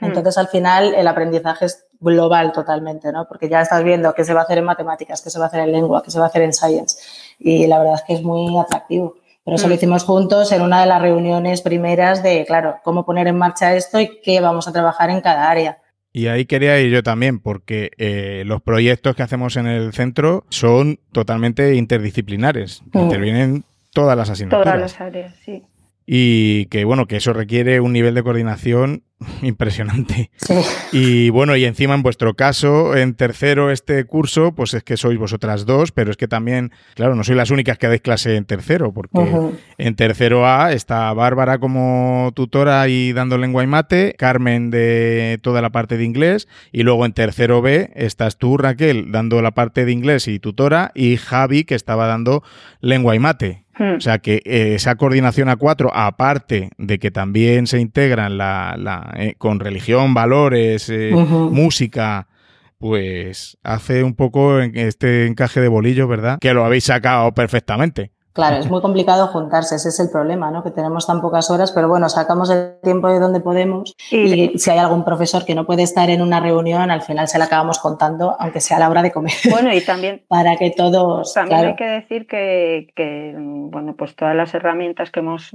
Hmm. 0.00 0.06
Entonces, 0.06 0.38
al 0.38 0.48
final, 0.48 0.94
el 0.94 1.06
aprendizaje 1.06 1.66
es 1.66 1.86
global 2.00 2.52
totalmente, 2.52 3.10
¿no? 3.10 3.26
Porque 3.26 3.48
ya 3.48 3.60
estás 3.60 3.82
viendo 3.82 4.14
qué 4.14 4.24
se 4.24 4.34
va 4.34 4.40
a 4.40 4.44
hacer 4.44 4.58
en 4.58 4.64
matemáticas, 4.64 5.22
qué 5.22 5.30
se 5.30 5.38
va 5.38 5.46
a 5.46 5.48
hacer 5.48 5.60
en 5.60 5.72
lengua, 5.72 6.02
qué 6.02 6.10
se 6.10 6.18
va 6.18 6.26
a 6.26 6.28
hacer 6.28 6.42
en 6.42 6.52
science. 6.52 6.98
Y 7.38 7.66
la 7.66 7.78
verdad 7.78 7.94
es 7.94 8.02
que 8.02 8.14
es 8.14 8.22
muy 8.22 8.56
atractivo. 8.58 9.16
Pero 9.48 9.56
eso 9.56 9.66
lo 9.66 9.74
mm. 9.74 9.78
hicimos 9.78 10.04
juntos 10.04 10.52
en 10.52 10.60
una 10.60 10.82
de 10.82 10.86
las 10.86 11.00
reuniones 11.00 11.62
primeras 11.62 12.22
de, 12.22 12.44
claro, 12.44 12.76
cómo 12.84 13.06
poner 13.06 13.28
en 13.28 13.38
marcha 13.38 13.74
esto 13.74 13.98
y 13.98 14.20
qué 14.22 14.42
vamos 14.42 14.68
a 14.68 14.72
trabajar 14.72 15.08
en 15.08 15.22
cada 15.22 15.48
área. 15.48 15.78
Y 16.12 16.26
ahí 16.26 16.44
quería 16.44 16.78
ir 16.80 16.92
yo 16.92 17.02
también, 17.02 17.38
porque 17.38 17.92
eh, 17.96 18.42
los 18.44 18.60
proyectos 18.60 19.16
que 19.16 19.22
hacemos 19.22 19.56
en 19.56 19.66
el 19.66 19.94
centro 19.94 20.44
son 20.50 21.00
totalmente 21.12 21.76
interdisciplinares. 21.76 22.82
Mm. 22.92 22.98
Intervienen 22.98 23.64
todas 23.94 24.18
las 24.18 24.28
asignaturas. 24.28 24.64
Todas 24.64 24.80
las 24.80 25.00
áreas, 25.00 25.34
sí 25.42 25.64
y 26.10 26.64
que 26.66 26.86
bueno, 26.86 27.06
que 27.06 27.16
eso 27.16 27.34
requiere 27.34 27.80
un 27.80 27.92
nivel 27.92 28.14
de 28.14 28.22
coordinación 28.22 29.02
impresionante. 29.42 30.30
Y 30.90 31.28
bueno, 31.28 31.54
y 31.54 31.66
encima 31.66 31.94
en 31.94 32.02
vuestro 32.02 32.32
caso, 32.32 32.96
en 32.96 33.12
tercero 33.12 33.70
este 33.70 34.02
curso, 34.06 34.54
pues 34.54 34.72
es 34.72 34.82
que 34.82 34.96
sois 34.96 35.18
vosotras 35.18 35.66
dos, 35.66 35.92
pero 35.92 36.10
es 36.10 36.16
que 36.16 36.26
también, 36.26 36.72
claro, 36.94 37.14
no 37.14 37.24
sois 37.24 37.36
las 37.36 37.50
únicas 37.50 37.76
que 37.76 37.88
dais 37.88 38.00
clase 38.00 38.36
en 38.36 38.46
tercero, 38.46 38.90
porque 38.94 39.20
en 39.76 39.96
tercero 39.96 40.46
A 40.46 40.72
está 40.72 41.12
Bárbara 41.12 41.58
como 41.58 42.32
tutora 42.34 42.88
y 42.88 43.12
dando 43.12 43.36
lengua 43.36 43.62
y 43.62 43.66
mate, 43.66 44.14
Carmen 44.16 44.70
de 44.70 45.38
toda 45.42 45.60
la 45.60 45.72
parte 45.72 45.98
de 45.98 46.04
inglés, 46.04 46.48
y 46.72 46.84
luego 46.84 47.04
en 47.04 47.12
tercero 47.12 47.60
B 47.60 47.90
estás 47.96 48.38
tú, 48.38 48.56
Raquel, 48.56 49.12
dando 49.12 49.42
la 49.42 49.50
parte 49.50 49.84
de 49.84 49.92
inglés 49.92 50.26
y 50.26 50.38
tutora, 50.38 50.90
y 50.94 51.18
Javi, 51.18 51.64
que 51.64 51.74
estaba 51.74 52.06
dando 52.06 52.42
lengua 52.80 53.14
y 53.14 53.18
mate. 53.18 53.67
Hmm. 53.78 53.96
O 53.96 54.00
sea 54.00 54.18
que 54.18 54.42
eh, 54.44 54.74
esa 54.74 54.96
coordinación 54.96 55.48
a 55.48 55.56
cuatro, 55.56 55.90
aparte 55.94 56.70
de 56.78 56.98
que 56.98 57.10
también 57.10 57.66
se 57.66 57.80
integran 57.80 58.36
la, 58.36 59.14
eh, 59.16 59.34
con 59.38 59.60
religión, 59.60 60.14
valores, 60.14 60.90
eh, 60.90 61.12
música, 61.12 62.28
pues 62.78 63.58
hace 63.62 64.02
un 64.02 64.14
poco 64.14 64.60
este 64.60 65.26
encaje 65.26 65.60
de 65.60 65.68
bolillos, 65.68 66.08
¿verdad? 66.08 66.38
Que 66.40 66.54
lo 66.54 66.64
habéis 66.64 66.84
sacado 66.84 67.32
perfectamente. 67.32 68.12
Claro, 68.38 68.56
es 68.58 68.70
muy 68.70 68.80
complicado 68.80 69.26
juntarse, 69.26 69.74
ese 69.74 69.88
es 69.88 69.98
el 69.98 70.10
problema, 70.10 70.52
¿no? 70.52 70.62
Que 70.62 70.70
tenemos 70.70 71.08
tan 71.08 71.20
pocas 71.20 71.50
horas, 71.50 71.72
pero 71.72 71.88
bueno, 71.88 72.08
sacamos 72.08 72.48
el 72.50 72.78
tiempo 72.84 73.08
de 73.08 73.18
donde 73.18 73.40
podemos 73.40 73.96
y, 74.12 74.56
si 74.56 74.70
hay 74.70 74.78
algún 74.78 75.04
profesor 75.04 75.44
que 75.44 75.56
no 75.56 75.66
puede 75.66 75.82
estar 75.82 76.08
en 76.08 76.22
una 76.22 76.38
reunión, 76.38 76.92
al 76.92 77.02
final 77.02 77.26
se 77.26 77.36
la 77.36 77.46
acabamos 77.46 77.80
contando, 77.80 78.36
aunque 78.38 78.60
sea 78.60 78.76
a 78.76 78.80
la 78.80 78.90
hora 78.90 79.02
de 79.02 79.10
comer. 79.10 79.32
Bueno, 79.50 79.74
y 79.74 79.80
también... 79.84 80.22
para 80.28 80.56
que 80.56 80.70
todos... 80.70 81.34
También 81.34 81.66
hay 81.66 81.74
que 81.74 81.84
decir 81.84 82.28
que, 82.28 82.92
que, 82.94 83.34
bueno, 83.36 83.96
pues 83.96 84.14
todas 84.14 84.36
las 84.36 84.54
herramientas 84.54 85.10
que 85.10 85.18
hemos... 85.18 85.50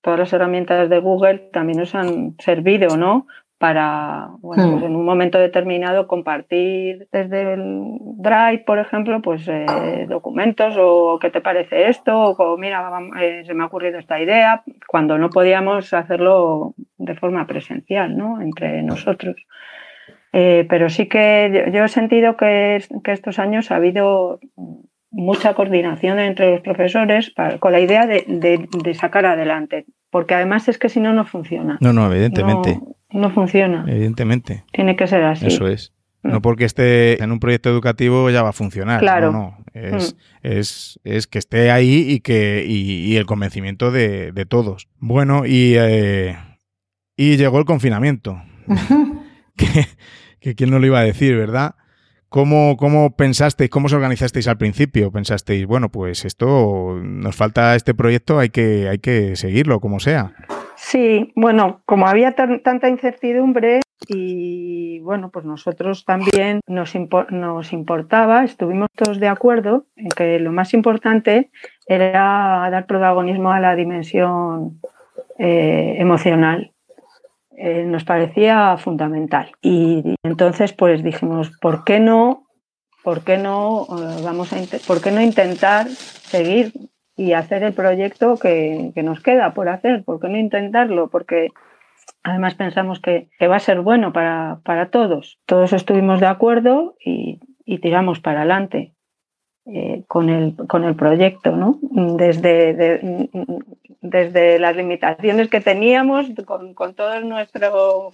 Todas 0.00 0.20
las 0.20 0.32
herramientas 0.32 0.88
de 0.88 1.00
Google 1.00 1.50
también 1.52 1.80
nos 1.80 1.96
han 1.96 2.36
servido, 2.38 2.96
¿no? 2.96 3.26
Para, 3.58 4.28
bueno, 4.38 4.70
pues 4.70 4.82
hmm. 4.82 4.86
en 4.86 4.96
un 4.96 5.04
momento 5.04 5.38
determinado 5.38 6.06
compartir 6.06 7.08
desde 7.10 7.54
el 7.54 7.98
Drive, 8.16 8.62
por 8.64 8.78
ejemplo, 8.78 9.20
pues 9.20 9.46
eh, 9.48 10.06
documentos 10.08 10.76
o 10.78 11.18
qué 11.20 11.30
te 11.30 11.40
parece 11.40 11.88
esto, 11.88 12.16
o 12.16 12.56
mira, 12.56 12.88
eh, 13.20 13.42
se 13.44 13.54
me 13.54 13.64
ha 13.64 13.66
ocurrido 13.66 13.98
esta 13.98 14.20
idea, 14.20 14.62
cuando 14.86 15.18
no 15.18 15.28
podíamos 15.30 15.92
hacerlo 15.92 16.74
de 16.98 17.14
forma 17.16 17.46
presencial, 17.46 18.16
¿no? 18.16 18.40
Entre 18.40 18.82
nosotros. 18.82 19.34
Eh, 20.32 20.64
pero 20.68 20.88
sí 20.88 21.06
que 21.06 21.70
yo, 21.72 21.84
he 21.84 21.88
sentido 21.88 22.36
que, 22.36 22.82
que, 23.02 23.12
estos 23.12 23.40
años 23.40 23.72
ha 23.72 23.76
habido 23.76 24.38
mucha 25.10 25.54
coordinación 25.54 26.20
entre 26.20 26.52
los 26.52 26.60
profesores 26.60 27.34
con 27.58 27.72
la 27.72 27.80
idea 27.80 28.06
de, 28.06 28.24
de, 28.28 28.94
sacar 28.94 29.26
adelante, 29.26 29.86
porque 30.10 30.34
además 30.34 30.68
es 30.68 30.78
que 30.78 30.90
si 30.90 31.00
no, 31.00 31.12
no 31.12 31.24
funciona. 31.24 31.78
No, 31.80 31.92
no, 31.92 32.12
evidentemente. 32.12 32.76
No 32.76 32.97
funciona. 33.30 33.84
Evidentemente. 33.86 34.64
Tiene 34.72 34.96
que 34.96 35.06
ser 35.06 35.24
así. 35.24 35.46
Eso 35.46 35.66
es. 35.68 35.92
Mm. 36.22 36.30
No 36.30 36.42
porque 36.42 36.64
esté 36.64 37.22
en 37.22 37.32
un 37.32 37.40
proyecto 37.40 37.70
educativo 37.70 38.28
ya 38.30 38.42
va 38.42 38.50
a 38.50 38.52
funcionar. 38.52 39.00
Claro. 39.00 39.32
No, 39.32 39.58
Es, 39.72 40.14
mm. 40.14 40.18
es, 40.42 41.00
es, 41.04 41.26
que 41.26 41.38
esté 41.38 41.70
ahí 41.70 42.06
y 42.08 42.20
que 42.20 42.64
y, 42.66 43.16
el 43.16 43.26
convencimiento 43.26 43.90
de, 43.90 44.32
de, 44.32 44.46
todos. 44.46 44.88
Bueno, 44.98 45.46
y, 45.46 45.74
eh, 45.76 46.36
y 47.16 47.36
llegó 47.36 47.58
el 47.58 47.64
confinamiento. 47.64 48.42
que, 49.56 49.86
que 50.40 50.54
quién 50.54 50.70
no 50.70 50.78
lo 50.78 50.86
iba 50.86 51.00
a 51.00 51.04
decir, 51.04 51.36
¿verdad? 51.36 51.76
¿Cómo, 52.28 52.76
¿Cómo 52.76 53.16
pensasteis, 53.16 53.70
cómo 53.70 53.86
os 53.86 53.94
organizasteis 53.94 54.48
al 54.48 54.58
principio? 54.58 55.10
¿Pensasteis, 55.10 55.64
bueno, 55.66 55.90
pues 55.90 56.26
esto, 56.26 57.00
nos 57.02 57.34
falta 57.34 57.74
este 57.74 57.94
proyecto, 57.94 58.38
hay 58.38 58.50
que, 58.50 58.86
hay 58.86 58.98
que 58.98 59.34
seguirlo, 59.34 59.80
como 59.80 59.98
sea? 59.98 60.34
Sí, 60.90 61.34
bueno, 61.36 61.82
como 61.84 62.06
había 62.06 62.34
tanta 62.34 62.88
incertidumbre 62.88 63.80
y 64.06 65.00
bueno, 65.00 65.30
pues 65.30 65.44
nosotros 65.44 66.06
también 66.06 66.60
nos, 66.66 66.94
nos 67.28 67.72
importaba, 67.74 68.42
estuvimos 68.42 68.88
todos 68.96 69.20
de 69.20 69.28
acuerdo 69.28 69.84
en 69.96 70.08
que 70.08 70.38
lo 70.38 70.50
más 70.50 70.72
importante 70.72 71.50
era 71.86 72.70
dar 72.70 72.86
protagonismo 72.86 73.52
a 73.52 73.60
la 73.60 73.76
dimensión 73.76 74.80
eh, 75.38 75.96
emocional. 75.98 76.72
Eh, 77.54 77.84
nos 77.84 78.04
parecía 78.04 78.78
fundamental. 78.78 79.52
Y, 79.60 80.14
entonces, 80.22 80.72
pues 80.72 81.02
dijimos, 81.02 81.50
¿por 81.60 81.84
qué 81.84 82.00
no? 82.00 82.46
¿Por 83.04 83.24
qué 83.24 83.36
no 83.36 83.86
eh, 83.90 84.22
vamos 84.24 84.54
a 84.54 84.56
por 84.86 85.02
qué 85.02 85.10
no 85.10 85.20
intentar 85.20 85.86
seguir 85.88 86.72
y 87.18 87.32
hacer 87.32 87.64
el 87.64 87.74
proyecto 87.74 88.38
que, 88.38 88.92
nos 88.94 89.20
queda 89.20 89.52
por 89.52 89.68
hacer? 89.68 90.04
¿Por 90.04 90.20
qué 90.20 90.28
no 90.28 90.38
intentarlo? 90.38 91.08
Porque 91.08 91.48
además 92.22 92.54
pensamos 92.54 93.00
que, 93.00 93.28
va 93.42 93.56
a 93.56 93.60
ser 93.60 93.80
bueno 93.80 94.12
para, 94.12 94.88
todos. 94.90 95.38
Todos 95.44 95.72
estuvimos 95.72 96.20
de 96.20 96.26
acuerdo 96.26 96.94
y, 97.04 97.40
y 97.64 97.78
tiramos 97.78 98.20
para 98.20 98.40
adelante. 98.40 98.94
Eh, 99.66 100.04
con, 100.08 100.30
el, 100.30 100.56
con 100.66 100.84
el 100.84 100.94
proyecto, 100.94 101.54
¿no? 101.54 101.78
Desde, 101.82 103.28
desde 104.00 104.58
las 104.58 104.74
limitaciones 104.74 105.50
que 105.50 105.60
teníamos, 105.60 106.26
con, 106.46 106.94
todo 106.94 107.20
nuestro 107.20 108.12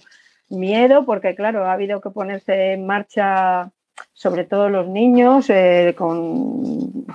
miedo, 0.49 1.05
porque 1.05 1.33
claro, 1.33 1.63
ha 1.63 1.71
habido 1.71 2.01
que 2.01 2.09
ponerse 2.09 2.73
en 2.73 2.85
marcha 2.85 3.71
sobre 4.13 4.43
todo 4.43 4.69
los 4.69 4.87
niños 4.87 5.49
eh, 5.49 5.95
con, 5.97 7.05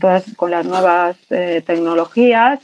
todas 0.00 0.24
con 0.36 0.50
las 0.50 0.66
nuevas 0.66 1.16
eh, 1.30 1.62
tecnologías, 1.66 2.60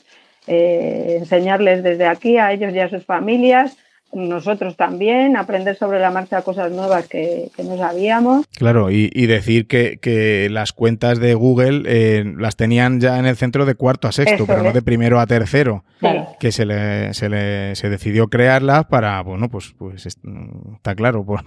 enseñarles 0.47 1.85
desde 1.85 2.07
aquí 2.07 2.37
a 2.37 2.53
ellos 2.53 2.75
y 2.75 2.81
a 2.81 2.91
sus 2.91 3.05
familias 3.05 3.77
nosotros 4.12 4.77
también, 4.77 5.37
aprender 5.37 5.77
sobre 5.77 5.98
la 5.98 6.11
marcha 6.11 6.42
cosas 6.42 6.70
nuevas 6.70 7.09
que, 7.09 7.51
no 7.62 7.77
sabíamos. 7.77 8.46
Claro, 8.57 8.90
y, 8.90 9.09
decir 9.27 9.66
que, 9.66 10.48
las 10.51 10.72
cuentas 10.72 11.18
de 11.18 11.35
Google 11.35 11.83
eh, 11.87 12.25
las 12.37 12.57
tenían 12.57 13.01
ya 13.01 13.18
en 13.18 13.27
el 13.27 13.37
centro 13.37 13.64
de 13.64 13.75
cuarto 13.75 14.09
a 14.09 14.12
sexto, 14.12 14.46
pero 14.46 14.62
no 14.62 14.72
de 14.72 14.83
primero 14.83 15.20
a 15.20 15.27
tercero. 15.27 15.85
Que 16.40 16.51
se 16.51 16.66
le, 16.66 17.14
se 17.14 17.29
le 17.29 17.77
se 17.77 17.88
decidió 17.88 18.29
crearlas 18.29 18.87
para, 18.87 19.22
bueno, 19.22 19.48
pues, 19.48 19.75
pues 19.79 20.07
está 20.07 20.94
claro, 20.94 21.25
por 21.27 21.40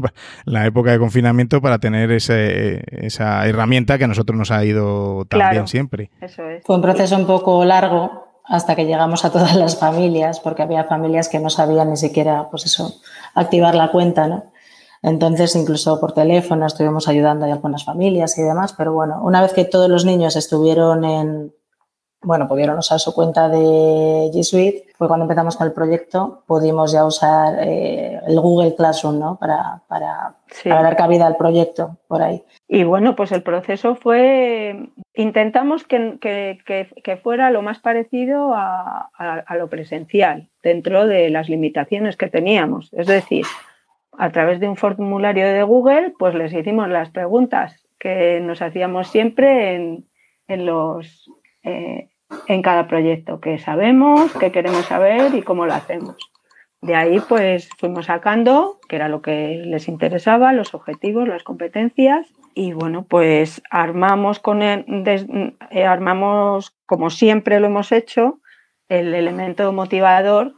la 0.45 0.65
época 0.65 0.91
de 0.91 0.99
confinamiento 0.99 1.61
para 1.61 1.79
tener 1.79 2.11
ese, 2.11 2.83
esa 2.91 3.45
herramienta 3.47 3.97
que 3.97 4.05
a 4.05 4.07
nosotros 4.07 4.37
nos 4.37 4.51
ha 4.51 4.63
ido 4.65 5.25
tan 5.25 5.51
bien 5.51 5.67
siempre. 5.67 6.09
Fue 6.63 6.75
un 6.75 6.81
proceso 6.81 7.15
un 7.15 7.27
poco 7.27 7.63
largo 7.65 8.24
hasta 8.47 8.75
que 8.75 8.85
llegamos 8.85 9.25
a 9.25 9.31
todas 9.31 9.55
las 9.55 9.77
familias, 9.77 10.39
porque 10.39 10.63
había 10.63 10.83
familias 10.83 11.29
que 11.29 11.39
no 11.39 11.49
sabían 11.49 11.89
ni 11.89 11.97
siquiera, 11.97 12.49
pues 12.49 12.65
eso, 12.65 12.95
activar 13.33 13.75
la 13.75 13.91
cuenta, 13.91 14.27
¿no? 14.27 14.43
Entonces, 15.01 15.55
incluso 15.55 15.99
por 15.99 16.13
teléfono 16.13 16.65
estuvimos 16.65 17.07
ayudando 17.07 17.45
a 17.45 17.51
algunas 17.51 17.85
familias 17.85 18.37
y 18.37 18.41
demás, 18.41 18.73
pero 18.75 18.93
bueno, 18.93 19.21
una 19.23 19.41
vez 19.41 19.53
que 19.53 19.65
todos 19.65 19.89
los 19.89 20.03
niños 20.03 20.35
estuvieron 20.35 21.03
en, 21.05 21.54
bueno, 22.25 22.47
pudieron 22.47 22.77
usar 22.77 22.99
su 22.99 23.13
cuenta 23.13 23.47
de 23.47 24.31
G 24.33 24.43
Suite, 24.43 24.87
fue 24.97 25.07
cuando 25.07 25.25
empezamos 25.25 25.55
con 25.55 25.67
el 25.67 25.73
proyecto, 25.73 26.43
pudimos 26.47 26.91
ya 26.91 27.05
usar 27.05 27.57
eh, 27.59 28.19
el 28.27 28.39
Google 28.39 28.75
Classroom, 28.75 29.19
¿no? 29.19 29.37
Para, 29.37 29.81
para, 29.87 30.35
dar 30.63 30.95
cabida 30.95 31.27
al 31.27 31.37
proyecto 31.37 31.97
por 32.07 32.21
ahí. 32.21 32.43
Y 32.67 32.83
bueno, 32.83 33.15
pues 33.15 33.31
el 33.31 33.43
proceso 33.43 33.95
fue, 33.95 34.89
intentamos 35.13 35.83
que, 35.83 36.17
que, 36.19 37.17
fuera 37.17 37.51
lo 37.51 37.61
más 37.61 37.79
parecido 37.79 38.53
a, 38.53 39.09
a, 39.17 39.55
lo 39.55 39.69
presencial, 39.69 40.49
dentro 40.63 41.07
de 41.07 41.29
las 41.29 41.49
limitaciones 41.49 42.17
que 42.17 42.27
teníamos. 42.27 42.91
Es 42.93 43.07
decir, 43.07 43.45
a 44.17 44.31
través 44.31 44.59
de 44.59 44.67
un 44.69 44.77
formulario 44.77 45.45
de 45.45 45.63
Google, 45.63 46.13
pues 46.17 46.33
les 46.35 46.53
hicimos 46.53 46.89
las 46.89 47.09
preguntas 47.11 47.85
que 47.99 48.39
nos 48.39 48.61
hacíamos 48.61 49.09
siempre 49.09 49.75
en, 49.75 50.07
en 50.47 50.65
los... 50.65 51.29
Eh, 51.63 52.09
en 52.47 52.61
cada 52.61 52.87
proyecto, 52.87 53.39
qué 53.39 53.57
sabemos, 53.59 54.33
qué 54.33 54.51
queremos 54.51 54.85
saber 54.85 55.33
y 55.33 55.41
cómo 55.41 55.65
lo 55.65 55.73
hacemos. 55.73 56.15
De 56.81 56.95
ahí 56.95 57.19
pues 57.19 57.69
fuimos 57.77 58.05
sacando, 58.05 58.79
que 58.87 58.95
era 58.95 59.09
lo 59.09 59.21
que 59.21 59.63
les 59.65 59.87
interesaba, 59.87 60.53
los 60.53 60.73
objetivos, 60.73 61.27
las 61.27 61.43
competencias 61.43 62.27
y 62.53 62.73
bueno, 62.73 63.05
pues 63.09 63.61
armamos 63.69 64.39
con 64.39 64.61
el, 64.61 64.85
eh, 65.71 65.85
armamos 65.85 66.75
como 66.85 67.09
siempre 67.09 67.59
lo 67.59 67.67
hemos 67.67 67.91
hecho, 67.91 68.39
el 68.87 69.13
elemento 69.15 69.71
motivador 69.73 70.53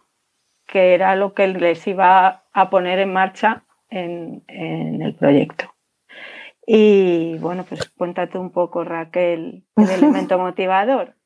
que 0.65 0.93
era 0.93 1.15
lo 1.15 1.33
que 1.33 1.47
les 1.47 1.87
iba 1.87 2.43
a 2.51 2.69
poner 2.69 2.99
en 2.99 3.13
marcha 3.13 3.63
en, 3.89 4.43
en 4.47 5.01
el 5.01 5.15
proyecto. 5.15 5.73
Y 6.65 7.37
bueno, 7.37 7.63
pues 7.63 7.89
cuéntate 7.91 8.37
un 8.37 8.51
poco, 8.51 8.83
Raquel, 8.83 9.63
el 9.77 9.89
elemento 9.89 10.37
motivador. 10.37 11.16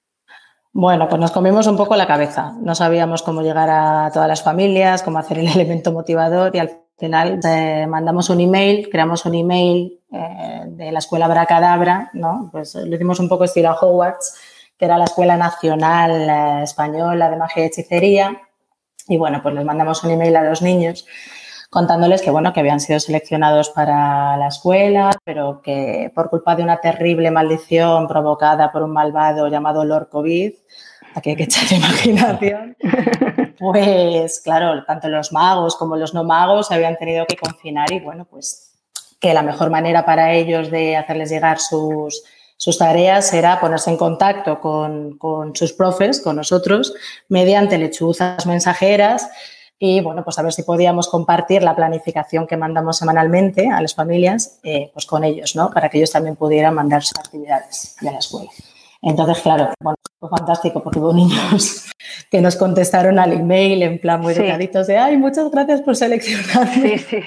Bueno, 0.74 1.10
pues 1.10 1.20
nos 1.20 1.32
comimos 1.32 1.68
un 1.68 1.76
poco 1.76 1.98
la 1.98 2.08
cabeza. 2.08 2.54
No 2.62 2.76
sabíamos 2.76 3.24
cómo 3.24 3.42
llegar 3.42 3.70
a 3.70 4.10
todas 4.14 4.30
las 4.30 4.42
familias, 4.42 5.04
cómo 5.04 5.20
hacer 5.20 5.40
el 5.40 5.48
elemento 5.56 5.92
motivador 5.92 6.56
y 6.56 6.60
al 6.60 6.72
final 6.98 7.40
eh, 7.44 7.86
mandamos 7.88 8.30
un 8.30 8.40
email, 8.40 8.88
creamos 8.90 9.26
un 9.26 9.36
email 9.36 10.00
eh, 10.12 10.64
de 10.68 10.92
la 10.92 11.00
escuela 11.00 11.28
Bracadabra, 11.28 12.10
¿no? 12.14 12.50
Pues 12.52 12.76
lo 12.76 12.96
hicimos 12.96 13.20
un 13.20 13.28
poco 13.28 13.44
estilo 13.44 13.76
Hogwarts, 13.80 14.36
que 14.78 14.86
era 14.86 14.98
la 14.98 15.06
Escuela 15.06 15.36
Nacional 15.36 16.30
eh, 16.30 16.64
Española 16.64 17.30
de 17.30 17.36
Magia 17.36 17.64
y 17.64 17.66
Hechicería. 17.68 18.42
Y 19.08 19.18
bueno, 19.18 19.42
pues 19.44 19.54
les 19.56 19.66
mandamos 19.66 20.04
un 20.04 20.12
email 20.12 20.38
a 20.38 20.44
los 20.44 20.62
niños 20.62 21.06
contándoles 21.72 22.22
que, 22.22 22.30
bueno, 22.30 22.52
que 22.52 22.60
habían 22.60 22.82
sido 22.82 23.00
seleccionados 23.00 23.70
para 23.70 24.36
la 24.36 24.50
escuela, 24.50 25.10
pero 25.24 25.62
que 25.62 26.12
por 26.14 26.30
culpa 26.30 26.54
de 26.54 26.64
una 26.64 26.82
terrible 26.82 27.32
maldición 27.32 28.10
provocada 28.10 28.74
por 28.74 28.84
un 28.84 28.92
malvado 28.92 29.48
llamado 29.48 29.86
Lord 29.86 30.10
COVID, 30.10 30.52
aquí 31.16 31.30
hay 31.30 31.36
que 31.38 31.44
echar 31.46 31.72
imaginación, 31.72 32.76
pues 33.58 34.42
claro, 34.42 34.84
tanto 34.84 35.08
los 35.08 35.32
magos 35.32 35.78
como 35.78 35.96
los 35.96 36.14
no 36.14 36.26
magos 36.26 36.68
se 36.68 36.76
habían 36.76 36.98
tenido 36.98 37.26
que 37.26 37.38
confinar 37.38 37.90
y, 37.94 38.02
bueno, 38.02 38.26
pues 38.30 38.74
que 39.22 39.34
la 39.34 39.42
mejor 39.42 39.70
manera 39.70 40.06
para 40.06 40.34
ellos 40.34 40.70
de 40.72 40.98
hacerles 40.98 41.30
llegar 41.30 41.60
sus, 41.60 42.22
sus 42.58 42.78
tareas 42.78 43.32
era 43.32 43.62
ponerse 43.62 43.92
en 43.92 43.98
contacto 43.98 44.60
con, 44.60 45.18
con, 45.18 45.56
sus 45.56 45.72
profes, 45.72 46.20
con 46.20 46.36
nosotros, 46.36 46.94
mediante 47.30 47.78
lechuzas 47.78 48.46
mensajeras 48.46 49.30
y 49.84 50.00
bueno, 50.00 50.24
pues 50.24 50.38
a 50.38 50.44
ver 50.44 50.54
si 50.54 50.62
podíamos 50.62 51.10
compartir 51.10 51.64
la 51.64 51.76
planificación 51.76 52.46
que 52.46 52.56
mandamos 52.56 53.00
semanalmente 53.00 53.68
a 53.68 53.82
las 53.82 53.96
familias 53.96 54.60
eh, 54.62 54.92
pues 54.94 55.08
con 55.08 55.24
ellos, 55.24 55.56
¿no? 55.56 55.72
Para 55.72 55.90
que 55.90 55.98
ellos 55.98 56.12
también 56.12 56.36
pudieran 56.36 56.76
mandar 56.76 57.02
sus 57.02 57.18
actividades 57.18 57.96
de 58.00 58.12
la 58.12 58.20
escuela. 58.20 58.52
Entonces, 59.02 59.42
claro, 59.42 59.74
bueno, 59.80 59.98
fue 60.20 60.30
fantástico 60.30 60.84
porque 60.84 61.00
hubo 61.00 61.12
niños 61.12 61.90
que 62.30 62.42
nos 62.42 62.58
contestaron 62.58 63.18
al 63.18 63.34
email 63.34 63.82
en 63.82 63.98
plan 63.98 64.22
muy 64.22 64.36
sí. 64.36 64.44
de 64.44 64.98
ay, 65.00 65.18
muchas 65.18 65.50
gracias 65.50 65.82
por 65.82 65.96
seleccionarme. 65.96 67.00
Sí, 67.00 67.06
sí. 67.10 67.20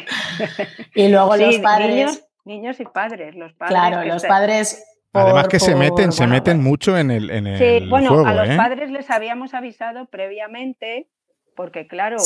Y 0.95 1.09
luego 1.09 1.37
los 1.37 1.59
padres. 1.59 2.25
Niños, 2.45 2.79
y 2.79 2.85
padres, 2.85 3.35
los 3.35 3.53
padres. 3.55 3.77
Claro, 3.77 4.05
los 4.05 4.23
padres 4.23 4.85
Además 5.13 5.49
que 5.49 5.59
se 5.59 5.75
meten, 5.75 6.13
se 6.13 6.27
meten 6.29 6.63
mucho 6.63 6.97
en 6.97 7.11
el, 7.11 7.31
en 7.31 7.49
el 7.49 7.59
Sí, 7.59 7.89
bueno, 7.89 8.25
a 8.25 8.35
los 8.35 8.49
¿eh? 8.49 8.57
padres 8.57 8.91
les 8.91 9.11
habíamos 9.11 9.55
avisado 9.55 10.07
previamente 10.07 11.09
porque 11.55 11.87
claro, 11.87 12.17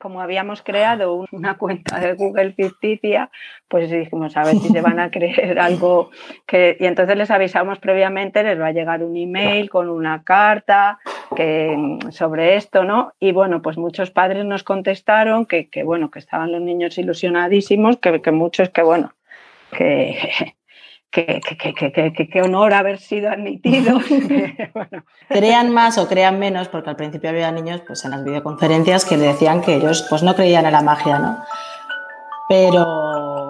como 0.00 0.20
habíamos 0.20 0.62
creado 0.62 1.24
una 1.32 1.56
cuenta 1.56 1.98
de 1.98 2.14
Google 2.14 2.52
ficticia, 2.52 3.30
pues 3.68 3.90
dijimos, 3.90 4.36
a 4.36 4.44
ver 4.44 4.56
si 4.56 4.68
se 4.68 4.80
van 4.80 5.00
a 5.00 5.10
creer 5.10 5.58
algo 5.60 6.10
que... 6.46 6.76
Y 6.78 6.86
entonces 6.86 7.16
les 7.16 7.30
avisamos 7.30 7.78
previamente, 7.78 8.42
les 8.42 8.60
va 8.60 8.68
a 8.68 8.72
llegar 8.72 9.02
un 9.02 9.16
email 9.16 9.70
con 9.70 9.88
una 9.88 10.22
carta 10.22 10.98
que, 11.36 11.98
sobre 12.10 12.56
esto, 12.56 12.84
¿no? 12.84 13.12
Y 13.20 13.32
bueno, 13.32 13.62
pues 13.62 13.76
muchos 13.78 14.10
padres 14.10 14.44
nos 14.44 14.62
contestaron 14.62 15.46
que, 15.46 15.68
bueno, 15.84 16.10
que 16.10 16.18
estaban 16.18 16.52
los 16.52 16.60
niños 16.60 16.96
ilusionadísimos, 16.98 17.98
que, 17.98 18.22
que 18.22 18.30
muchos 18.30 18.70
que, 18.70 18.82
bueno, 18.82 19.12
que, 19.76 20.54
qué, 21.14 22.42
honor 22.42 22.74
haber 22.74 22.98
sido 22.98 23.30
admitido. 23.30 24.00
Crean 25.28 25.70
más 25.72 25.98
o 25.98 26.08
crean 26.08 26.38
menos, 26.38 26.68
porque 26.68 26.90
al 26.90 26.96
principio 26.96 27.30
había 27.30 27.50
niños 27.52 27.82
pues, 27.86 28.04
en 28.04 28.10
las 28.10 28.24
videoconferencias 28.24 29.04
que 29.04 29.16
decían 29.16 29.62
que 29.62 29.76
ellos 29.76 30.06
pues, 30.10 30.22
no 30.22 30.34
creían 30.34 30.66
en 30.66 30.72
la 30.72 30.82
magia, 30.82 31.18
¿no? 31.18 31.44
Pero, 32.48 33.48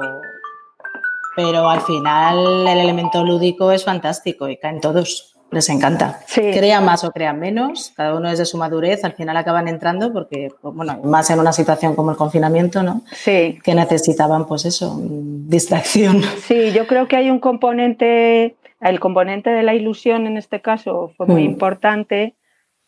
pero 1.34 1.68
al 1.68 1.80
final 1.80 2.66
el 2.68 2.78
elemento 2.78 3.24
lúdico 3.24 3.72
es 3.72 3.84
fantástico 3.84 4.48
y 4.48 4.58
caen 4.58 4.80
todos 4.80 5.33
les 5.54 5.68
encanta. 5.68 6.20
Crea 6.34 6.80
más 6.80 7.04
o 7.04 7.12
crea 7.12 7.32
menos, 7.32 7.92
cada 7.96 8.14
uno 8.14 8.28
desde 8.28 8.44
su 8.44 8.58
madurez, 8.58 9.04
al 9.04 9.12
final 9.12 9.36
acaban 9.36 9.68
entrando 9.68 10.12
porque, 10.12 10.50
pues, 10.60 10.74
bueno, 10.74 11.00
más 11.04 11.30
en 11.30 11.40
una 11.40 11.52
situación 11.52 11.94
como 11.94 12.10
el 12.10 12.16
confinamiento, 12.16 12.82
¿no? 12.82 13.02
Sí. 13.12 13.58
Que 13.62 13.74
necesitaban, 13.74 14.46
pues 14.46 14.64
eso, 14.64 15.00
distracción. 15.00 16.22
Sí, 16.44 16.72
yo 16.72 16.86
creo 16.86 17.08
que 17.08 17.16
hay 17.16 17.30
un 17.30 17.38
componente, 17.38 18.56
el 18.80 19.00
componente 19.00 19.50
de 19.50 19.62
la 19.62 19.74
ilusión 19.74 20.26
en 20.26 20.36
este 20.36 20.60
caso 20.60 21.12
fue 21.16 21.26
muy 21.26 21.42
mm. 21.42 21.50
importante 21.52 22.34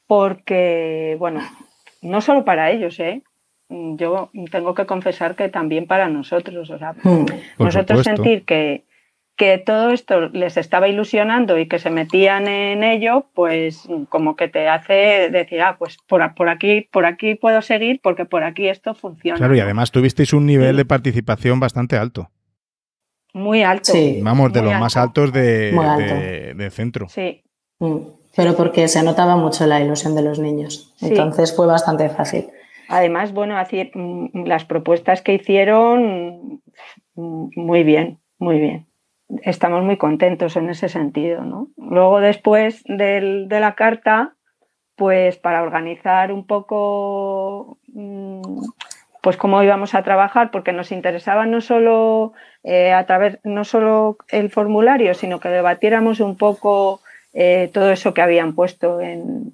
porque, 0.07 1.16
bueno, 1.18 1.40
no 2.02 2.20
solo 2.20 2.44
para 2.44 2.70
ellos, 2.70 2.98
¿eh? 3.00 3.22
yo 3.68 4.31
tengo 4.50 4.74
que 4.74 4.87
confesar 4.87 5.35
que 5.35 5.48
también 5.48 5.87
para 5.87 6.09
nosotros, 6.09 6.70
o 6.70 6.79
sea, 6.79 6.92
Mm. 7.02 7.26
nosotros 7.59 8.00
supuesto. 8.00 8.22
sentir 8.22 8.44
que, 8.44 8.85
que 9.37 9.59
todo 9.59 9.90
esto 9.90 10.29
les 10.31 10.57
estaba 10.57 10.88
ilusionando 10.88 11.59
y 11.59 11.68
que 11.68 11.79
se 11.79 11.90
metían 11.90 12.49
en 12.49 12.83
ello, 12.83 13.27
pues 13.35 13.87
como 14.09 14.35
que 14.35 14.49
te 14.49 14.68
hace 14.68 15.29
decir, 15.31 15.61
ah, 15.61 15.77
pues 15.79 15.99
por, 16.09 16.35
por 16.35 16.49
aquí, 16.49 16.88
por 16.90 17.05
aquí 17.05 17.35
puedo 17.35 17.61
seguir 17.62 18.01
porque 18.03 18.25
por 18.25 18.44
aquí 18.44 18.68
esto 18.68 18.94
funciona. 18.94 19.37
Claro, 19.38 19.55
y 19.55 19.61
además 19.61 19.90
tuvisteis 19.92 20.33
un 20.33 20.46
nivel 20.46 20.70
Sí. 20.72 20.77
de 20.79 20.85
participación 20.87 21.61
bastante 21.61 21.96
alto. 21.96 22.31
Muy 23.35 23.62
alto. 23.62 23.92
Sí. 23.92 24.20
Vamos, 24.22 24.53
de 24.53 24.62
Muy 24.62 24.70
los 24.70 24.81
más 24.81 24.96
alto. 24.96 25.22
altos 25.22 25.33
de, 25.35 25.77
alto. 25.79 26.14
de- 26.14 26.55
de 26.55 26.70
centro. 26.70 27.09
Sí, 27.09 27.42
Mm. 27.79 27.96
Pero 28.35 28.55
porque 28.57 28.88
se 28.88 29.03
notaba 29.03 29.37
mucho 29.37 29.66
la 29.66 29.81
ilusión 29.83 30.14
de 30.14 30.22
los 30.22 30.38
niños. 30.38 30.94
Sí. 30.96 31.09
Entonces 31.09 31.55
fue 31.55 31.66
bastante 31.66 32.09
fácil. 32.09 32.46
Además, 32.88 33.33
bueno, 33.33 33.55
mm, 33.94 34.44
las 34.46 34.64
propuestas 34.64 35.20
que 35.22 35.35
hicieron, 35.35 36.61
mm, 37.14 37.49
muy 37.57 37.83
bien, 37.83 38.18
muy 38.38 38.59
bien. 38.59 38.87
Estamos 39.43 39.83
muy 39.83 39.97
contentos 39.97 40.57
en 40.57 40.71
ese 40.71 40.89
sentido, 40.89 41.43
¿no? 41.43 41.69
Luego, 41.77 42.21
después 42.21 42.83
del- 42.87 43.49
de 43.49 43.61
la 43.61 43.75
carta, 43.75 44.35
pues 44.97 45.37
para 45.37 45.62
organizar 45.62 46.33
un 46.33 46.47
poco, 46.47 47.79
mm, 47.89 48.41
pues 49.23 49.37
cómo 49.37 49.62
íbamos 49.62 49.95
a 49.95 50.03
trabajar, 50.03 50.51
porque 50.53 50.73
nos 50.73 50.93
interesaba 50.93 51.47
no 51.47 51.61
solo 51.61 52.33
eh, 52.69 52.93
a 52.93 53.05
través, 53.07 53.39
no 53.45 53.65
solo 53.65 54.17
el 54.29 54.51
formulario, 54.51 55.15
sino 55.15 55.39
que 55.41 55.49
debatiéramos 55.49 56.21
un 56.21 56.37
poco 56.37 57.01
eh, 57.33 57.71
todo 57.73 57.91
eso 57.93 58.15
que 58.15 58.23
habían 58.23 58.55
puesto 58.55 59.01
en, 59.01 59.53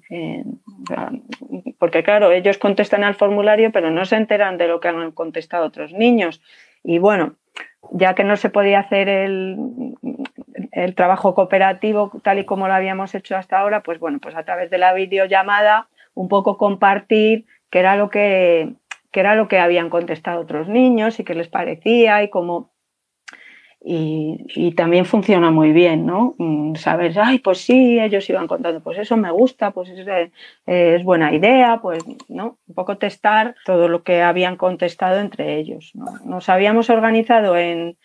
porque 1.79 2.03
claro, 2.03 2.31
ellos 2.31 2.57
contestan 2.57 3.03
al 3.03 3.15
formulario, 3.15 3.71
pero 3.71 3.91
no 3.91 4.05
se 4.05 4.15
enteran 4.15 4.57
de 4.57 4.67
lo 4.67 4.79
que 4.79 4.87
han 4.87 5.11
contestado 5.11 5.65
otros 5.65 5.91
niños. 5.93 6.41
Y 6.83 6.97
bueno, 6.99 7.35
ya 7.91 8.15
que 8.15 8.23
no 8.23 8.35
se 8.37 8.49
podía 8.49 8.79
hacer 8.79 9.09
el, 9.09 9.57
el 10.71 10.95
trabajo 10.95 11.35
cooperativo 11.35 12.11
tal 12.23 12.39
y 12.39 12.45
como 12.45 12.67
lo 12.67 12.73
habíamos 12.73 13.13
hecho 13.15 13.35
hasta 13.35 13.59
ahora, 13.59 13.83
pues 13.83 13.99
bueno, 13.99 14.19
pues 14.19 14.35
a 14.35 14.43
través 14.43 14.69
de 14.69 14.77
la 14.77 14.93
videollamada, 14.93 15.87
un 16.13 16.27
poco 16.27 16.57
compartir 16.57 17.45
qué 17.69 17.79
era 17.79 17.95
lo 17.95 18.09
que, 18.09 18.73
qué 19.11 19.19
era 19.19 19.35
lo 19.35 19.47
que 19.47 19.59
habían 19.59 19.89
contestado 19.89 20.41
otros 20.41 20.67
niños 20.67 21.19
y 21.19 21.23
qué 21.23 21.35
les 21.35 21.47
parecía 21.47 22.23
y 22.23 22.29
cómo 22.29 22.72
y, 23.85 24.37
y 24.55 24.71
también 24.75 25.05
funciona 25.05 25.51
muy 25.51 25.73
bien, 25.73 26.05
¿no? 26.05 26.35
Mm, 26.37 26.75
Saber, 26.75 27.13
ay, 27.19 27.39
pues 27.39 27.57
sí, 27.59 27.99
ellos 27.99 28.29
iban 28.29 28.47
contando, 28.47 28.79
pues 28.81 28.97
eso 28.97 29.17
me 29.17 29.29
gusta, 29.31 29.71
pues 29.71 29.89
es, 29.89 30.07
eh, 30.07 30.31
es 30.65 31.03
buena 31.03 31.33
idea, 31.33 31.79
pues, 31.81 32.03
¿no? 32.29 32.57
Un 32.67 32.75
poco 32.75 32.97
testar 32.97 33.55
todo 33.65 33.89
lo 33.89 34.03
que 34.03 34.21
habían 34.21 34.55
contestado 34.55 35.19
entre 35.19 35.57
ellos, 35.57 35.91
¿no? 35.95 36.05
Nos 36.25 36.47
habíamos 36.47 36.89
organizado 36.89 37.57
en, 37.57 37.97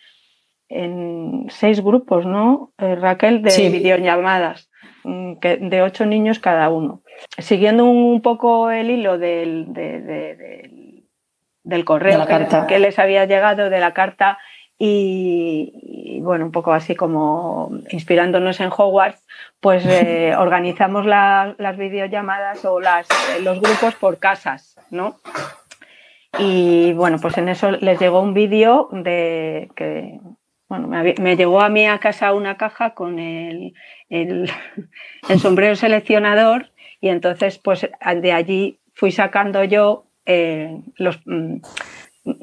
en 0.67 1.45
seis 1.49 1.81
grupos, 1.83 2.25
¿no? 2.25 2.71
Eh, 2.77 2.95
Raquel, 2.95 3.41
de 3.41 3.49
Sí. 3.51 3.69
videollamadas, 3.69 4.69
mm, 5.03 5.35
que, 5.35 5.57
de 5.57 5.81
ocho 5.81 6.05
niños 6.05 6.39
cada 6.39 6.69
uno. 6.69 7.01
Siguiendo 7.37 7.85
un 7.85 8.21
poco 8.21 8.69
el 8.71 8.89
hilo 8.91 9.17
del, 9.17 9.73
de- 9.73 10.01
de- 10.01 10.35
del- 10.35 11.03
del 11.63 11.85
correo 11.85 12.19
que 12.67 12.79
les 12.79 12.97
había 12.99 13.25
llegado 13.25 13.69
de 13.69 13.79
la 13.79 13.93
carta 13.93 14.39
y, 14.81 15.73
y, 15.83 16.21
bueno, 16.21 16.45
un 16.45 16.51
poco 16.51 16.71
así 16.73 16.95
como 16.95 17.69
inspirándonos 17.91 18.59
en 18.61 18.69
Hogwarts, 18.75 19.23
pues 19.59 19.85
eh, 19.85 20.33
organizamos 20.39 21.05
la- 21.05 21.53
las 21.57 21.77
videollamadas 21.77 22.63
o 22.65 22.79
las, 22.79 23.07
los 23.43 23.59
grupos 23.59 23.93
por 23.95 24.17
casas, 24.19 24.79
¿no? 24.89 25.17
Y 26.37 26.93
bueno, 26.93 27.17
pues 27.21 27.37
en 27.37 27.49
eso 27.49 27.71
les 27.71 27.99
llegó 27.99 28.21
un 28.21 28.33
vídeo 28.33 28.87
de 28.91 29.69
que, 29.75 30.19
bueno, 30.69 30.87
me, 30.87 31.15
me 31.19 31.35
llegó 31.35 31.59
a 31.61 31.69
mí 31.69 31.85
a 31.85 31.99
casa 31.99 32.33
una 32.33 32.55
caja 32.55 32.93
con 32.93 33.19
el, 33.19 33.73
el, 34.09 34.49
el 35.29 35.39
sombrero 35.39 35.75
seleccionador 35.75 36.71
y 37.01 37.09
entonces 37.09 37.57
pues 37.57 37.89
de 38.21 38.31
allí 38.31 38.79
fui 38.93 39.11
sacando 39.11 39.63
yo 39.63 40.05
eh, 40.25 40.79
los... 40.95 41.19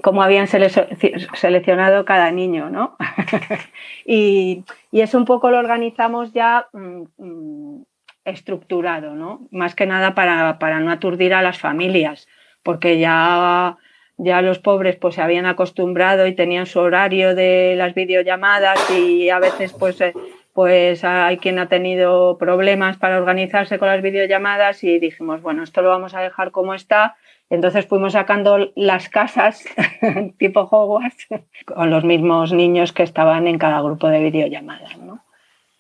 cómo 0.02 0.22
habían 0.22 0.46
sele- 0.46 1.28
seleccionado 1.34 2.04
cada 2.04 2.30
niño, 2.30 2.70
¿no? 2.70 2.96
y, 4.06 4.64
y 4.90 5.00
eso 5.00 5.18
un 5.18 5.24
poco 5.24 5.50
lo 5.50 5.58
organizamos 5.58 6.32
ya 6.32 6.66
mm, 6.72 7.02
mm, 7.18 7.82
estructurado, 8.24 9.14
¿no? 9.14 9.46
Más 9.50 9.74
que 9.74 9.86
nada 9.86 10.14
para, 10.14 10.58
para 10.58 10.80
no 10.80 10.90
aturdir 10.90 11.32
a 11.34 11.42
las 11.42 11.58
familias, 11.58 12.26
porque 12.62 12.98
ya, 12.98 13.76
ya 14.16 14.42
los 14.42 14.58
pobres 14.58 14.96
pues 14.96 15.14
se 15.14 15.22
habían 15.22 15.46
acostumbrado 15.46 16.26
y 16.26 16.34
tenían 16.34 16.66
su 16.66 16.80
horario 16.80 17.34
de 17.34 17.74
las 17.76 17.94
videollamadas 17.94 18.90
y 18.90 19.30
a 19.30 19.38
veces 19.38 19.72
pues, 19.72 20.00
eh, 20.00 20.12
pues 20.52 21.04
hay 21.04 21.36
quien 21.38 21.58
ha 21.58 21.68
tenido 21.68 22.36
problemas 22.38 22.96
para 22.96 23.18
organizarse 23.18 23.78
con 23.78 23.88
las 23.88 24.02
videollamadas 24.02 24.82
y 24.82 24.98
dijimos, 24.98 25.42
bueno, 25.42 25.62
esto 25.62 25.82
lo 25.82 25.90
vamos 25.90 26.14
a 26.14 26.20
dejar 26.20 26.50
como 26.50 26.74
está. 26.74 27.16
Entonces 27.48 27.86
fuimos 27.86 28.12
sacando 28.14 28.72
las 28.74 29.08
casas 29.08 29.64
tipo 30.38 30.60
Hogwarts 30.62 31.26
con 31.66 31.90
los 31.90 32.04
mismos 32.04 32.52
niños 32.52 32.92
que 32.92 33.02
estaban 33.04 33.46
en 33.46 33.58
cada 33.58 33.80
grupo 33.82 34.08
de 34.08 34.20
videollamadas, 34.20 34.98
¿no? 34.98 35.24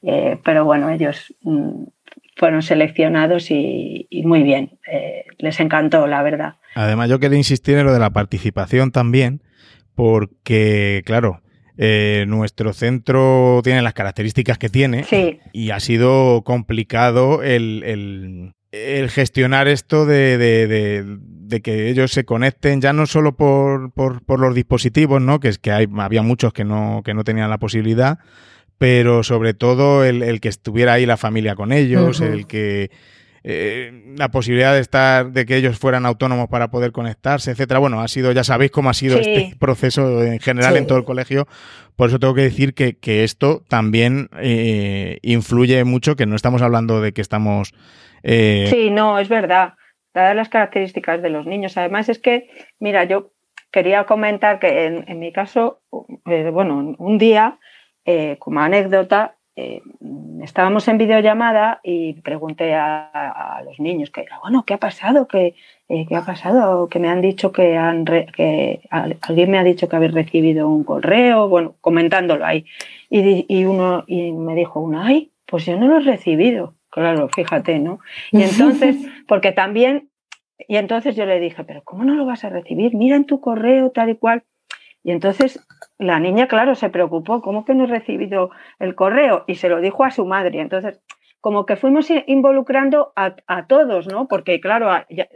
Eh, 0.02 0.38
pero 0.44 0.64
bueno, 0.64 0.90
ellos 0.90 1.34
mm, 1.42 1.84
fueron 2.36 2.62
seleccionados 2.62 3.50
y, 3.50 4.06
y 4.10 4.24
muy 4.24 4.42
bien, 4.44 4.78
eh, 4.92 5.24
les 5.38 5.58
encantó, 5.58 6.06
la 6.06 6.22
verdad. 6.22 6.54
Además, 6.76 7.08
yo 7.08 7.18
quería 7.18 7.38
insistir 7.38 7.76
en 7.78 7.86
lo 7.86 7.92
de 7.92 7.98
la 7.98 8.10
participación 8.10 8.92
también, 8.92 9.42
porque, 9.96 11.02
claro, 11.06 11.40
eh, 11.78 12.24
nuestro 12.28 12.72
centro 12.72 13.60
tiene 13.64 13.82
las 13.82 13.94
características 13.94 14.58
que 14.58 14.68
tiene 14.68 15.04
Sí, 15.04 15.40
y 15.52 15.70
ha 15.70 15.80
sido 15.80 16.42
complicado 16.44 17.42
el, 17.42 17.82
el- 17.84 18.52
el 18.72 19.08
gestionar 19.10 19.68
esto 19.68 20.06
de, 20.06 20.38
de- 20.38 20.66
de- 20.66 21.04
de 21.46 21.60
que 21.62 21.88
ellos 21.88 22.10
se 22.12 22.24
conecten 22.24 22.80
ya 22.80 22.92
no 22.92 23.06
solo 23.06 23.36
por, 23.36 23.92
por- 23.92 24.22
por 24.24 24.40
los 24.40 24.54
dispositivos, 24.54 25.22
¿no? 25.22 25.38
que 25.38 25.48
es 25.48 25.58
que 25.58 25.70
hay, 25.70 25.86
había 25.98 26.22
muchos 26.22 26.52
que 26.52 26.64
no, 26.64 27.02
que 27.04 27.14
no 27.14 27.22
tenían 27.24 27.48
la 27.50 27.58
posibilidad, 27.58 28.18
pero 28.78 29.22
sobre 29.22 29.54
todo 29.54 30.04
el, 30.04 30.22
el 30.22 30.40
que 30.40 30.48
estuviera 30.48 30.94
ahí 30.94 31.06
la 31.06 31.16
familia 31.16 31.54
con 31.54 31.72
ellos, 31.72 32.20
el 32.20 32.46
que 32.48 32.90
eh, 33.44 34.12
la 34.18 34.30
posibilidad 34.32 34.74
de 34.74 34.80
estar, 34.80 35.30
de 35.30 35.46
que 35.46 35.56
ellos 35.56 35.78
fueran 35.78 36.04
autónomos 36.04 36.48
para 36.48 36.68
poder 36.72 36.90
conectarse, 36.90 37.52
etcétera. 37.52 37.78
Bueno, 37.78 38.00
ha 38.00 38.08
sido, 38.08 38.32
ya 38.32 38.42
sabéis 38.42 38.72
cómo 38.72 38.90
ha 38.90 38.94
sido 38.94 39.22
Sí. 39.22 39.30
este 39.32 39.56
proceso 39.56 40.24
en 40.24 40.40
general 40.40 40.72
Sí. 40.72 40.78
en 40.78 40.86
todo 40.88 40.98
el 40.98 41.04
colegio. 41.04 41.46
Por 41.94 42.08
eso 42.08 42.18
tengo 42.18 42.34
que 42.34 42.42
decir 42.42 42.74
que, 42.74 42.96
que 42.98 43.22
esto 43.22 43.62
también 43.68 44.28
eh, 44.40 45.18
influye 45.22 45.84
mucho, 45.84 46.16
que 46.16 46.26
no 46.26 46.34
estamos 46.34 46.60
hablando 46.60 47.00
de 47.00 47.12
que 47.12 47.22
estamos 47.22 47.72
eh, 48.26 48.66
Sí, 48.68 48.90
no, 48.90 49.18
es 49.18 49.28
verdad. 49.28 49.74
Dadas 50.12 50.34
las 50.34 50.48
características 50.48 51.22
de 51.22 51.30
los 51.30 51.46
niños. 51.46 51.76
Además, 51.76 52.08
es 52.08 52.18
que, 52.18 52.48
mira, 52.80 53.04
yo 53.04 53.30
quería 53.70 54.04
comentar 54.04 54.58
que 54.58 54.86
en, 54.86 55.18
mi 55.18 55.32
caso, 55.32 55.80
eh, 56.26 56.50
bueno, 56.50 56.96
un 56.98 57.18
día, 57.18 57.58
eh, 58.04 58.36
como 58.38 58.60
anécdota, 58.60 59.36
estábamos 60.42 60.86
en 60.88 60.98
videollamada 60.98 61.80
y 61.82 62.12
pregunté 62.20 62.74
a, 62.74 63.62
los 63.64 63.80
niños 63.80 64.10
que, 64.10 64.26
bueno, 64.42 64.64
¿qué 64.66 64.74
ha 64.74 64.78
pasado? 64.78 65.26
¿Qué, 65.26 65.54
eh, 65.88 66.06
¿qué 66.06 66.14
ha 66.14 66.24
pasado? 66.24 66.88
Que 66.88 66.98
me 66.98 67.08
han 67.08 67.22
dicho 67.22 67.52
que, 67.52 67.76
han 67.76 68.04
que 68.04 68.80
al- 68.90 69.16
alguien 69.22 69.50
me 69.50 69.58
ha 69.58 69.64
dicho 69.64 69.88
que 69.88 69.96
habéis 69.96 70.12
recibido 70.12 70.68
un 70.68 70.84
correo, 70.84 71.48
bueno, 71.48 71.74
comentándolo 71.80 72.44
ahí. 72.44 72.66
Y 73.08 73.64
uno 73.64 74.04
y 74.06 74.32
me 74.32 74.54
dijo 74.54 74.80
uno, 74.80 75.00
ay, 75.02 75.32
pues 75.46 75.64
yo 75.64 75.76
no 75.76 75.86
lo 75.86 75.98
he 75.98 76.00
recibido. 76.00 76.74
Claro, 76.96 77.28
fíjate, 77.28 77.78
¿no? 77.78 77.98
Y 78.32 78.42
entonces, 78.42 78.96
porque 79.28 79.52
también, 79.52 80.08
y 80.66 80.76
entonces 80.76 81.14
yo 81.14 81.26
le 81.26 81.38
dije, 81.40 81.62
pero 81.62 81.82
¿cómo 81.84 82.04
no 82.04 82.14
lo 82.14 82.24
vas 82.24 82.42
a 82.42 82.48
recibir? 82.48 82.94
Mira 82.94 83.16
en 83.16 83.26
tu 83.26 83.38
correo 83.38 83.90
tal 83.90 84.08
y 84.08 84.16
cual. 84.16 84.44
Y 85.04 85.10
entonces 85.12 85.60
la 85.98 86.18
niña, 86.20 86.48
claro, 86.48 86.74
se 86.74 86.88
preocupó, 86.88 87.42
¿cómo 87.42 87.66
que 87.66 87.74
no 87.74 87.84
he 87.84 87.86
recibido 87.86 88.50
el 88.78 88.94
correo? 88.94 89.44
Y 89.46 89.56
se 89.56 89.68
lo 89.68 89.82
dijo 89.82 90.04
a 90.04 90.10
su 90.10 90.24
madre. 90.24 90.58
Entonces, 90.62 90.98
como 91.42 91.66
que 91.66 91.76
fuimos 91.76 92.08
involucrando 92.26 93.12
a, 93.14 93.36
a 93.46 93.66
todos, 93.66 94.06
¿no? 94.08 94.26
Porque, 94.26 94.58
claro, 94.58 94.90
a- 94.90 95.06
ya- 95.10 95.28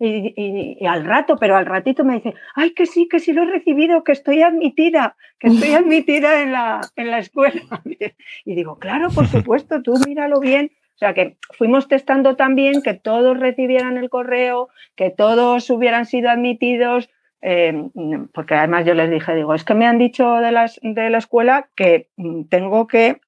y, 0.00 0.34
y- 0.36 0.76
y 0.80 0.86
al 0.86 1.04
rato, 1.04 1.36
pero 1.38 1.56
al 1.56 1.64
ratito 1.64 2.04
me 2.04 2.14
dice, 2.14 2.34
ay, 2.56 2.70
que 2.74 2.86
sí, 2.86 3.06
que 3.08 3.20
sí 3.20 3.32
lo 3.32 3.44
he 3.44 3.52
recibido, 3.52 4.02
que 4.02 4.10
estoy 4.12 4.42
admitida, 4.42 5.16
que 5.38 5.46
estoy 5.46 5.72
admitida 5.74 6.42
en 6.42 6.50
la, 6.50 6.80
en 6.96 7.10
la 7.12 7.18
escuela. 7.20 7.62
Y 8.44 8.56
digo, 8.56 8.80
claro, 8.80 9.10
por 9.10 9.28
supuesto, 9.28 9.80
tú 9.80 9.94
míralo 10.04 10.40
bien. 10.40 10.72
O 10.94 10.98
sea 10.98 11.12
que 11.12 11.36
fuimos 11.52 11.88
testando 11.88 12.36
también 12.36 12.82
que 12.82 12.94
todos 12.94 13.38
recibieran 13.38 13.96
el 13.96 14.08
correo, 14.08 14.68
que 14.94 15.10
todos 15.10 15.68
hubieran 15.70 16.06
sido 16.06 16.30
admitidos, 16.30 17.10
eh, 17.46 17.90
porque 18.32 18.54
además 18.54 18.86
yo 18.86 18.94
les 18.94 19.10
dije, 19.10 19.34
digo, 19.34 19.54
es 19.54 19.64
que 19.64 19.74
me 19.74 19.86
han 19.86 19.98
dicho 19.98 20.36
de, 20.36 20.50
las, 20.50 20.80
de 20.82 21.10
la 21.10 21.18
escuela 21.18 21.68
que 21.76 22.08
mm, 22.16 22.44
tengo 22.44 22.86
que 22.86 23.20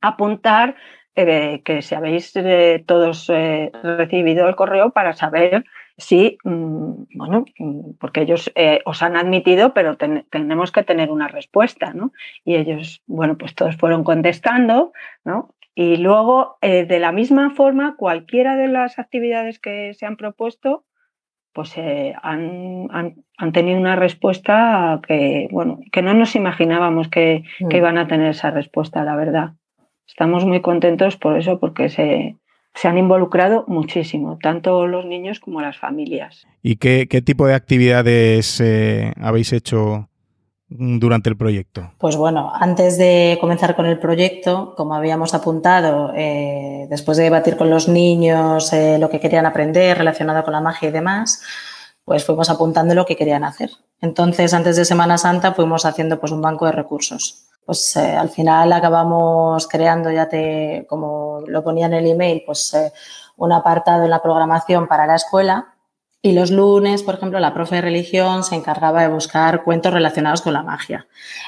apuntar 0.00 0.76
eh, 1.16 1.62
que 1.64 1.82
si 1.82 1.96
habéis 1.96 2.30
eh, 2.36 2.84
todos 2.86 3.26
recibido 3.82 4.48
el 4.48 4.54
correo 4.54 4.90
para 4.90 5.14
saber 5.14 5.64
sí, 5.96 6.38
mm, 6.44 6.92
bueno, 7.14 7.44
mm, 7.58 7.94
porque 7.98 8.20
ellos 8.20 8.52
os 8.84 9.02
han 9.02 9.16
admitido, 9.16 9.74
pero 9.74 9.96
tenemos 9.96 10.70
que 10.70 10.84
tener 10.84 11.10
una 11.10 11.26
respuesta, 11.26 11.92
¿no? 11.92 12.12
Y 12.44 12.54
ellos, 12.54 13.02
bueno, 13.08 13.36
pues 13.36 13.56
todos 13.56 13.76
fueron 13.76 14.04
contestando, 14.04 14.92
¿no? 15.24 15.55
Y 15.78 15.98
luego, 15.98 16.56
eh, 16.62 16.86
de 16.86 16.98
la 16.98 17.12
misma 17.12 17.50
forma, 17.50 17.96
cualquiera 17.96 18.56
de 18.56 18.66
las 18.66 18.98
actividades 18.98 19.58
que 19.58 19.92
se 19.92 20.06
han 20.06 20.16
propuesto, 20.16 20.86
pues 21.52 21.76
eh, 21.76 22.14
han, 22.22 22.88
han, 22.90 23.52
tenido 23.52 23.78
una 23.78 23.94
respuesta 23.94 25.02
que, 25.06 25.48
bueno, 25.50 25.80
que 25.92 26.00
no 26.00 26.14
nos 26.14 26.34
imaginábamos 26.34 27.08
que, 27.08 27.44
que, 27.58 27.64
mm. 27.66 27.76
iban 27.76 27.98
a 27.98 28.08
tener 28.08 28.30
esa 28.30 28.50
respuesta, 28.50 29.04
la 29.04 29.16
verdad. 29.16 29.50
Estamos 30.06 30.46
muy 30.46 30.62
contentos 30.62 31.18
por 31.18 31.36
eso, 31.36 31.60
porque 31.60 31.90
se, 31.90 32.36
se 32.74 32.88
han 32.88 32.96
involucrado 32.96 33.66
muchísimo, 33.68 34.38
tanto 34.40 34.86
los 34.86 35.04
niños 35.04 35.40
como 35.40 35.60
las 35.60 35.76
familias. 35.76 36.46
¿Y 36.62 36.76
qué, 36.76 37.06
qué 37.06 37.20
tipo 37.20 37.46
de 37.46 37.54
actividades 37.54 38.62
eh, 38.62 39.12
habéis 39.20 39.52
hecho 39.52 40.08
durante 40.68 41.28
el 41.28 41.36
proyecto? 41.36 41.92
Pues 41.98 42.16
bueno, 42.16 42.50
antes 42.54 42.98
de 42.98 43.38
comenzar 43.40 43.76
con 43.76 43.86
el 43.86 43.98
proyecto, 43.98 44.74
como 44.76 44.94
habíamos 44.94 45.34
apuntado, 45.34 46.12
eh, 46.14 46.86
después 46.90 47.16
de 47.16 47.24
debatir 47.24 47.56
con 47.56 47.70
los 47.70 47.88
niños 47.88 48.72
eh, 48.72 48.98
lo 48.98 49.08
que 49.08 49.20
querían 49.20 49.46
aprender 49.46 49.96
relacionado 49.98 50.42
con 50.44 50.52
la 50.52 50.60
magia 50.60 50.88
y 50.88 50.92
demás, 50.92 51.42
pues 52.04 52.24
fuimos 52.24 52.50
apuntando 52.50 52.94
lo 52.94 53.06
que 53.06 53.16
querían 53.16 53.44
hacer. 53.44 53.70
Entonces, 54.00 54.54
antes 54.54 54.76
de 54.76 54.84
Semana 54.84 55.18
Santa, 55.18 55.54
fuimos 55.54 55.84
haciendo 55.84 56.20
pues 56.20 56.32
un 56.32 56.42
banco 56.42 56.66
de 56.66 56.72
recursos. 56.72 57.46
Pues 57.64 57.96
eh, 57.96 58.16
al 58.16 58.28
final 58.28 58.72
acabamos 58.72 59.66
creando, 59.66 60.10
ya 60.10 60.28
te, 60.28 60.86
como 60.88 61.40
lo 61.46 61.64
ponía 61.64 61.86
en 61.86 61.94
el 61.94 62.06
email, 62.06 62.42
pues 62.46 62.76
un 63.36 63.52
apartado 63.52 64.04
en 64.04 64.10
la 64.10 64.22
programación 64.22 64.86
para 64.86 65.06
la 65.06 65.16
escuela 65.16 65.75
y 66.26 66.32
los 66.32 66.50
lunes, 66.50 67.04
por 67.04 67.14
ejemplo, 67.14 67.38
la 67.38 67.54
profe 67.54 67.76
de 67.76 67.82
religión 67.82 68.42
se 68.42 68.56
encargaba 68.56 69.02
de 69.02 69.06
buscar 69.06 69.62
cuentos 69.62 69.92
relacionados 69.92 70.42
con 70.42 70.54
la 70.54 70.64
magia. 70.64 71.06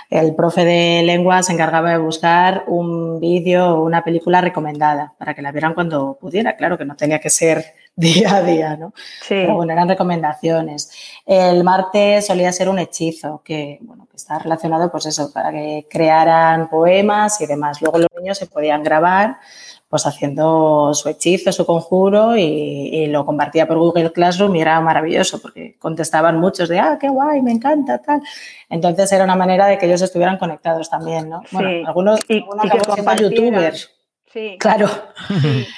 El 0.09 0.37
profe 0.37 0.65
de 0.65 1.03
lengua 1.03 1.43
se 1.43 1.53
encargaba 1.53 1.91
de 1.91 1.99
buscar 1.99 2.63
un 2.69 3.19
vídeo 3.19 3.75
o 3.75 3.85
una 3.85 4.05
película 4.05 4.41
recomendada 4.41 5.15
para 5.19 5.35
que 5.35 5.43
la 5.43 5.51
vieran 5.51 5.75
cuando 5.75 6.17
pudiera. 6.21 6.55
Claro 6.55 6.79
que 6.79 6.85
no 6.85 6.95
tenía 6.95 7.19
que 7.19 7.29
ser 7.29 7.65
día 7.97 8.37
a 8.37 8.43
día, 8.43 8.77
¿no? 8.77 8.93
Sí. 9.23 9.35
Pero 9.35 9.57
bueno, 9.57 9.73
eran 9.73 9.89
recomendaciones. 9.89 10.93
El 11.27 11.65
martes 11.65 12.29
solía 12.29 12.53
ser 12.53 12.69
un 12.69 12.79
hechizo 12.79 13.43
que, 13.45 13.79
bueno, 13.81 14.07
que 14.09 14.17
está 14.17 14.39
relacionado, 14.39 14.93
pues 14.93 15.07
eso, 15.07 15.33
para 15.33 15.51
que 15.51 15.89
crearan 15.91 16.71
poemas 16.71 17.41
y 17.41 17.47
demás. 17.47 17.83
Luego 17.83 17.99
los 17.99 18.09
niños 18.17 18.39
se 18.39 18.47
podían 18.47 18.85
grabar 18.85 19.39
pues 19.89 20.07
haciendo 20.07 20.93
su 20.93 21.09
hechizo, 21.09 21.51
su 21.51 21.65
conjuro 21.65 22.37
y, 22.37 23.07
lo 23.07 23.25
compartía 23.25 23.67
por 23.67 23.79
Google 23.79 24.13
Classroom 24.13 24.55
y 24.57 24.61
era 24.61 24.81
maravilloso 24.81 25.41
porque 25.41 25.77
contestaban 25.79 26.39
muchos 26.39 26.69
de, 26.69 26.79
ah, 26.79 26.99
qué 27.01 27.09
guay, 27.09 27.41
me 27.41 27.53
encanta, 27.53 27.99
tal. 27.99 28.21
Entonces 28.69 29.11
era 29.13 29.25
una 29.25 29.37
manera 29.37 29.67
de 29.67 29.79
que 29.79 29.87
ellos 29.87 30.03
estuvieran 30.03 30.37
conectados 30.37 30.91
también, 30.91 31.31
¿no? 31.31 31.43
Bueno, 31.53 31.89
algunos, 31.89 32.21
y, 32.29 32.45
algunos 32.71 33.21
youtubers. 33.21 33.91
Sí. 34.33 34.57
Claro. 34.59 34.89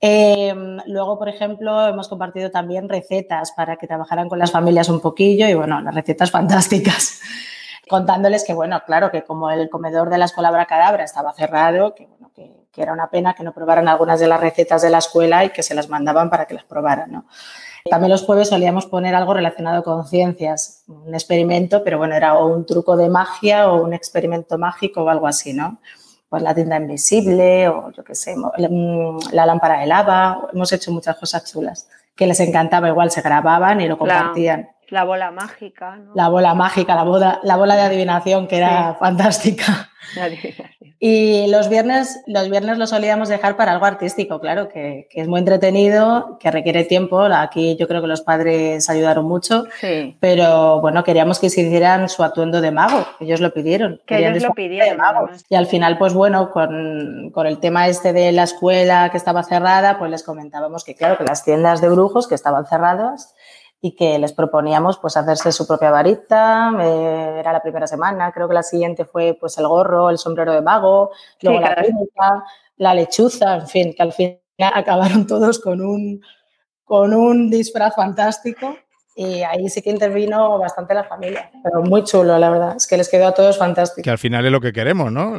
Em, 0.00 0.78
luego, 0.86 1.18
por 1.18 1.28
ejemplo, 1.28 1.88
hemos 1.88 2.08
compartido 2.08 2.52
también 2.52 2.88
recetas 2.88 3.50
para 3.50 3.76
que 3.76 3.88
trabajaran 3.88 4.28
con 4.28 4.38
las 4.38 4.52
familias 4.52 4.88
un 4.88 5.00
poquillo 5.00 5.48
y 5.48 5.54
bueno, 5.54 5.80
las 5.80 5.92
recetas 5.92 6.30
fantásticas 6.30 7.20
contándoles 7.88 8.44
que, 8.44 8.54
bueno, 8.54 8.80
claro, 8.86 9.10
que 9.10 9.24
como 9.24 9.50
el 9.50 9.68
comedor 9.68 10.08
de 10.08 10.18
la 10.18 10.26
escuela 10.26 10.52
Bracadabra 10.52 11.02
estaba 11.02 11.32
cerrado, 11.32 11.96
que, 11.96 12.06
bueno, 12.06 12.30
que, 12.32 12.67
era 12.82 12.92
una 12.92 13.10
pena 13.10 13.34
que 13.34 13.42
no 13.42 13.52
probaran 13.52 13.88
algunas 13.88 14.20
de 14.20 14.26
las 14.26 14.40
recetas 14.40 14.82
de 14.82 14.90
la 14.90 14.98
escuela 14.98 15.44
y 15.44 15.50
que 15.50 15.62
se 15.62 15.74
las 15.74 15.88
mandaban 15.88 16.30
para 16.30 16.46
que 16.46 16.54
las 16.54 16.64
probaran, 16.64 17.12
¿no? 17.12 17.26
También 17.88 18.10
los 18.10 18.24
jueves 18.24 18.48
solíamos 18.48 18.86
poner 18.86 19.14
algo 19.14 19.34
relacionado 19.34 19.82
con 19.82 20.06
ciencias, 20.06 20.84
un 20.88 21.14
experimento, 21.14 21.82
pero 21.84 21.98
bueno, 21.98 22.14
era 22.14 22.34
o 22.38 22.46
un 22.46 22.66
truco 22.66 22.96
de 22.96 23.08
magia 23.08 23.70
o 23.70 23.82
un 23.82 23.94
experimento 23.94 24.58
mágico 24.58 25.02
o 25.04 25.08
algo 25.08 25.26
así, 25.26 25.52
¿no? 25.52 25.78
Pues 26.28 26.42
la 26.42 26.54
tienda 26.54 26.76
invisible 26.76 27.68
o 27.68 27.90
yo 27.92 28.04
qué 28.04 28.14
sé, 28.14 28.36
mm, 28.36 29.32
la 29.32 29.46
lámpara 29.46 29.80
de 29.80 29.86
lava, 29.86 30.48
hemos 30.52 30.72
hecho 30.72 30.92
muchas 30.92 31.16
cosas 31.16 31.50
chulas 31.50 31.88
que 32.14 32.26
les 32.26 32.40
encantaba, 32.40 32.88
igual 32.88 33.10
se 33.10 33.22
grababan 33.22 33.80
y 33.80 33.88
lo 33.88 33.96
compartían. 33.96 34.68
La 34.90 35.04
bola 35.04 35.30
mágica. 35.30 35.98
La 36.14 36.28
bola 36.28 36.54
mágica, 36.54 36.94
la 36.94 37.04
bola, 37.04 37.40
la 37.42 37.56
bola 37.56 37.76
de 37.76 37.82
adivinación, 37.82 38.46
que 38.48 38.56
era 38.56 38.94
fantástica. 38.94 39.90
Y 41.00 41.46
los 41.48 41.68
viernes, 41.68 42.22
los 42.26 42.50
viernes 42.50 42.76
lo 42.76 42.86
solíamos 42.86 43.28
dejar 43.28 43.56
para 43.56 43.72
algo 43.72 43.84
artístico, 43.84 44.40
claro, 44.40 44.68
que, 44.68 45.06
es 45.12 45.28
muy 45.28 45.38
entretenido, 45.38 46.38
que 46.40 46.50
requiere 46.50 46.84
tiempo. 46.84 47.20
Aquí 47.20 47.76
yo 47.76 47.86
creo 47.86 48.00
que 48.00 48.08
los 48.08 48.22
padres 48.22 48.88
ayudaron 48.90 49.24
mucho, 49.24 49.66
pero 50.18 50.80
bueno, 50.80 51.04
queríamos 51.04 51.38
que 51.38 51.50
se 51.50 51.60
hicieran 51.60 52.08
su 52.08 52.24
atuendo 52.24 52.60
de 52.60 52.72
mago. 52.72 53.06
Ellos 53.20 53.40
lo 53.40 53.52
pidieron. 53.52 54.00
Que 54.06 54.18
ellos 54.18 54.42
lo 54.42 54.54
pidieron. 54.54 54.98
Y 55.48 55.54
al 55.54 55.66
final, 55.66 55.98
pues 55.98 56.14
bueno, 56.14 56.50
con, 56.50 57.30
con 57.32 57.46
el 57.46 57.58
tema 57.58 57.86
este 57.86 58.12
de 58.12 58.32
la 58.32 58.42
escuela 58.44 59.10
que 59.10 59.18
estaba 59.18 59.42
cerrada, 59.44 59.98
pues 59.98 60.10
les 60.10 60.24
comentábamos 60.24 60.84
que 60.84 60.94
claro, 60.94 61.16
que 61.16 61.24
las 61.24 61.44
tiendas 61.44 61.80
de 61.80 61.90
brujos 61.90 62.26
que 62.26 62.34
estaban 62.34 62.66
cerradas 62.66 63.34
y 63.80 63.94
que 63.94 64.18
les 64.18 64.32
proponíamos 64.32 64.98
pues 64.98 65.16
hacerse 65.16 65.52
su 65.52 65.66
propia 65.66 65.90
varita, 65.90 66.72
eh, 66.80 67.36
era 67.38 67.52
la 67.52 67.62
primera 67.62 67.86
semana, 67.86 68.32
creo 68.32 68.48
que 68.48 68.54
la 68.54 68.62
siguiente 68.62 69.04
fue 69.04 69.36
pues 69.38 69.56
el 69.58 69.68
gorro, 69.68 70.10
el 70.10 70.18
sombrero 70.18 70.52
de 70.52 70.62
mago, 70.62 71.10
luego 71.42 71.60
la 71.60 71.76
túnica, 71.76 72.44
la 72.76 72.94
lechuza, 72.94 73.56
en 73.56 73.68
fin, 73.68 73.94
que 73.94 74.02
al 74.02 74.12
final 74.12 74.40
acabaron 74.74 75.26
todos 75.26 75.60
con 75.60 75.80
un, 75.80 76.20
con 76.84 77.14
un 77.14 77.50
disfraz 77.50 77.94
fantástico 77.94 78.74
y 79.20 79.42
ahí 79.42 79.68
sí 79.68 79.82
que 79.82 79.90
intervino 79.90 80.60
bastante 80.60 80.94
la 80.94 81.02
familia, 81.02 81.50
pero 81.64 81.82
muy 81.82 82.04
chulo, 82.04 82.38
la 82.38 82.50
verdad. 82.50 82.76
Es 82.76 82.86
que 82.86 82.96
les 82.96 83.10
quedó 83.10 83.26
a 83.26 83.34
todos 83.34 83.58
fantástico. 83.58 84.04
Que 84.04 84.10
al 84.10 84.18
final 84.18 84.46
es 84.46 84.52
lo 84.52 84.60
que 84.60 84.72
queremos, 84.72 85.10
¿no? 85.10 85.34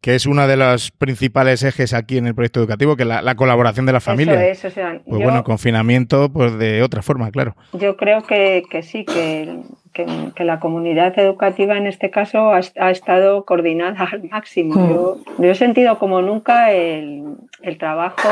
que 0.00 0.14
es 0.14 0.24
una 0.24 0.46
de 0.46 0.56
las 0.56 0.90
principales 0.90 1.62
ejes 1.62 1.92
aquí 1.92 2.16
en 2.16 2.26
el 2.26 2.34
proyecto 2.34 2.60
educativo, 2.60 2.96
que 2.96 3.04
la, 3.04 3.20
la 3.20 3.34
colaboración 3.34 3.84
de 3.84 3.92
la 3.92 4.00
familia. 4.00 4.42
Eso 4.46 4.68
es, 4.68 4.74
pues 4.74 5.22
bueno, 5.22 5.44
confinamiento, 5.44 6.30
pues 6.32 6.58
de 6.58 6.82
otra 6.82 7.02
forma, 7.02 7.30
claro. 7.30 7.54
Yo 7.74 7.98
creo 7.98 8.22
que, 8.22 8.62
que 8.70 8.82
sí, 8.82 9.04
que, 9.04 9.64
que, 9.92 10.44
la 10.44 10.58
comunidad 10.58 11.18
educativa 11.18 11.76
en 11.76 11.86
este 11.86 12.10
caso 12.10 12.54
ha, 12.54 12.60
ha 12.80 12.90
estado 12.90 13.44
coordinada 13.44 14.08
al 14.10 14.30
máximo. 14.30 14.74
Hmm. 14.74 14.88
Yo, 14.88 15.18
yo, 15.36 15.50
he 15.50 15.54
sentido 15.54 15.98
como 15.98 16.22
nunca 16.22 16.72
el, 16.72 17.36
el 17.60 17.76
trabajo 17.76 18.30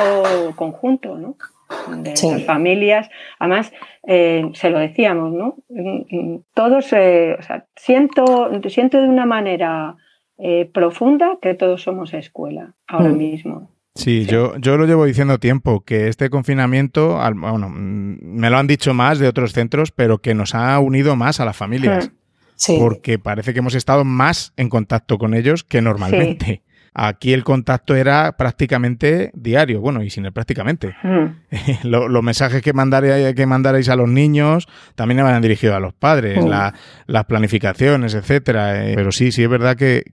conjunto, 0.56 1.18
¿no? 1.18 1.36
De 1.88 2.10
las 2.10 2.44
familias. 2.44 3.08
Además, 3.38 3.72
eh, 4.06 4.50
se 4.54 4.70
lo 4.70 4.78
decíamos, 4.78 5.32
¿no? 5.32 5.56
Todos, 6.54 6.92
eh, 6.92 7.36
o 7.38 7.42
sea, 7.42 7.66
siento, 7.76 8.50
siento 8.68 9.00
de 9.00 9.08
una 9.08 9.26
manera 9.26 9.96
eh, 10.38 10.70
profunda 10.72 11.38
que 11.40 11.54
todos 11.54 11.82
somos 11.82 12.14
escuela 12.14 12.74
ahora 12.86 13.10
mm. 13.10 13.16
mismo. 13.16 13.70
Sí, 13.94 14.26
Yo, 14.26 14.58
yo 14.58 14.76
lo 14.76 14.84
llevo 14.84 15.06
diciendo 15.06 15.38
tiempo, 15.38 15.80
que 15.80 16.08
este 16.08 16.28
confinamiento, 16.28 17.18
bueno, 17.34 17.70
mm, 17.70 18.18
me 18.22 18.50
lo 18.50 18.58
han 18.58 18.66
dicho 18.66 18.92
más 18.92 19.18
de 19.18 19.26
otros 19.26 19.52
centros, 19.52 19.90
pero 19.90 20.18
que 20.18 20.34
nos 20.34 20.54
ha 20.54 20.78
unido 20.80 21.16
más 21.16 21.40
a 21.40 21.46
las 21.46 21.56
familias. 21.56 22.10
Mm. 22.10 22.78
Porque 22.78 23.18
parece 23.18 23.52
que 23.52 23.60
hemos 23.60 23.74
estado 23.74 24.04
más 24.04 24.52
en 24.56 24.68
contacto 24.68 25.18
con 25.18 25.34
ellos 25.34 25.64
que 25.64 25.82
normalmente. 25.82 26.62
Aquí 26.98 27.34
el 27.34 27.44
contacto 27.44 27.94
era 27.94 28.38
prácticamente 28.38 29.30
diario, 29.34 29.82
bueno, 29.82 30.02
y 30.02 30.08
sin 30.08 30.24
el 30.24 30.32
prácticamente. 30.32 30.94
Mm. 31.06 31.88
los, 31.88 32.22
mensajes 32.22 32.62
que, 32.62 32.72
mandaréis, 32.72 33.34
que 33.34 33.46
mandaréis 33.46 33.88
a 33.88 33.96
los 33.96 34.08
niños 34.08 34.66
también 34.94 35.22
van 35.22 35.40
dirigidos 35.40 35.76
a 35.76 35.80
los 35.80 35.94
padres, 35.94 36.44
mm. 36.44 36.48
las 37.06 37.24
planificaciones, 37.26 38.14
etcétera. 38.14 38.86
Eh, 38.86 38.94
pero 38.94 39.12
sí, 39.12 39.30
sí 39.32 39.44
es 39.44 39.48
verdad 39.48 39.76
que, 39.76 40.04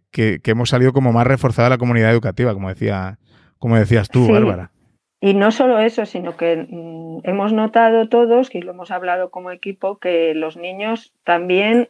hemos 0.44 0.70
salido 0.70 0.94
como 0.94 1.12
más 1.12 1.26
reforzada 1.26 1.70
la 1.70 1.78
comunidad 1.78 2.12
educativa, 2.12 2.54
como 2.54 2.70
decía, 2.70 3.18
como 3.58 3.78
decías 3.78 4.10
tú, 4.10 4.32
Bárbara. 4.32 4.72
Y 5.20 5.34
no 5.34 5.52
solo 5.52 5.80
eso, 5.80 6.06
sino 6.06 6.36
que 6.38 6.68
mm, 6.70 7.20
hemos 7.24 7.54
notado 7.54 8.10
todos, 8.10 8.54
y 8.54 8.62
lo 8.62 8.72
hemos 8.72 8.92
hablado 8.92 9.32
como 9.32 9.52
equipo, 9.52 9.98
que 9.98 10.34
los 10.36 10.58
niños 10.58 11.14
también 11.24 11.90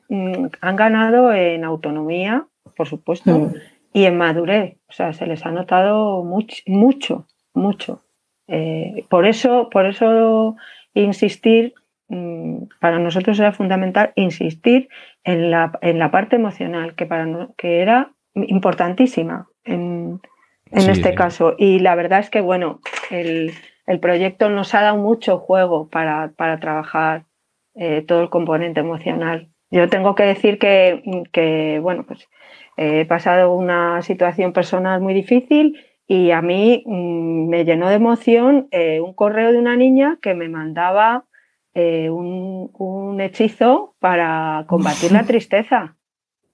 han 0.62 0.76
ganado 0.76 1.34
en 1.34 1.64
autonomía, 1.64 2.46
por 2.76 2.88
supuesto, 2.88 3.52
y 3.94 4.06
en 4.06 4.18
madurez. 4.18 4.78
O 4.90 4.92
sea, 4.92 5.14
se 5.14 5.26
les 5.26 5.46
ha 5.46 5.52
notado 5.52 6.24
mucho, 6.24 6.56
mucho, 6.66 7.28
mucho. 7.54 8.04
Eh, 8.48 9.06
por 9.10 9.26
eso, 9.26 9.70
por 9.72 9.86
eso 9.86 10.56
insistir, 10.94 11.74
mm, 12.10 12.64
para 12.80 13.00
nosotros 13.00 13.40
era 13.40 13.54
fundamental 13.54 14.12
insistir 14.16 14.90
en 15.24 15.52
la, 15.52 15.78
en 15.82 16.00
la 16.00 16.12
parte 16.12 16.36
emocional, 16.36 16.96
que, 16.96 17.06
para, 17.06 17.50
que 17.58 17.82
era 17.82 18.12
importantísima 18.36 19.48
en, 19.64 20.20
en 20.72 20.90
este 20.90 21.14
caso. 21.14 21.56
Y 21.58 21.80
la 21.80 21.96
verdad 21.96 22.20
es 22.20 22.30
que, 22.30 22.42
bueno, 22.42 22.82
el, 23.12 23.54
el, 23.86 24.00
proyecto 24.00 24.50
nos 24.50 24.74
ha 24.74 24.82
dado 24.82 24.98
mucho 24.98 25.38
juego 25.38 25.88
para, 25.88 26.32
para 26.36 26.60
trabajar 26.60 27.26
eh, 27.76 28.04
todo 28.06 28.22
el 28.22 28.30
componente 28.30 28.80
emocional. 28.80 29.50
Yo 29.72 29.90
tengo 29.90 30.14
que 30.14 30.24
decir 30.24 30.60
que, 30.60 31.24
que 31.32 31.80
bueno, 31.80 32.04
pues 32.04 32.28
he 32.78 33.06
pasado 33.06 33.54
una 33.54 34.02
situación 34.02 34.54
personal 34.54 35.02
muy 35.02 35.14
difícil 35.14 35.80
y 36.08 36.32
a 36.32 36.42
mí 36.42 36.84
mm, 36.86 37.50
me 37.50 37.66
llenó 37.66 37.90
de 37.90 37.96
emoción 37.96 38.68
eh, 38.72 39.00
un 39.00 39.14
correo 39.14 39.52
de 39.52 39.60
una 39.60 39.76
niña 39.76 40.18
que 40.22 40.34
me 40.34 40.50
mandaba 40.50 41.26
eh, 41.76 42.10
un, 42.10 43.20
hechizo 43.20 43.96
para 44.00 44.66
combatir 44.68 45.12
la 45.12 45.24
tristeza. 45.28 45.96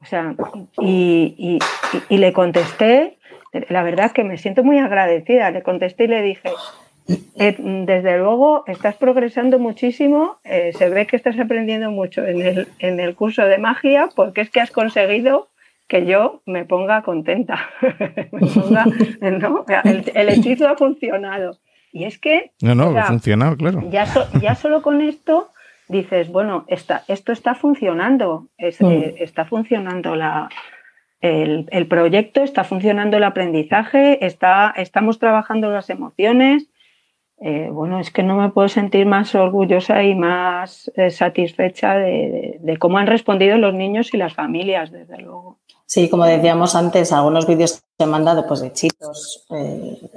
O 0.01 0.05
sea, 0.05 0.35
y, 0.79 1.59
le 2.09 2.33
contesté, 2.33 3.17
la 3.69 3.83
verdad 3.83 4.11
que 4.11 4.23
me 4.23 4.37
siento 4.37 4.63
muy 4.63 4.77
agradecida, 4.77 5.51
le 5.51 5.63
contesté 5.63 6.05
y 6.05 6.07
le 6.07 6.21
dije, 6.21 6.51
eh, 7.37 7.55
desde 7.57 8.17
luego 8.17 8.63
estás 8.67 8.95
progresando 8.95 9.59
muchísimo, 9.59 10.37
eh, 10.43 10.71
se 10.73 10.89
ve 10.89 11.05
que 11.05 11.17
estás 11.17 11.37
aprendiendo 11.37 11.91
mucho 11.91 12.25
en 12.25 12.41
el, 12.41 12.67
en 12.79 12.99
el 12.99 13.15
curso 13.15 13.43
de 13.43 13.57
magia 13.57 14.09
porque 14.15 14.41
es 14.41 14.49
que 14.49 14.61
has 14.61 14.71
conseguido 14.71 15.49
que 15.89 16.05
yo 16.05 16.41
me 16.45 16.63
ponga 16.63 17.01
contenta. 17.01 17.59
el, 20.13 20.29
hechizo 20.29 20.69
ha 20.69 20.77
funcionado. 20.77 21.57
Y 21.91 22.05
es 22.05 22.19
que... 22.19 22.51
No, 22.61 22.75
no, 22.75 22.97
ha 22.97 23.05
funcionado, 23.05 23.57
claro. 23.57 23.83
Ya, 23.89 24.05
ya 24.39 24.53
solo 24.55 24.83
con 24.83 25.01
esto 25.01 25.49
dices, 25.87 26.31
bueno, 26.31 26.65
está, 26.67 27.03
esto 27.07 27.31
está 27.31 27.55
funcionando, 27.55 28.47
mm. 28.59 28.85
eh, 28.85 29.15
está 29.17 29.45
funcionando 29.45 30.15
la, 30.15 30.49
el, 31.21 31.67
el, 31.71 31.87
proyecto, 31.87 32.43
está 32.43 32.63
funcionando 32.63 33.17
el 33.17 33.23
aprendizaje, 33.23 34.23
está, 34.23 34.71
estamos 34.77 35.17
trabajando 35.17 35.71
las 35.71 35.89
emociones. 35.89 36.69
Eh, 37.41 37.69
bueno, 37.71 37.99
es 37.99 38.11
que 38.11 38.21
no 38.21 38.35
me 38.35 38.49
puedo 38.49 38.67
sentir 38.67 39.05
más 39.05 39.33
orgullosa 39.33 40.03
y 40.03 40.13
más 40.13 40.91
eh, 40.95 41.09
satisfecha 41.09 41.95
de, 41.95 42.57
de, 42.59 42.77
cómo 42.77 42.97
han 42.97 43.07
respondido 43.07 43.57
los 43.57 43.73
niños 43.73 44.13
y 44.13 44.17
las 44.17 44.33
familias, 44.33 44.91
desde 44.91 45.17
luego. 45.19 45.57
Sí, 45.85 46.09
como 46.09 46.25
decíamos 46.25 46.75
antes, 46.75 47.11
algunos 47.11 47.47
vídeos 47.47 47.81
que 47.97 48.03
he 48.03 48.05
mandado 48.05 48.45
pues, 48.45 48.59
de 48.61 48.71
chicos 48.73 49.47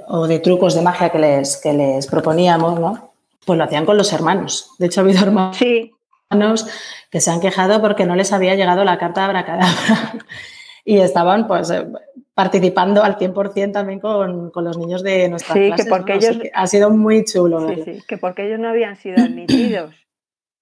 o 0.07 0.27
de 0.27 0.39
trucos 0.39 0.75
de 0.75 0.81
magia 0.83 1.09
que 1.09 1.17
les, 1.17 1.57
que 1.57 1.73
les 1.73 2.05
proponíamos, 2.05 2.79
¿no? 2.79 3.13
Pues 3.43 3.57
lo 3.57 3.63
hacían 3.63 3.85
con 3.85 3.97
los 3.97 4.13
hermanos. 4.13 4.69
De 4.77 4.85
hecho, 4.85 5.01
ha 5.01 5.03
habido 5.03 5.23
hermanos 5.23 6.67
que 7.09 7.21
se 7.21 7.31
han 7.31 7.39
quejado 7.39 7.81
porque 7.81 8.05
no 8.05 8.15
les 8.15 8.31
había 8.33 8.53
llegado 8.53 8.83
la 8.83 8.99
carta 8.99 9.21
de 9.21 9.25
Abracadabra. 9.25 10.13
y 10.85 10.97
estaban 10.97 11.47
pues 11.47 11.71
eh, 11.71 11.87
participando 12.33 13.03
al 13.03 13.17
100% 13.17 13.71
también 13.71 13.99
con, 13.99 14.51
los 14.53 14.77
niños 14.77 15.03
de 15.03 15.29
nuestra 15.29 15.53
sí, 15.53 15.71
Que 15.75 15.85
porque 15.85 16.13
ellos... 16.15 16.39
ha 16.53 16.67
sido 16.67 16.89
muy 16.89 17.23
chulo. 17.25 17.67
Sí, 17.69 17.81
sí, 17.83 18.03
que 18.07 18.17
porque 18.17 18.47
ellos 18.47 18.59
no 18.59 18.69
habían 18.69 18.95
sido 18.95 19.23
admitidos. 19.23 19.95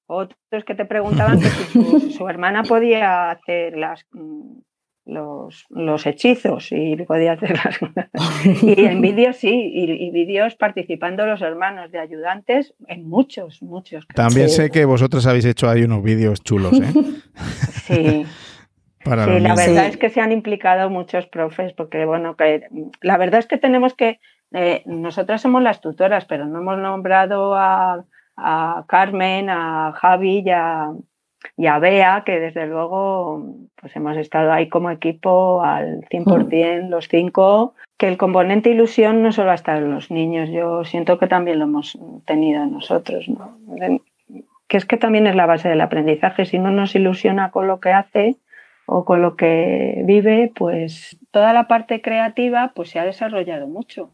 Otros 0.07 0.65
que 0.65 0.76
te 0.76 0.86
preguntaban 0.86 1.39
que 1.39 1.47
si 1.47 2.11
su 2.17 2.28
hermana 2.28 2.63
podía 2.63 3.32
hacer 3.32 3.78
las 3.78 4.05
mm, 4.11 4.59
los, 5.05 5.65
los 5.69 6.05
hechizos 6.05 6.67
y 6.72 6.95
podía 7.07 7.34
hacer 7.34 7.57
las 7.63 7.78
cosas. 7.78 8.09
Y 8.61 8.86
en 8.86 9.01
vídeos 9.01 9.38
sí, 9.38 9.72
y, 9.74 10.11
vídeos 10.11 10.55
participando 10.55 11.26
los 11.26 11.41
hermanos 11.41 11.91
de 11.91 11.99
ayudantes 11.99 12.74
en 12.88 13.07
muchos, 13.07 13.61
muchos. 13.61 14.05
También 14.13 14.49
sé 14.49 14.69
que 14.69 14.86
vosotros 14.86 15.26
habéis 15.26 15.45
hecho 15.45 15.69
ahí 15.69 15.84
unos 15.84 16.03
vídeos 16.03 16.41
chulos, 16.43 16.74
¿eh? 16.74 16.93
Sí. 17.88 18.26
sí, 19.04 19.39
la 19.39 19.56
verdad 19.56 19.88
es 19.88 19.97
que 19.97 20.10
se 20.10 20.22
han 20.22 20.32
implicado 20.32 20.89
muchos 20.89 21.28
profes, 21.28 21.74
porque 21.74 22.06
bueno, 22.06 22.36
que 22.36 22.68
la 23.02 23.18
verdad 23.18 23.39
es 23.39 23.47
que 23.47 23.58
tenemos 23.58 23.93
que, 23.93 24.20
eh, 24.54 24.84
nosotras 24.86 25.41
somos 25.41 25.64
las 25.64 25.82
tutoras, 25.82 26.26
pero 26.26 26.45
no 26.45 26.60
hemos 26.60 26.78
nombrado 26.78 27.56
a, 27.56 28.04
a 28.38 28.86
Carmen, 28.88 29.49
a 29.49 29.93
Javi 29.93 30.43
y 30.45 30.49
a, 30.49 30.91
y 31.58 31.68
a 31.68 31.80
Bea, 31.80 32.24
que 32.26 32.39
desde 32.39 32.68
luego 32.68 33.45
pues 33.76 33.95
hemos 33.95 34.18
estado 34.18 34.52
ahí 34.52 34.70
como 34.70 34.91
equipo 34.91 35.64
al 35.64 36.02
100%, 36.10 36.89
los 36.89 37.08
cinco, 37.08 37.74
que 37.97 38.08
el 38.08 38.18
componente 38.18 38.70
ilusión 38.70 39.24
no 39.24 39.32
solo 39.32 39.52
ha 39.52 39.56
estado 39.56 39.80
en 39.80 39.93
los 39.93 40.12
niños, 40.12 40.49
yo 40.49 40.84
siento 40.86 41.18
que 41.18 41.28
también 41.28 41.60
lo 41.60 41.66
hemos 41.66 41.97
tenido 42.26 42.66
nosotros, 42.66 43.28
¿no? 43.28 43.58
que 44.68 44.78
es 44.78 44.86
que 44.86 44.97
también 44.97 45.28
es 45.28 45.36
la 45.36 45.45
base 45.45 45.68
del 45.68 45.82
aprendizaje, 45.82 46.45
si 46.45 46.58
no 46.58 46.72
nos 46.72 46.95
ilusiona 46.95 47.52
con 47.52 47.68
lo 47.68 47.80
que 47.80 47.91
hace 47.91 48.38
o 48.94 49.06
con 49.06 49.22
lo 49.22 49.38
que 49.38 50.02
vive, 50.04 50.52
pues 50.54 51.18
toda 51.32 51.54
la 51.54 51.70
parte 51.70 52.02
creativa 52.02 52.74
pues 52.76 52.89
se 52.89 53.00
ha 53.00 53.06
desarrollado 53.06 53.66
mucho. 53.66 54.12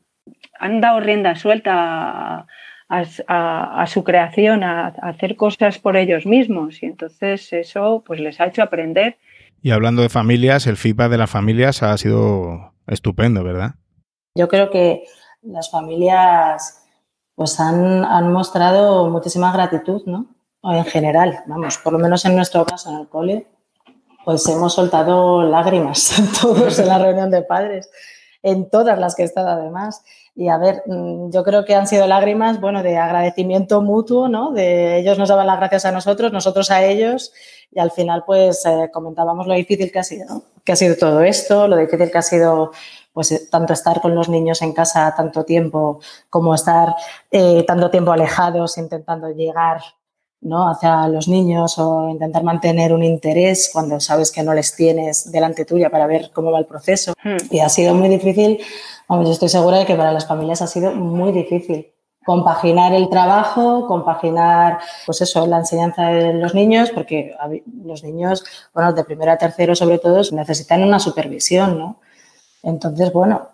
Han 0.60 0.82
dado 0.82 1.00
rienda 1.00 1.36
suelta 1.36 2.46
a, 2.88 3.86
su 3.88 4.04
creación, 4.04 4.64
a, 4.64 4.90
hacer 5.02 5.36
cosas 5.36 5.80
por 5.80 5.98
ellos 5.98 6.28
mismos. 6.28 6.84
Y 6.84 6.86
entonces 6.86 7.52
eso 7.54 8.04
pues 8.06 8.20
les 8.20 8.40
ha 8.40 8.46
hecho 8.46 8.62
aprender. 8.62 9.18
Y 9.64 9.72
hablando 9.72 10.04
de 10.04 10.10
familias, 10.10 10.68
el 10.68 10.78
feedback 10.78 11.10
de 11.10 11.18
las 11.18 11.32
familias 11.32 11.82
ha 11.82 11.98
sido 11.98 12.76
estupendo, 12.86 13.44
¿verdad? 13.44 13.74
Yo 14.36 14.48
creo 14.48 14.70
que 14.70 15.06
las 15.42 15.72
familias 15.72 16.88
pues 17.34 17.60
han, 17.60 18.06
han 18.06 18.32
mostrado 18.32 19.10
muchísima 19.10 19.52
gratitud, 19.52 20.04
¿no? 20.06 20.36
En 20.62 20.86
general, 20.86 21.40
vamos, 21.48 21.80
por 21.80 21.94
lo 21.94 22.00
menos 22.00 22.26
en 22.26 22.36
nuestro 22.36 22.64
caso 22.64 22.92
en 22.92 23.00
el 23.00 23.08
cole, 23.08 23.48
pues 24.28 24.46
hemos 24.50 24.74
soltado 24.74 25.44
lágrimas 25.44 26.12
todos 26.42 26.78
en 26.80 26.90
la 26.90 26.98
reunión 26.98 27.32
de 27.32 27.44
padres, 27.44 27.90
en 28.44 28.70
todas 28.70 29.00
las 29.00 29.16
que 29.16 29.22
he 29.22 29.26
estado 29.26 29.48
además. 29.48 30.04
Y 30.36 30.50
a 30.50 30.58
ver, 30.58 30.84
mm, 30.86 31.30
yo 31.32 31.46
creo 31.46 31.64
que 31.64 31.76
han 31.76 31.88
sido 31.88 32.08
lágrimas, 32.08 32.60
bueno, 32.60 32.84
de 32.84 32.98
agradecimiento 32.98 33.82
mutuo, 33.82 34.28
¿no? 34.28 34.52
De 34.52 35.00
ellos 35.00 35.18
nos 35.18 35.30
daban 35.30 35.48
las 35.48 35.60
gracias 35.60 35.86
a 35.86 35.94
nosotros, 35.94 36.34
nosotros 36.34 36.72
a 36.72 36.84
ellos, 36.84 37.32
y 37.72 37.80
al 37.80 37.92
final, 37.92 38.26
pues, 38.26 38.66
eh, 38.66 38.90
comentábamos 38.92 39.48
lo 39.48 39.54
difícil 39.54 39.94
que 39.94 40.00
ha 40.00 40.04
sido, 40.04 40.44
que 40.66 40.74
ha 40.74 40.76
sido 40.76 40.98
todo 40.98 41.22
esto, 41.22 41.70
lo 41.70 41.78
difícil 41.78 42.12
que 42.12 42.18
ha 42.18 42.22
sido, 42.22 42.72
pues, 43.14 43.32
eh, 43.32 43.48
tanto 43.50 43.72
estar 43.72 44.02
con 44.02 44.14
los 44.14 44.28
niños 44.28 44.62
en 44.62 44.74
casa 44.74 45.14
tanto 45.16 45.46
tiempo, 45.46 46.02
como 46.30 46.54
estar 46.54 46.96
eh, 47.32 47.64
tanto 47.66 47.90
tiempo 47.90 48.12
alejados, 48.12 48.78
intentando 48.78 49.30
llegar 49.30 49.80
¿no? 50.48 50.70
hacia 50.70 51.08
los 51.08 51.28
niños 51.28 51.78
o 51.78 52.10
intentar 52.10 52.44
mantener 52.44 52.94
un 52.94 53.04
interés 53.04 53.70
cuando 53.72 54.00
sabes 54.00 54.32
que 54.32 54.44
no 54.44 54.54
les 54.54 54.76
tienes 54.76 55.32
delante 55.32 55.66
tuya 55.66 55.90
para 55.90 56.08
ver 56.08 56.32
cómo 56.34 56.52
va 56.52 56.60
el 56.60 56.66
proceso. 56.66 57.14
Hmm. 57.24 57.38
Y 57.52 57.60
ha 57.60 57.70
sido 57.70 57.94
muy 57.94 58.10
difícil, 58.10 58.60
yo 59.10 59.32
estoy 59.32 59.50
segura 59.50 59.80
de 59.80 59.86
que 59.86 59.96
para 59.96 60.12
las 60.12 60.26
familias 60.26 60.62
ha 60.62 60.68
sido 60.68 60.92
muy 60.94 61.32
difícil 61.32 61.88
compaginar 62.26 62.94
el 62.94 63.08
trabajo, 63.08 63.88
compaginar, 63.88 64.80
pues 65.06 65.22
eso, 65.22 65.48
la 65.48 65.60
enseñanza 65.60 66.08
de 66.10 66.34
los 66.34 66.54
niños, 66.54 66.90
porque 66.92 67.34
los 67.86 68.04
niños, 68.04 68.44
bueno, 68.74 68.92
de 68.92 69.06
primero 69.06 69.32
a 69.32 69.38
tercero 69.38 69.76
sobre 69.76 69.98
todo, 69.98 70.22
necesitan 70.34 70.84
una 70.84 71.00
supervisión, 71.00 71.80
¿no? 71.80 72.02
Entonces, 72.64 73.14
bueno, 73.14 73.48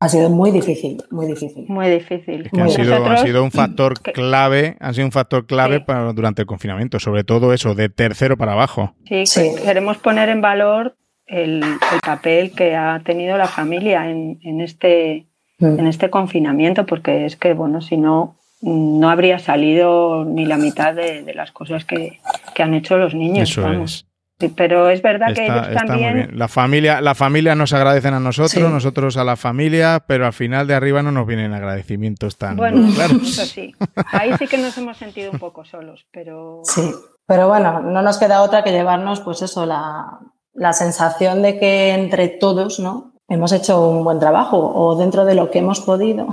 ha 0.00 0.08
sido 0.08 0.30
muy 0.30 0.50
difícil, 0.50 1.02
muy 1.10 1.26
difícil. 1.26 1.66
Muy 1.68 1.90
difícil. 1.90 2.48
ha, 2.58 3.18
sido, 3.18 3.44
un 3.44 3.50
factor 3.50 4.00
clave, 4.00 4.76
ha 4.80 4.94
sido 4.94 5.06
un 5.06 5.12
factor 5.12 5.46
clave 5.46 5.80
para, 5.80 6.14
durante 6.14 6.40
el 6.42 6.46
confinamiento, 6.46 6.98
sobre 6.98 7.22
todo 7.22 7.52
eso, 7.52 7.74
de 7.74 7.90
tercero 7.90 8.38
para 8.38 8.52
abajo. 8.52 8.94
Sí, 9.04 9.24
queremos 9.62 9.98
poner 9.98 10.30
en 10.30 10.40
valor 10.40 10.96
el, 11.26 11.62
papel 12.02 12.52
que 12.52 12.76
ha 12.76 13.02
tenido 13.04 13.36
la 13.36 13.46
familia 13.46 14.10
en, 14.10 14.60
este, 14.62 15.26
mm. 15.58 15.78
en 15.78 15.86
este 15.86 16.08
confinamiento, 16.08 16.86
porque 16.86 17.26
es 17.26 17.36
que, 17.36 17.52
bueno, 17.52 17.82
si 17.82 17.98
no, 17.98 18.38
no 18.62 19.10
habría 19.10 19.38
salido 19.38 20.24
ni 20.24 20.46
la 20.46 20.56
mitad 20.56 20.94
de, 20.94 21.30
las 21.34 21.52
cosas 21.52 21.84
que, 21.84 22.20
han 22.58 22.72
hecho 22.74 22.96
los 22.96 23.14
niños. 23.14 23.50
Eso 23.50 23.70
es 23.70 24.09
pero 24.48 24.88
es 24.88 25.02
verdad 25.02 25.34
que 25.34 25.44
ellos 25.44 25.68
también. 25.74 26.30
La 26.34 26.48
familia, 26.48 27.00
la 27.00 27.14
familia 27.14 27.54
nos 27.54 27.72
agradecen 27.72 28.14
a 28.14 28.20
nosotros, 28.20 28.70
nosotros 28.70 29.16
a 29.16 29.24
la 29.24 29.36
familia, 29.36 30.04
pero 30.06 30.26
al 30.26 30.32
final 30.32 30.66
de 30.66 30.74
arriba 30.74 31.02
no 31.02 31.12
nos 31.12 31.26
vienen 31.26 31.52
agradecimientos 31.52 32.38
tan 32.38 32.56
bueno, 32.56 32.88
Eso 33.22 33.44
sí. 33.44 33.74
Ahí 34.12 34.32
sí 34.38 34.46
que 34.46 34.58
nos 34.58 34.76
hemos 34.78 34.96
sentido 34.96 35.30
un 35.30 35.38
poco 35.38 35.64
solos, 35.64 36.06
pero. 36.10 36.62
Sí. 36.64 36.90
Pero 37.26 37.48
bueno, 37.48 37.80
no 37.80 38.02
nos 38.02 38.18
queda 38.18 38.42
otra 38.42 38.64
que 38.64 38.72
llevarnos, 38.72 39.20
pues 39.20 39.42
eso, 39.42 39.64
la, 39.64 40.18
la 40.54 40.72
sensación 40.72 41.42
de 41.42 41.58
que 41.58 41.90
entre 41.90 42.28
todos, 42.28 42.80
¿no? 42.80 43.12
Hemos 43.28 43.52
hecho 43.52 43.88
un 43.88 44.02
buen 44.02 44.18
trabajo 44.18 44.58
o 44.58 44.96
dentro 44.96 45.24
de 45.24 45.36
lo 45.36 45.50
que 45.50 45.60
hemos 45.60 45.80
podido 45.80 46.26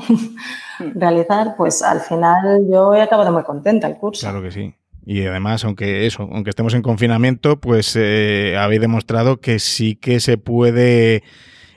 realizar, 0.96 1.56
pues 1.56 1.84
al 1.84 2.00
final 2.00 2.66
yo 2.72 2.96
he 2.96 3.02
acabado 3.02 3.32
muy 3.32 3.44
contenta 3.44 3.86
el 3.86 3.98
curso. 3.98 4.28
Claro 4.28 4.42
que 4.42 4.52
sí. 4.52 4.74
Y 5.10 5.26
además, 5.26 5.64
aunque 5.64 6.06
eso, 6.06 6.28
aunque 6.30 6.50
estemos 6.50 6.74
en 6.74 6.82
confinamiento, 6.82 7.62
pues 7.62 7.96
eh, 7.96 8.58
habéis 8.60 8.82
demostrado 8.82 9.38
que 9.40 9.58
sí 9.60 9.96
que 9.96 10.20
se 10.20 10.38
puede 10.38 11.24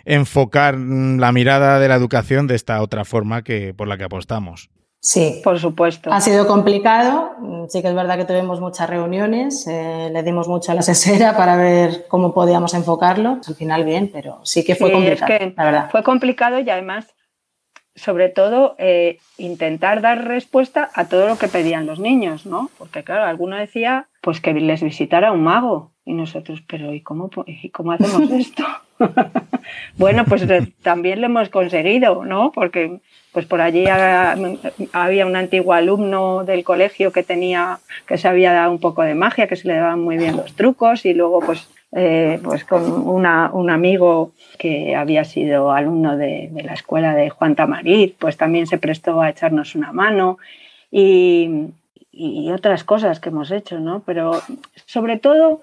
enfocar 0.05 0.77
la 0.77 1.31
mirada 1.31 1.79
de 1.79 1.87
la 1.87 1.95
educación 1.95 2.49
de 2.49 2.57
esta 2.57 2.83
otra 2.83 3.05
forma 3.05 3.45
que 3.45 3.73
por 3.73 3.87
la 3.87 3.97
que 3.97 4.03
apostamos. 4.03 4.69
Sí, 4.99 5.41
por 5.45 5.61
supuesto. 5.61 6.13
Ha 6.13 6.21
sido 6.21 6.49
complicado. 6.49 7.31
Sí 7.69 7.81
que 7.83 7.89
es 7.89 7.95
verdad 7.95 8.19
que 8.19 8.25
tuvimos 8.25 8.61
muchas 8.61 8.91
reuniones, 8.91 9.65
eh, 9.69 10.11
le 10.13 10.25
dimos 10.25 10.49
mucho 10.49 10.73
a 10.73 10.75
la 10.75 10.83
sesera 10.83 11.37
para 11.37 11.55
ver 11.55 12.07
cómo 12.09 12.35
podíamos 12.35 12.75
enfocarlo. 12.75 13.39
Al 13.47 13.55
final 13.55 13.85
bien, 13.85 14.11
pero 14.13 14.41
sí 14.43 14.65
que 14.65 14.75
fue 14.75 14.91
complicado. 14.91 15.53
la 15.57 15.65
verdad. 15.65 15.91
Fue 15.93 16.03
complicado 16.03 16.59
y 16.59 16.69
además 16.69 17.07
sobre 18.01 18.29
todo 18.29 18.75
eh, 18.79 19.19
intentar 19.37 20.01
dar 20.01 20.27
respuesta 20.27 20.91
a 20.95 21.09
todo 21.09 21.29
lo 21.29 21.37
que 21.37 21.49
pedían 21.49 21.87
los 21.87 21.99
niños, 21.99 22.47
¿no? 22.47 22.71
Porque 22.79 23.05
claro, 23.05 23.25
alguno 23.25 23.57
decía 23.57 24.09
pues 24.21 24.41
que 24.41 24.53
les 24.55 24.83
visitara 24.83 25.33
un 25.33 25.45
mago 25.45 25.93
y 26.05 26.15
nosotros, 26.15 26.63
pero 26.67 26.95
¿y 26.95 27.03
cómo, 27.03 27.31
y 27.47 27.71
cómo 27.71 27.93
hacemos 27.93 28.31
esto? 28.33 28.65
bueno, 29.97 30.25
pues 30.25 30.47
también 30.83 31.21
lo 31.21 31.27
hemos 31.27 31.49
conseguido, 31.49 32.25
¿no? 32.25 32.53
Porque 32.53 33.01
pues 33.33 33.47
por 33.47 33.61
allí 33.61 33.85
había 33.87 35.27
un 35.27 35.37
antiguo 35.37 35.73
alumno 35.73 36.45
del 36.45 36.65
colegio 36.65 37.13
que 37.13 37.23
tenía, 37.23 37.79
que 38.07 38.19
sabía 38.19 38.53
dar 38.53 38.69
un 38.69 38.81
poco 38.81 39.03
de 39.03 39.15
magia, 39.15 39.47
que 39.47 39.57
se 39.57 39.69
le 39.69 39.77
daban 39.77 40.01
muy 40.01 40.17
bien 40.17 40.37
los 40.37 40.55
trucos 40.55 41.07
y 41.07 41.15
luego 41.15 41.41
pues, 41.41 41.69
eh, 41.93 42.41
pues 42.43 42.65
con 42.65 42.83
un 42.85 43.71
amigo 43.71 44.33
que 44.59 44.95
había 44.95 45.25
sido 45.25 45.73
alumno 45.73 46.17
de, 46.17 46.51
la 46.65 46.75
escuela 46.75 47.15
de 47.15 47.31
Juan 47.31 47.57
Tamariz, 47.57 48.15
pues 48.19 48.37
también 48.37 48.67
se 48.67 48.79
prestó 48.79 49.21
a 49.21 49.31
echarnos 49.31 49.75
una 49.75 49.93
mano 49.93 50.39
y, 50.91 51.69
y 52.13 52.51
otras 52.51 52.85
cosas 52.85 53.21
que 53.21 53.31
hemos 53.31 53.51
hecho, 53.51 53.81
¿no? 53.81 54.03
Pero 54.05 54.41
sobre 54.87 55.19
todo 55.19 55.61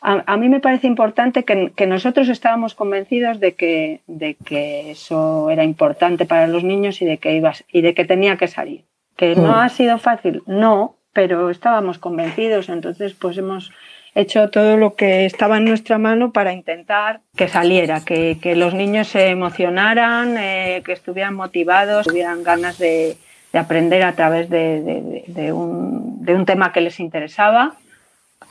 a, 0.00 0.36
mí 0.36 0.48
me 0.48 0.60
parece 0.60 0.86
importante 0.86 1.44
que, 1.44 1.86
nosotros 1.86 2.28
estábamos 2.28 2.74
convencidos 2.74 3.40
de 3.40 3.54
que, 3.54 4.00
de 4.06 4.34
que, 4.34 4.92
eso 4.92 5.50
era 5.50 5.64
importante 5.64 6.24
para 6.24 6.46
los 6.46 6.62
niños 6.62 7.02
y 7.02 7.04
de 7.04 7.18
que, 7.18 7.34
ibas, 7.34 7.64
y 7.72 7.80
de 7.80 7.94
que 7.94 8.04
tenía 8.04 8.36
que 8.36 8.46
salir. 8.46 8.84
Que 9.16 9.34
no 9.34 9.48
mm. 9.48 9.58
ha 9.58 9.68
sido 9.68 9.98
fácil, 9.98 10.42
no, 10.46 10.94
pero 11.12 11.50
estábamos 11.50 11.98
convencidos, 11.98 12.68
entonces 12.68 13.14
pues 13.14 13.36
hemos 13.38 13.72
hecho 14.14 14.50
todo 14.50 14.76
lo 14.76 14.94
que 14.94 15.26
estaba 15.26 15.58
en 15.58 15.64
nuestra 15.64 15.98
mano 15.98 16.32
para 16.32 16.52
intentar 16.52 17.20
que 17.36 17.48
saliera, 17.48 18.04
que, 18.04 18.36
los 18.56 18.74
niños 18.74 19.08
se 19.08 19.28
emocionaran, 19.28 20.36
eh, 20.38 20.82
que 20.84 20.92
estuvieran 20.92 21.34
motivados, 21.34 22.06
tuvieran 22.06 22.42
ganas 22.42 22.78
de, 22.78 23.16
aprender 23.52 24.02
a 24.02 24.12
través 24.12 24.50
de, 24.50 25.52
un, 25.52 26.24
de 26.24 26.34
un 26.34 26.46
tema 26.46 26.72
que 26.72 26.80
les 26.80 27.00
interesaba 27.00 27.76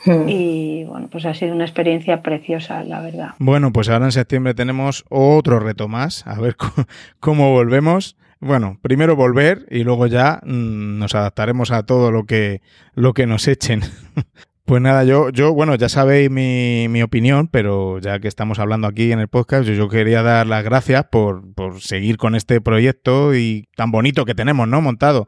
Hmm. 0.04 0.28
Y 0.28 0.84
bueno, 0.84 1.08
pues 1.10 1.26
ha 1.26 1.34
sido 1.34 1.54
una 1.54 1.64
experiencia 1.64 2.22
preciosa, 2.22 2.84
la 2.84 3.00
verdad. 3.00 3.30
Bueno, 3.38 3.72
pues 3.72 3.88
ahora 3.88 4.06
en 4.06 4.12
septiembre 4.12 4.54
tenemos 4.54 5.04
otro 5.08 5.58
reto 5.58 5.88
más, 5.88 6.26
a 6.26 6.40
ver 6.40 6.56
cómo, 7.20 7.50
volvemos. 7.50 8.16
Bueno, 8.40 8.78
primero 8.82 9.16
volver 9.16 9.66
y 9.68 9.82
luego 9.82 10.06
ya 10.06 10.40
mm, 10.44 10.98
nos 10.98 11.14
adaptaremos 11.16 11.72
a 11.72 11.84
todo 11.84 12.12
lo 12.12 12.24
que, 12.24 12.62
lo 12.94 13.12
que 13.12 13.26
nos 13.26 13.48
echen. 13.48 13.82
Pues 14.68 14.82
nada, 14.82 15.02
yo, 15.02 15.30
yo 15.30 15.54
bueno, 15.54 15.76
ya 15.76 15.88
sabéis 15.88 16.30
mi, 16.30 16.88
mi, 16.90 17.02
opinión, 17.02 17.48
pero 17.48 18.00
ya 18.00 18.18
que 18.18 18.28
estamos 18.28 18.58
hablando 18.58 18.86
aquí 18.86 19.12
en 19.12 19.18
el 19.18 19.26
podcast, 19.26 19.66
yo, 19.66 19.72
yo 19.72 19.88
quería 19.88 20.22
dar 20.22 20.46
las 20.46 20.62
gracias 20.62 21.06
por, 21.10 21.54
por, 21.54 21.80
seguir 21.80 22.18
con 22.18 22.34
este 22.34 22.60
proyecto 22.60 23.34
y 23.34 23.66
tan 23.76 23.90
bonito 23.90 24.26
que 24.26 24.34
tenemos, 24.34 24.68
¿no? 24.68 24.82
Montado. 24.82 25.26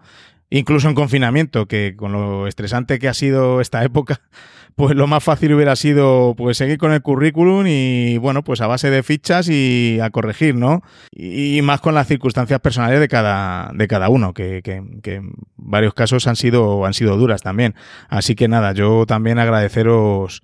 Incluso 0.50 0.88
en 0.88 0.96
confinamiento, 0.96 1.66
que 1.66 1.94
con 1.96 2.12
lo 2.12 2.48
estresante 2.48 2.98
que 2.98 3.06
ha 3.06 3.14
sido 3.14 3.60
esta 3.60 3.84
época, 3.84 4.20
pues 4.74 4.96
lo 4.96 5.06
más 5.06 5.22
fácil 5.22 5.54
hubiera 5.54 5.76
sido 5.76 6.34
pues 6.36 6.56
seguir 6.56 6.76
con 6.76 6.92
el 6.92 7.02
currículum 7.02 7.66
y 7.68 8.18
bueno, 8.18 8.42
pues 8.42 8.60
a 8.60 8.66
base 8.66 8.90
de 8.90 9.04
fichas 9.04 9.48
y 9.48 10.00
a 10.02 10.10
corregir, 10.10 10.56
¿no? 10.56 10.82
Y, 11.12 11.62
más 11.62 11.80
con 11.80 11.94
las 11.94 12.08
circunstancias 12.08 12.58
personales 12.60 12.98
de 12.98 13.06
cada, 13.06 13.70
de 13.74 13.86
cada 13.86 14.08
uno, 14.08 14.34
que, 14.34 14.60
que, 14.62 15.14
en 15.14 15.32
varios 15.56 15.94
casos 15.94 16.26
han 16.26 16.36
sido, 16.36 16.84
han 16.84 16.94
sido 16.94 17.16
duras 17.16 17.42
también. 17.42 17.74
Así 18.08 18.34
que 18.34 18.48
nada, 18.48 18.72
yo 18.72 19.06
también 19.06 19.38
agradeceros 19.38 20.42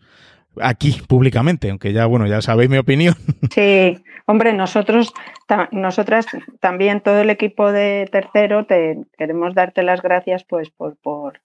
aquí 0.60 1.00
públicamente, 1.06 1.70
aunque 1.70 1.92
ya, 1.92 2.06
bueno, 2.06 2.26
ya 2.26 2.42
sabéis 2.42 2.70
mi 2.70 2.78
opinión. 2.78 3.16
Sí, 3.50 4.02
hombre, 4.26 4.52
nosotros, 4.52 5.12
nosotras 5.72 6.26
también, 6.60 7.00
todo 7.00 7.20
el 7.20 7.30
equipo 7.30 7.72
de 7.72 8.08
tercero, 8.12 8.66
te 8.66 8.98
queremos 9.16 9.54
darte 9.54 9.82
las 9.82 10.02
gracias 10.02 10.44
pues 10.44 10.70
por, 10.70 10.96
por 10.96 11.40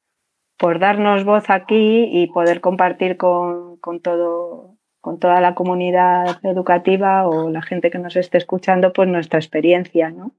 por 0.62 0.78
darnos 0.78 1.26
voz 1.26 1.50
aquí 1.50 2.08
y 2.12 2.28
poder 2.28 2.62
compartir 2.62 3.18
con, 3.18 3.80
todo, 4.04 4.76
con 5.00 5.18
toda 5.18 5.42
la 5.42 5.56
comunidad 5.56 6.38
educativa 6.44 7.28
o 7.28 7.50
la 7.50 7.64
gente 7.64 7.90
que 7.90 7.98
nos 7.98 8.16
esté 8.16 8.38
escuchando, 8.38 8.94
pues 8.94 9.10
nuestra 9.10 9.40
experiencia, 9.40 10.12
¿no? 10.12 10.34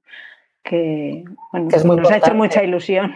Que, 0.62 1.24
bueno, 1.50 1.96
nos 1.96 2.08
ha 2.12 2.18
hecho 2.18 2.34
mucha 2.34 2.62
ilusión. 2.62 3.14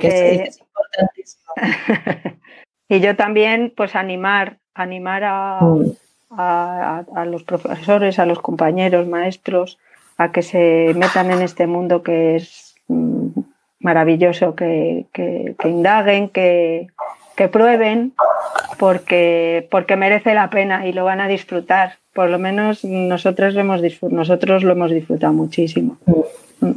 es 0.00 0.60
importantísimo. 0.60 1.52
y 2.88 3.00
yo 3.00 3.14
también, 3.14 3.74
pues 3.76 3.94
animar, 3.94 4.60
animar 4.72 5.62
mm. 5.62 5.92
A, 6.30 7.04
a, 7.14 7.24
los 7.24 7.42
profesores, 7.44 8.18
a 8.18 8.26
los 8.26 8.40
compañeros, 8.40 9.06
maestros, 9.06 9.78
a 10.16 10.32
que 10.32 10.42
se 10.42 10.92
metan 10.96 11.30
en 11.30 11.42
este 11.42 11.66
mundo 11.66 12.02
que 12.02 12.36
es 12.36 12.74
mm, 12.88 13.28
maravilloso 13.80 14.54
que, 14.54 15.06
indaguen, 15.64 16.28
que, 16.28 16.88
prueben, 17.52 18.12
porque, 18.78 19.68
porque 19.70 19.96
merece 19.96 20.34
la 20.34 20.50
pena 20.50 20.86
y 20.86 20.92
lo 20.92 21.04
van 21.04 21.20
a 21.20 21.28
disfrutar. 21.28 21.98
Por 22.12 22.30
lo 22.30 22.38
menos 22.38 22.84
nosotros 22.84 23.54
lo 23.54 23.60
hemos, 23.60 23.80
nosotros 24.02 24.64
lo 24.64 24.72
hemos 24.72 24.90
disfrutado 24.90 25.32
muchísimo. 25.32 25.98
Mm. 26.60 26.72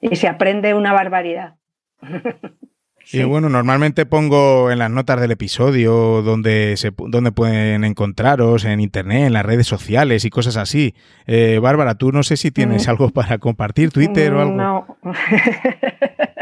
Y 0.00 0.16
se 0.16 0.28
aprende 0.28 0.74
una 0.74 0.92
barbaridad. 0.92 1.54
Y 3.10 3.22
bueno, 3.22 3.48
normalmente 3.48 4.04
pongo 4.04 4.70
en 4.70 4.78
las 4.78 4.90
notas 4.90 5.20
del 5.20 5.30
episodio 5.30 6.22
donde, 6.22 6.76
se, 6.76 6.92
donde 6.96 7.32
pueden 7.32 7.84
encontraros 7.84 8.64
en 8.64 8.80
internet, 8.80 9.26
en 9.26 9.32
las 9.32 9.46
redes 9.46 9.66
sociales 9.66 10.24
y 10.24 10.30
cosas 10.30 10.56
así. 10.56 10.94
Eh, 11.26 11.58
Bárbara, 11.60 11.94
tú 11.94 12.12
no 12.12 12.22
sé 12.22 12.36
si 12.36 12.50
tienes 12.50 12.86
mm. 12.86 12.90
algo 12.90 13.10
para 13.10 13.38
compartir, 13.38 13.90
Twitter 13.90 14.34
o 14.34 14.42
algo. 14.42 14.54
No. 14.54 14.98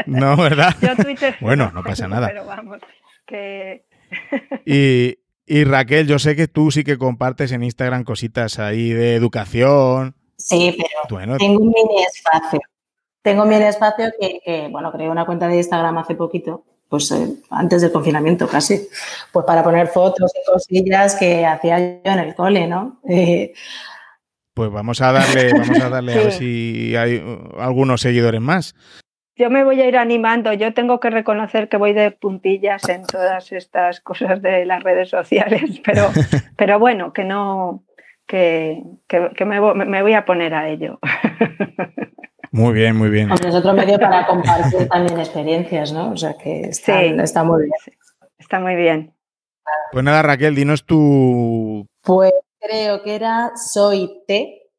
no, 0.05 0.35
¿verdad? 0.35 0.75
Yo 0.81 0.95
Twitter. 1.01 1.35
bueno, 1.39 1.71
no 1.73 1.83
pasa 1.83 2.07
nada. 2.07 2.27
Pero 2.27 2.45
vamos, 2.45 2.79
que. 3.25 3.85
y, 4.65 5.19
y 5.45 5.63
Raquel, 5.63 6.07
yo 6.07 6.19
sé 6.19 6.35
que 6.35 6.47
tú 6.47 6.71
sí 6.71 6.83
que 6.83 6.97
compartes 6.97 7.51
en 7.51 7.63
Instagram 7.63 8.03
cositas 8.03 8.59
ahí 8.59 8.89
de 8.89 9.15
educación. 9.15 10.15
Sí, 10.37 10.77
pero 11.07 11.37
tengo 11.37 11.59
un 11.59 11.67
mini 11.69 12.03
espacio. 12.03 12.59
Tengo 13.21 13.45
mi 13.45 13.55
espacio 13.55 14.11
que, 14.19 14.69
bueno, 14.71 14.91
creé 14.91 15.09
una 15.09 15.25
cuenta 15.25 15.47
de 15.47 15.57
Instagram 15.57 15.97
hace 15.97 16.15
poquito, 16.15 16.63
pues 16.89 17.11
eh, 17.11 17.27
antes 17.49 17.81
del 17.81 17.91
confinamiento 17.91 18.47
casi, 18.47 18.87
pues 19.31 19.45
para 19.45 19.63
poner 19.63 19.87
fotos 19.87 20.31
y 20.35 20.49
cosillas 20.49 21.15
que 21.15 21.45
hacía 21.45 21.79
yo 21.79 22.11
en 22.11 22.19
el 22.19 22.35
cole, 22.35 22.67
¿no? 22.67 22.99
Eh, 23.07 23.53
pues 24.53 24.71
vamos 24.71 25.01
a 25.01 25.11
darle, 25.11 25.51
vamos 25.53 25.79
a 25.79 25.89
darle 25.89 26.13
a 26.13 26.17
ver 26.17 26.31
si 26.31 26.95
hay 26.95 27.21
algunos 27.59 28.01
seguidores 28.01 28.41
más. 28.41 28.75
Yo 29.35 29.51
me 29.51 29.63
voy 29.63 29.79
a 29.81 29.87
ir 29.87 29.97
animando. 29.97 30.51
Yo 30.53 30.73
tengo 30.73 30.99
que 30.99 31.11
reconocer 31.11 31.69
que 31.69 31.77
voy 31.77 31.93
de 31.93 32.09
puntillas 32.09 32.89
en 32.89 33.05
todas 33.05 33.51
estas 33.51 34.01
cosas 34.01 34.41
de 34.41 34.65
las 34.65 34.81
redes 34.81 35.09
sociales, 35.09 35.79
pero, 35.85 36.09
pero 36.55 36.79
bueno, 36.79 37.13
que 37.13 37.23
no, 37.23 37.83
que, 38.25 38.81
me, 39.45 39.85
me 39.85 40.01
voy 40.01 40.13
a 40.13 40.25
poner 40.25 40.55
a 40.55 40.69
ello. 40.69 40.99
Muy 42.57 42.73
bien, 42.73 42.95
muy 42.95 43.09
bien. 43.09 43.31
es 43.31 43.53
otro 43.53 43.71
medio 43.73 43.99
para 43.99 44.25
compartir 44.25 44.87
también 44.89 45.19
experiencias, 45.19 45.91
¿no? 45.93 46.09
O 46.09 46.17
sea 46.17 46.33
que 46.33 46.61
está, 46.61 47.03
está 47.03 47.43
muy 47.43 47.65
bien. 47.65 47.71
Está 48.39 48.59
muy 48.59 48.75
bien. 48.75 49.13
Pues 49.91 50.03
nada, 50.03 50.23
Raquel, 50.23 50.55
dinos 50.55 50.83
tu. 50.83 51.85
Pues 52.01 52.33
creo 52.59 53.03
que 53.03 53.13
era 53.13 53.51
soy 53.55 54.23
T, 54.27 54.71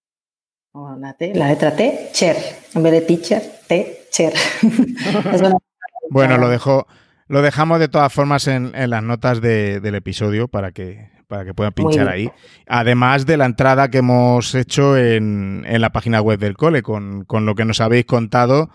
o 0.73 0.97
la 0.99 1.13
T, 1.13 1.33
la 1.37 1.49
letra 1.49 1.77
T, 1.77 2.09
Cher. 2.13 2.37
En 2.75 2.83
vez 2.83 2.93
de 2.93 3.01
teacher, 3.03 3.43
T, 3.69 4.09
Cher. 4.11 4.33
bueno, 6.11 6.37
lo 6.37 6.49
dejo. 6.49 6.89
Lo 7.29 7.43
dejamos 7.43 7.79
de 7.79 7.89
todas 7.89 8.13
formas 8.13 8.49
en, 8.49 8.73
las 8.91 9.03
notas 9.05 9.41
del 9.41 9.95
episodio 9.95 10.49
para 10.49 10.73
que 10.73 11.11
para 11.29 11.45
que 11.45 11.55
puedan 11.55 11.73
pinchar 11.73 12.09
ahí. 12.09 12.33
Además 12.67 13.27
de 13.27 13.37
la 13.37 13.45
entrada 13.45 13.91
que 13.91 13.99
hemos 13.99 14.55
hecho 14.55 14.97
en, 14.97 15.65
la 15.69 15.91
página 15.91 16.21
web 16.21 16.41
del 16.41 16.57
cole, 16.57 16.83
con, 16.83 17.27
lo 17.29 17.55
que 17.55 17.65
nos 17.65 17.81
habéis 17.81 18.07
contado, 18.07 18.71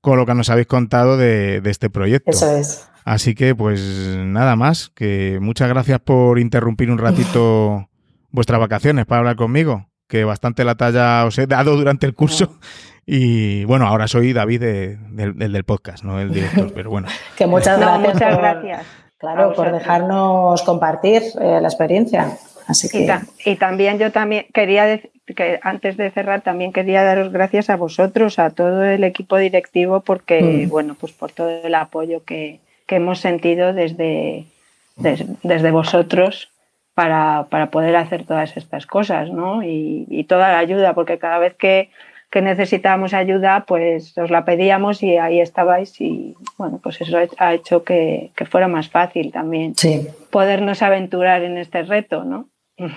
con 0.00 0.16
lo 0.16 0.24
que 0.24 0.34
nos 0.34 0.48
habéis 0.48 0.68
contado 0.68 1.16
de, 1.16 1.60
este 1.64 1.90
proyecto. 1.90 2.30
Eso 2.30 2.56
es. 2.56 2.88
Así 3.04 3.34
que, 3.34 3.54
pues 3.54 3.80
nada 4.16 4.54
más, 4.54 4.90
que 4.94 5.38
muchas 5.40 5.68
gracias 5.68 5.98
por 6.00 6.38
interrumpir 6.38 6.90
un 6.90 6.98
ratito 6.98 7.88
vuestras 8.30 8.60
vacaciones 8.60 9.06
para 9.06 9.20
hablar 9.20 9.36
conmigo, 9.36 9.88
que 10.06 10.24
bastante 10.24 10.64
la 10.64 10.76
talla 10.76 11.24
os 11.24 11.36
he 11.38 11.46
dado 11.46 11.76
durante 11.76 12.06
el 12.06 12.14
curso. 12.14 12.58
Y 13.10 13.64
bueno, 13.64 13.86
ahora 13.86 14.06
soy 14.06 14.34
David 14.34 14.60
del, 14.60 15.38
del, 15.38 15.64
podcast, 15.64 16.04
no 16.04 16.20
el 16.20 16.30
director, 16.30 16.70
pero 16.74 16.90
bueno. 16.90 17.08
que 17.38 17.46
muchas 17.46 17.80
gracias. 17.80 18.12
muchas 18.12 18.36
gracias. 18.36 18.86
Claro, 19.18 19.52
por 19.52 19.72
dejarnos 19.72 20.62
compartir 20.62 21.22
eh, 21.40 21.58
la 21.60 21.68
experiencia. 21.68 22.38
Así 22.68 22.88
que... 22.88 23.08
y, 23.44 23.56
también 23.56 23.98
yo 23.98 24.12
también 24.12 24.46
quería 24.54 25.00
que 25.34 25.58
antes 25.62 25.96
de 25.96 26.10
cerrar 26.10 26.42
también 26.42 26.72
quería 26.72 27.02
daros 27.02 27.32
gracias 27.32 27.68
a 27.68 27.76
vosotros, 27.76 28.38
a 28.38 28.50
todo 28.50 28.84
el 28.84 29.04
equipo 29.04 29.36
directivo, 29.36 30.00
porque 30.00 30.40
mm. 30.40 30.68
bueno, 30.70 30.96
pues 30.98 31.12
por 31.12 31.32
todo 31.32 31.50
el 31.50 31.74
apoyo 31.74 32.24
que, 32.24 32.60
hemos 32.88 33.20
sentido 33.20 33.74
desde, 33.74 34.46
desde, 34.96 35.70
vosotros 35.70 36.50
para, 36.94 37.46
poder 37.70 37.96
hacer 37.96 38.24
todas 38.24 38.56
estas 38.56 38.86
cosas, 38.86 39.30
¿no? 39.30 39.62
y 39.62 40.24
toda 40.28 40.52
la 40.52 40.58
ayuda, 40.58 40.94
porque 40.94 41.18
cada 41.18 41.38
vez 41.38 41.54
que 41.54 41.90
que 42.30 42.42
necesitábamos 42.42 43.14
ayuda, 43.14 43.64
pues 43.66 44.16
os 44.18 44.30
la 44.30 44.44
pedíamos 44.44 45.02
y 45.02 45.16
ahí 45.16 45.40
estabais 45.40 46.00
y 46.00 46.36
bueno, 46.58 46.78
pues 46.82 47.00
eso 47.00 47.16
ha 47.38 47.54
hecho 47.54 47.84
que, 47.84 48.32
fuera 48.50 48.68
más 48.68 48.88
fácil 48.88 49.32
también 49.32 49.74
sí. 49.76 50.06
podernos 50.30 50.82
aventurar 50.82 51.42
en 51.42 51.58
este 51.58 51.82
reto, 51.82 52.24
¿no? 52.24 52.48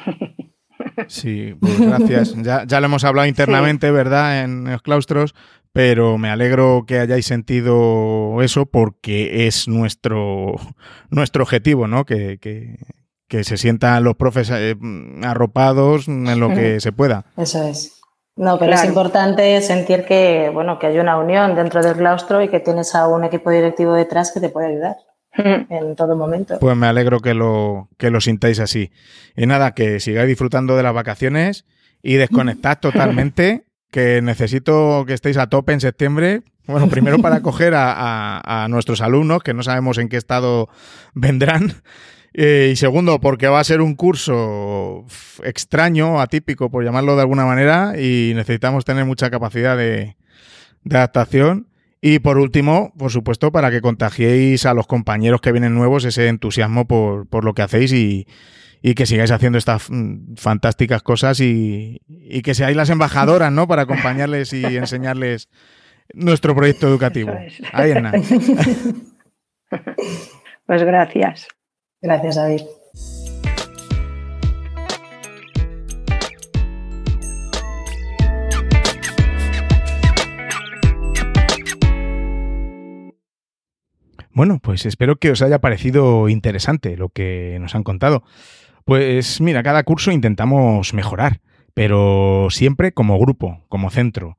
Sí, 1.07 1.55
pues 1.59 1.79
gracias. 1.79 2.35
Ya, 2.41 2.65
ya, 2.65 2.79
lo 2.79 2.87
hemos 2.87 3.03
hablado 3.03 3.27
internamente, 3.27 3.91
¿verdad? 3.91 4.43
En 4.43 4.63
los 4.63 4.81
claustros, 4.81 5.35
pero 5.73 6.17
me 6.17 6.29
alegro 6.29 6.85
que 6.87 6.99
hayáis 6.99 7.27
sentido 7.27 8.41
eso 8.41 8.65
porque 8.65 9.45
es 9.45 9.67
nuestro, 9.67 10.55
nuestro 11.11 11.43
objetivo, 11.43 11.87
¿no? 11.87 12.05
Que, 12.05 12.39
que, 12.39 12.77
que 13.27 13.43
se 13.43 13.57
sientan 13.57 14.03
los 14.03 14.15
profes 14.15 14.49
eh, 14.51 14.75
arropados 15.23 16.07
en 16.07 16.39
lo 16.39 16.49
que 16.49 16.79
se 16.81 16.91
pueda. 16.91 17.25
Eso 17.37 17.63
es. 17.63 18.00
No, 18.35 18.57
pero 18.57 18.73
es 18.73 18.85
importante 18.85 19.61
sentir 19.61 20.05
que, 20.05 20.49
bueno, 20.53 20.79
que 20.79 20.87
hay 20.87 20.99
una 20.99 21.17
unión 21.17 21.55
dentro 21.55 21.83
del 21.83 21.95
claustro 21.95 22.41
y 22.41 22.47
que 22.47 22.59
tienes 22.59 22.95
a 22.95 23.07
un 23.07 23.23
equipo 23.23 23.51
directivo 23.51 23.93
detrás 23.93 24.31
que 24.31 24.39
te 24.39 24.49
puede 24.49 24.67
ayudar 24.67 24.95
en 25.33 25.95
todo 25.95 26.15
momento. 26.15 26.57
Pues 26.59 26.75
me 26.75 26.87
alegro 26.87 27.19
que 27.19 27.33
lo, 27.33 27.89
que 27.97 28.09
lo 28.09 28.21
sintáis 28.21 28.59
así. 28.59 28.91
Y 29.35 29.45
nada, 29.45 29.73
que 29.73 29.99
sigáis 29.99 30.27
disfrutando 30.27 30.75
de 30.75 30.83
las 30.83 30.93
vacaciones 30.93 31.65
y 32.01 32.15
desconectad 32.15 32.77
totalmente, 32.81 33.65
que 33.91 34.21
necesito 34.21 35.03
que 35.05 35.13
estéis 35.13 35.37
a 35.37 35.47
tope 35.47 35.73
en 35.73 35.81
septiembre. 35.81 36.41
Bueno, 36.67 36.87
primero 36.87 37.19
para 37.19 37.35
acoger 37.37 37.73
a, 37.75 38.41
a 38.43 38.67
nuestros 38.69 39.01
alumnos, 39.01 39.43
que 39.43 39.53
no 39.53 39.63
sabemos 39.63 39.97
en 39.97 40.09
qué 40.09 40.17
estado 40.17 40.69
vendrán. 41.13 41.81
Eh, 42.33 42.69
y 42.71 42.75
segundo, 42.77 43.19
porque 43.19 43.47
va 43.47 43.59
a 43.59 43.63
ser 43.63 43.81
un 43.81 43.95
curso 43.95 45.05
extraño, 45.43 46.21
atípico, 46.21 46.69
por 46.69 46.83
llamarlo 46.83 47.15
de 47.15 47.21
alguna 47.21 47.45
manera, 47.45 47.93
y 47.99 48.31
necesitamos 48.35 48.85
tener 48.85 49.05
mucha 49.05 49.29
capacidad 49.29 49.77
de, 49.77 50.15
adaptación. 50.89 51.67
Y 51.99 52.19
por 52.19 52.37
último, 52.37 52.93
por 52.97 53.11
supuesto, 53.11 53.51
para 53.51 53.69
que 53.69 53.81
contagiéis 53.81 54.65
a 54.65 54.73
los 54.73 54.87
compañeros 54.87 55.41
que 55.41 55.51
vienen 55.51 55.75
nuevos 55.75 56.03
ese 56.05 56.29
entusiasmo 56.29 56.87
por, 56.87 57.27
por 57.27 57.43
lo 57.43 57.53
que 57.53 57.61
hacéis 57.61 57.93
y, 57.93 58.25
que 58.95 59.05
sigáis 59.05 59.29
haciendo 59.29 59.59
estas 59.59 59.91
mm, 59.91 60.35
fantásticas 60.35 61.03
cosas 61.03 61.39
y, 61.41 62.01
y, 62.07 62.41
que 62.41 62.55
seáis 62.55 62.75
las 62.75 62.89
embajadoras, 62.89 63.51
¿no? 63.51 63.67
Para 63.67 63.83
acompañarles 63.83 64.53
y 64.53 64.63
enseñarles 64.65 65.49
nuestro 66.13 66.55
proyecto 66.55 66.87
educativo. 66.87 67.33
Ahí 67.73 67.91
es. 67.91 67.97
Pues 70.65 70.83
gracias. 70.83 71.47
Gracias, 72.01 72.35
David. 72.35 72.61
Bueno, 84.33 84.59
pues 84.63 84.85
espero 84.85 85.17
que 85.17 85.29
os 85.29 85.41
haya 85.41 85.59
parecido 85.59 86.29
interesante 86.29 86.97
lo 86.97 87.09
que 87.09 87.57
nos 87.59 87.75
han 87.75 87.83
contado. 87.83 88.23
Pues 88.85 89.41
mira, 89.41 89.61
cada 89.61 89.83
curso 89.83 90.11
intentamos 90.11 90.93
mejorar, 90.93 91.41
pero 91.73 92.47
siempre 92.49 92.93
como 92.93 93.19
grupo, 93.19 93.63
como 93.67 93.91
centro. 93.91 94.37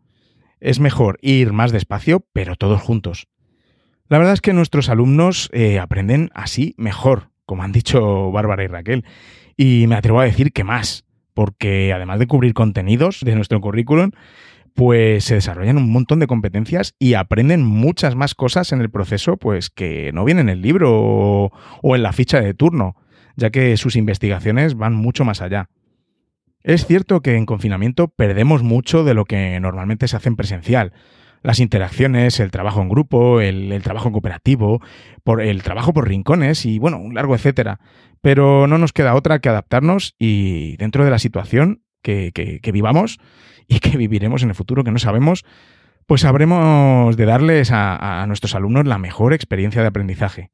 Es 0.61 0.81
mejor 0.81 1.19
ir 1.23 1.53
más 1.53 1.73
despacio, 1.73 2.27
pero 2.33 2.57
todos 2.57 2.81
juntos. 2.81 3.29
La 4.09 4.19
verdad 4.19 4.35
es 4.35 4.41
que 4.41 4.53
nuestros 4.53 4.89
alumnos 4.89 5.51
eh, 5.53 5.79
aprenden 5.79 6.31
así 6.35 6.75
mejor, 6.79 7.32
como 7.53 7.65
han 7.65 7.73
dicho 7.73 8.33
Bárbara 8.33 8.65
y 8.65 8.67
Raquel. 8.67 9.05
Y 9.59 9.85
me 9.87 9.95
atrevo 9.95 10.21
a 10.21 10.25
decir 10.25 10.55
que 10.55 10.65
más, 10.65 11.05
porque 11.35 11.93
además 11.93 12.19
de 12.19 12.27
cubrir 12.27 12.55
contenidos 12.55 13.21
de 13.21 13.35
nuestro 13.35 13.61
currículum, 13.61 14.13
pues 14.75 15.25
se 15.25 15.35
desarrollan 15.35 15.77
un 15.77 15.93
montón 15.93 16.19
de 16.19 16.27
competencias 16.27 16.95
y 16.99 17.13
aprenden 17.13 17.63
muchas 17.63 18.17
más 18.17 18.35
cosas 18.35 18.73
en 18.73 18.81
el 18.81 18.89
proceso, 18.89 19.37
pues 19.37 19.69
que 19.69 20.13
no 20.15 20.25
vienen 20.25 20.49
en 20.49 20.57
el 20.57 20.63
libro 20.63 20.93
o, 20.95 21.53
o 21.83 21.95
en 21.95 22.03
la 22.03 22.15
ficha 22.15 22.41
de 22.41 22.55
turno, 22.55 22.97
ya 23.37 23.51
que 23.51 23.77
sus 23.77 23.97
investigaciones 23.97 24.75
van 24.75 24.95
mucho 24.95 25.27
más 25.27 25.43
allá. 25.43 25.69
Es 26.63 26.87
cierto 26.87 27.21
que 27.21 27.37
en 27.37 27.45
confinamiento 27.45 28.09
perdemos 28.09 28.63
mucho 28.63 29.05
de 29.05 29.13
lo 29.13 29.27
que 29.27 29.61
normalmente 29.61 30.09
se 30.09 30.17
hace 30.17 30.31
en 30.31 30.37
presencial, 30.37 30.95
las 31.43 31.61
interacciones, 31.61 32.41
el 32.41 32.51
trabajo 32.51 32.83
en 32.83 32.89
grupo, 32.89 33.41
el, 33.41 33.81
trabajo 33.83 34.13
cooperativo, 34.13 34.81
por 35.25 35.41
el 35.41 35.63
trabajo 35.63 35.93
por 35.93 36.09
rincones 36.09 36.67
y 36.67 36.79
bueno, 36.79 36.99
un 36.99 37.15
largo 37.15 37.35
etcétera. 37.35 37.81
Pero 38.21 38.67
no 38.67 38.79
nos 38.79 38.93
queda 38.93 39.15
otra 39.15 39.41
que 39.41 39.49
adaptarnos 39.49 40.15
y 40.19 40.77
dentro 40.77 41.05
de 41.05 41.11
la 41.11 41.19
situación 41.19 41.83
que, 42.03 42.61
vivamos 42.73 43.19
y 43.69 43.81
que 43.81 43.97
viviremos 43.97 44.43
en 44.43 44.51
el 44.51 44.55
futuro 44.55 44.85
que 44.85 44.93
no 44.93 44.99
sabemos, 44.99 45.45
pues 46.07 46.25
habremos 46.25 47.17
de 47.17 47.27
darles 47.27 47.71
a 47.73 48.25
nuestros 48.27 48.55
alumnos 48.55 48.87
la 48.87 48.99
mejor 48.99 49.33
experiencia 49.33 49.83
de 49.83 49.89
aprendizaje. 49.89 50.51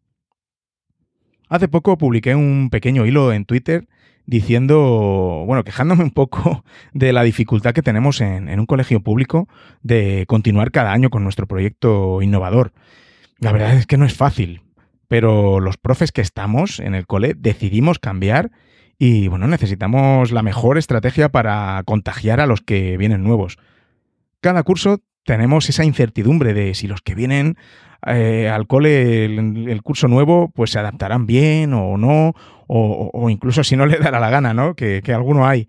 Hace 1.49 1.69
poco 1.69 1.97
publiqué 1.97 2.35
un 2.35 2.69
pequeño 2.71 3.07
hilo 3.07 3.33
en 3.33 3.47
Twitter 3.47 3.89
diciendo, 4.29 5.45
bueno, 5.47 5.65
quejándome 5.65 6.05
un 6.05 6.11
poco 6.11 6.63
de 6.93 7.15
la 7.15 7.23
dificultad 7.23 7.73
que 7.73 7.83
tenemos 7.83 8.21
en, 8.21 8.61
un 8.61 8.67
colegio 8.67 9.01
público 9.01 9.49
de 9.83 10.27
continuar 10.29 10.71
cada 10.71 10.93
año 10.93 11.09
con 11.09 11.25
nuestro 11.25 11.47
proyecto 11.47 12.21
innovador. 12.21 12.73
La 13.39 13.53
verdad 13.53 13.75
es 13.75 13.87
que 13.87 13.97
no 13.97 14.05
es 14.05 14.15
fácil, 14.15 14.61
pero 15.09 15.61
los 15.61 15.79
profes 15.79 16.13
que 16.13 16.21
estamos 16.21 16.79
en 16.79 16.95
el 16.95 17.07
cole 17.07 17.33
decidimos 17.39 17.99
cambiar 17.99 18.51
y, 18.99 19.29
bueno, 19.29 19.49
necesitamos 19.49 20.31
la 20.31 20.43
mejor 20.43 20.77
estrategia 20.77 21.31
para 21.31 21.83
contagiar 21.87 22.41
a 22.41 22.47
los 22.47 22.61
que 22.61 22.99
vienen 22.99 23.23
nuevos. 23.25 23.57
Cada 24.43 24.63
curso 24.63 24.99
tenemos 25.25 25.71
esa 25.71 25.85
incertidumbre 25.85 26.53
de 26.53 26.75
si 26.75 26.87
los 26.87 27.01
que 27.01 27.15
vienen 27.15 27.57
eh, 28.07 28.49
al 28.49 28.67
cole 28.67 29.25
el, 29.25 29.83
curso 29.83 30.07
nuevo 30.07 30.53
pues 30.55 30.71
se 30.71 30.79
adaptarán 30.79 31.27
bien 31.27 31.73
o 31.75 31.97
no, 31.97 32.35
o, 32.69 33.31
incluso 33.31 33.65
si 33.65 33.77
no 33.77 33.87
le 33.87 33.99
dará 33.99 34.21
la 34.21 34.31
gana, 34.31 34.55
¿no? 34.55 34.75
Que, 34.75 35.03
alguno 35.09 35.47
hay. 35.47 35.69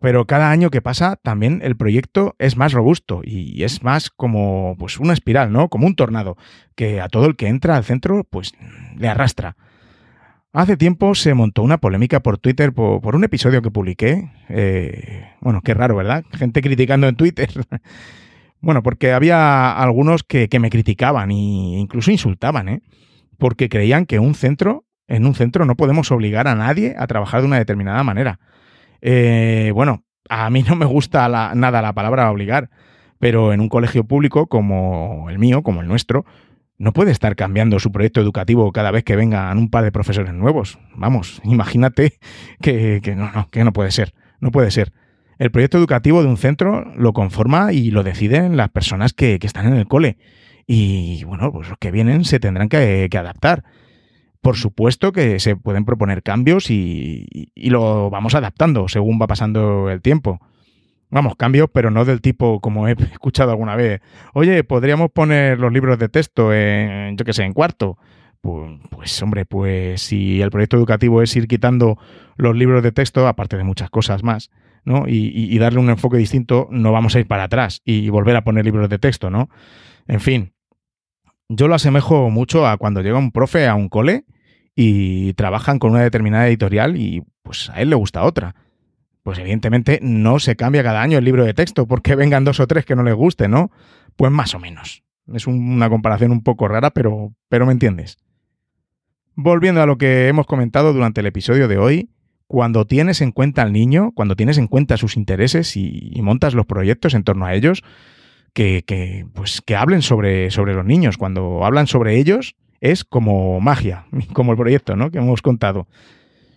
Pero 0.00 0.26
cada 0.26 0.50
año 0.50 0.70
que 0.70 0.82
pasa 0.82 1.16
también 1.16 1.60
el 1.62 1.76
proyecto 1.76 2.34
es 2.38 2.56
más 2.56 2.72
robusto 2.72 3.20
y 3.24 3.62
es 3.62 3.82
más 3.82 4.10
como 4.10 4.74
pues 4.78 4.98
una 4.98 5.12
espiral, 5.12 5.52
¿no? 5.52 5.68
Como 5.68 5.86
un 5.86 5.94
tornado, 5.94 6.36
que 6.74 7.00
a 7.00 7.08
todo 7.08 7.26
el 7.26 7.36
que 7.36 7.46
entra 7.46 7.76
al 7.76 7.84
centro 7.84 8.24
pues 8.28 8.52
le 8.96 9.08
arrastra. 9.08 9.56
Hace 10.52 10.76
tiempo 10.76 11.14
se 11.14 11.32
montó 11.32 11.62
una 11.62 11.78
polémica 11.78 12.20
por 12.20 12.36
Twitter 12.36 12.74
por, 12.74 13.16
un 13.16 13.24
episodio 13.24 13.62
que 13.62 13.70
publiqué. 13.70 14.30
Eh, 14.50 15.24
bueno, 15.40 15.62
qué 15.62 15.72
raro, 15.72 15.96
¿verdad? 15.96 16.24
Gente 16.32 16.60
criticando 16.60 17.08
en 17.08 17.16
Twitter. 17.16 17.48
Bueno, 18.64 18.84
porque 18.84 19.12
había 19.12 19.72
algunos 19.72 20.22
que, 20.22 20.48
me 20.60 20.70
criticaban 20.70 21.32
e 21.32 21.34
incluso 21.34 22.12
insultaban, 22.12 22.68
¿eh? 22.68 22.82
Porque 23.36 23.68
creían 23.68 24.06
que 24.06 24.20
un 24.20 24.36
centro, 24.36 24.84
en 25.12 25.26
un 25.26 25.34
centro 25.34 25.64
no 25.64 25.76
podemos 25.76 26.10
obligar 26.10 26.48
a 26.48 26.54
nadie 26.54 26.94
a 26.98 27.06
trabajar 27.06 27.40
de 27.40 27.46
una 27.46 27.58
determinada 27.58 28.02
manera. 28.02 28.40
Eh, 29.00 29.70
bueno, 29.74 30.04
a 30.28 30.50
mí 30.50 30.62
no 30.68 30.76
me 30.76 30.86
gusta 30.86 31.28
nada 31.54 31.82
la 31.82 31.92
palabra 31.92 32.30
obligar, 32.30 32.70
pero 33.18 33.52
en 33.52 33.60
un 33.60 33.68
colegio 33.68 34.04
público 34.04 34.46
como 34.46 35.28
el 35.30 35.38
mío, 35.38 35.62
como 35.62 35.80
el 35.80 35.88
nuestro, 35.88 36.24
no 36.78 36.92
puede 36.92 37.12
estar 37.12 37.36
cambiando 37.36 37.78
su 37.78 37.92
proyecto 37.92 38.20
educativo 38.20 38.72
cada 38.72 38.90
vez 38.90 39.04
que 39.04 39.14
vengan 39.14 39.58
un 39.58 39.70
par 39.70 39.84
de 39.84 39.92
profesores 39.92 40.34
nuevos. 40.34 40.78
Vamos, 40.94 41.40
imagínate 41.44 42.14
que, 42.60 43.00
que 43.02 43.14
no, 43.14 43.30
no, 43.32 43.48
que 43.50 43.64
no 43.64 43.72
puede 43.72 43.90
ser, 43.90 44.14
no 44.40 44.50
puede 44.50 44.70
ser. 44.70 44.92
El 45.42 45.50
proyecto 45.50 45.76
educativo 45.76 46.22
de 46.22 46.28
un 46.28 46.36
centro 46.36 46.92
lo 46.96 47.12
conforma 47.12 47.72
y 47.72 47.90
lo 47.90 48.04
deciden 48.04 48.56
las 48.56 48.68
personas 48.68 49.12
que, 49.12 49.40
están 49.42 49.66
en 49.66 49.74
el 49.74 49.88
cole. 49.88 50.16
Y 50.68 51.24
bueno, 51.24 51.50
pues 51.50 51.68
los 51.68 51.78
que 51.78 51.90
vienen 51.90 52.24
se 52.24 52.38
tendrán 52.38 52.68
que, 52.68 53.08
adaptar. 53.12 53.64
Por 54.42 54.56
supuesto 54.56 55.12
que 55.12 55.38
se 55.38 55.54
pueden 55.54 55.84
proponer 55.84 56.24
cambios 56.24 56.68
y, 56.68 57.52
lo 57.54 58.10
vamos 58.10 58.34
adaptando 58.34 58.88
según 58.88 59.20
va 59.22 59.28
pasando 59.28 59.88
el 59.88 60.02
tiempo. 60.02 60.40
Vamos, 61.10 61.36
cambios, 61.36 61.68
pero 61.72 61.90
no 61.90 62.04
del 62.04 62.20
tipo 62.20 62.60
como 62.60 62.88
he 62.88 62.92
escuchado 63.12 63.52
alguna 63.52 63.76
vez. 63.76 64.00
Oye, 64.34 64.64
podríamos 64.64 65.12
poner 65.12 65.60
los 65.60 65.72
libros 65.72 65.96
de 65.98 66.08
texto 66.08 66.52
en, 66.52 67.16
yo 67.16 67.24
qué 67.24 67.32
sé, 67.32 67.44
en 67.44 67.52
cuarto. 67.52 67.98
Pues, 68.40 68.80
pues, 68.90 69.22
hombre, 69.22 69.44
pues 69.44 70.02
si 70.02 70.42
el 70.42 70.50
proyecto 70.50 70.76
educativo 70.76 71.22
es 71.22 71.36
ir 71.36 71.46
quitando 71.46 71.96
los 72.36 72.56
libros 72.56 72.82
de 72.82 72.90
texto, 72.90 73.28
aparte 73.28 73.56
de 73.56 73.62
muchas 73.62 73.90
cosas 73.90 74.24
más, 74.24 74.50
¿no? 74.84 75.04
Y, 75.06 75.56
darle 75.58 75.78
un 75.78 75.90
enfoque 75.90 76.16
distinto, 76.16 76.66
no 76.72 76.90
vamos 76.90 77.14
a 77.14 77.20
ir 77.20 77.28
para 77.28 77.44
atrás 77.44 77.80
y 77.84 78.08
volver 78.08 78.34
a 78.34 78.42
poner 78.42 78.64
libros 78.64 78.88
de 78.90 78.98
texto, 78.98 79.30
¿no? 79.30 79.48
En 80.08 80.18
fin, 80.18 80.54
yo 81.54 81.68
lo 81.68 81.74
asemejo 81.74 82.30
mucho 82.30 82.66
a 82.66 82.76
cuando 82.76 83.02
llega 83.02 83.18
un 83.18 83.32
profe 83.32 83.66
a 83.66 83.74
un 83.74 83.88
cole 83.88 84.24
y 84.74 85.34
trabajan 85.34 85.78
con 85.78 85.92
una 85.92 86.02
determinada 86.02 86.48
editorial 86.48 86.96
y 86.96 87.22
pues 87.42 87.70
a 87.70 87.80
él 87.80 87.90
le 87.90 87.96
gusta 87.96 88.24
otra. 88.24 88.54
Pues 89.22 89.38
evidentemente 89.38 90.00
no 90.02 90.38
se 90.38 90.56
cambia 90.56 90.82
cada 90.82 91.02
año 91.02 91.18
el 91.18 91.24
libro 91.24 91.44
de 91.44 91.54
texto 91.54 91.86
porque 91.86 92.14
vengan 92.16 92.44
dos 92.44 92.60
o 92.60 92.66
tres 92.66 92.84
que 92.84 92.96
no 92.96 93.02
les 93.02 93.14
guste, 93.14 93.48
¿no? 93.48 93.70
Pues 94.16 94.32
más 94.32 94.54
o 94.54 94.58
menos. 94.58 95.02
Es 95.32 95.46
una 95.46 95.88
comparación 95.88 96.32
un 96.32 96.42
poco 96.42 96.66
rara, 96.68 96.90
pero, 96.90 97.32
pero 97.48 97.66
me 97.66 97.72
entiendes. 97.72 98.18
Volviendo 99.34 99.80
a 99.80 99.86
lo 99.86 99.96
que 99.96 100.28
hemos 100.28 100.46
comentado 100.46 100.92
durante 100.92 101.20
el 101.20 101.26
episodio 101.26 101.68
de 101.68 101.78
hoy, 101.78 102.10
cuando 102.46 102.86
tienes 102.86 103.22
en 103.22 103.32
cuenta 103.32 103.62
al 103.62 103.72
niño, 103.72 104.12
cuando 104.14 104.36
tienes 104.36 104.58
en 104.58 104.66
cuenta 104.66 104.98
sus 104.98 105.16
intereses 105.16 105.74
y, 105.76 106.12
montas 106.22 106.52
los 106.52 106.66
proyectos 106.66 107.14
en 107.14 107.24
torno 107.24 107.46
a 107.46 107.54
ellos, 107.54 107.82
que, 108.52 109.26
pues, 109.34 109.60
que 109.60 109.76
hablen 109.76 110.02
sobre, 110.02 110.50
sobre 110.50 110.74
los 110.74 110.84
niños. 110.84 111.16
Cuando 111.16 111.64
hablan 111.64 111.86
sobre 111.86 112.18
ellos 112.18 112.56
es 112.80 113.04
como 113.04 113.60
magia, 113.60 114.06
como 114.32 114.52
el 114.52 114.58
proyecto 114.58 114.96
¿no? 114.96 115.10
que 115.10 115.18
hemos 115.18 115.42
contado. 115.42 115.86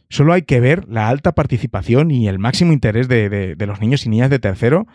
Solo 0.09 0.33
hay 0.33 0.43
que 0.43 0.59
ver 0.59 0.87
la 0.87 1.09
alta 1.09 1.33
participación 1.33 2.11
y 2.11 2.27
el 2.27 2.39
máximo 2.39 2.73
interés 2.73 3.07
de, 3.07 3.55
los 3.59 3.81
niños 3.81 4.05
y 4.05 4.09
niñas 4.09 4.29
de 4.29 4.39
tercero 4.39 4.85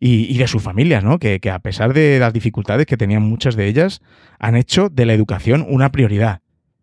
y, 0.00 0.36
de 0.36 0.48
sus 0.48 0.60
familias, 0.60 1.04
¿no? 1.04 1.20
Que, 1.20 1.38
que, 1.38 1.48
a 1.48 1.60
pesar 1.60 1.94
de 1.94 2.18
las 2.18 2.32
dificultades 2.32 2.86
que 2.86 2.96
tenían 2.96 3.22
muchas 3.22 3.54
de 3.54 3.68
ellas, 3.68 4.02
han 4.40 4.56
hecho 4.56 4.88
de 4.88 5.06
la 5.06 5.14
educación 5.14 5.64
una 5.68 5.92
prioridad. 5.92 6.41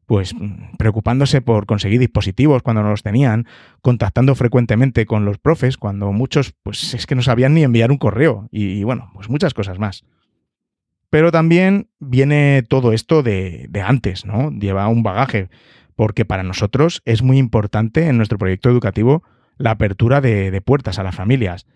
Pues 0.09 0.33
mm, 0.33 0.77
preocupándose 0.77 1.39
por 1.39 1.67
conseguir 1.67 1.99
dispositivos 1.99 2.63
cuando 2.63 2.83
no 2.83 2.89
los 2.89 3.03
tenían, 3.03 3.45
contactando 3.81 4.35
frecuentemente 4.35 5.05
con 5.05 5.23
los 5.23 5.37
profes 5.37 5.77
cuando 5.77 6.11
muchos, 6.11 6.55
pues 6.63 6.95
es 6.95 7.05
que 7.05 7.13
no 7.13 7.21
sabían 7.21 7.53
ni 7.53 7.63
enviar 7.63 7.91
un 7.91 7.97
correo 7.97 8.49
y, 8.51 8.83
bueno, 8.83 9.11
pues 9.13 9.29
muchas 9.29 9.53
cosas 9.53 9.77
más. 9.77 10.03
Pero 11.11 11.31
también 11.31 11.87
viene 11.99 12.63
todo 12.67 12.91
esto 12.91 13.23
de, 13.23 13.67
de 13.69 13.81
antes, 13.81 14.25
¿no? 14.25 14.51
Lleva 14.51 14.87
un 14.87 15.03
bagaje 15.03 15.49
porque 15.95 16.25
para 16.25 16.43
nosotros 16.43 17.01
es 17.05 17.21
muy 17.21 17.37
importante 17.37 18.07
en 18.07 18.17
nuestro 18.17 18.37
proyecto 18.37 18.69
educativo 18.69 19.21
la 19.59 19.71
apertura 19.71 20.21
de, 20.21 20.61
puertas 20.61 20.97
a 20.97 21.03
las 21.03 21.13
familias, 21.13 21.67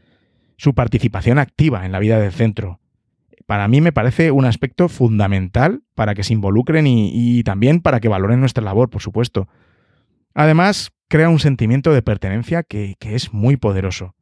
su 0.57 0.73
participación 0.73 1.37
activa 1.37 1.85
en 1.85 1.91
la 1.91 1.99
vida 1.99 2.19
del 2.19 2.31
centro. 2.31 2.79
Para 3.45 3.67
mí 3.67 3.81
me 3.81 3.91
parece 3.91 4.31
un 4.31 4.45
aspecto 4.45 4.89
fundamental 4.89 5.83
para 5.95 6.15
que 6.15 6.23
se 6.23 6.33
involucren 6.33 6.87
y, 6.87 7.43
también 7.43 7.81
para 7.81 7.99
que 7.99 8.07
valoren 8.07 8.39
nuestra 8.39 8.63
labor, 8.63 8.89
por 8.89 9.01
supuesto. 9.01 9.47
Además, 10.33 10.91
crea 11.09 11.29
un 11.29 11.39
sentimiento 11.39 11.93
de 11.93 12.01
pertenencia 12.01 12.63
que, 12.63 12.95
que 12.99 13.15
es 13.15 13.33
muy 13.33 13.57
poderoso. 13.57 14.15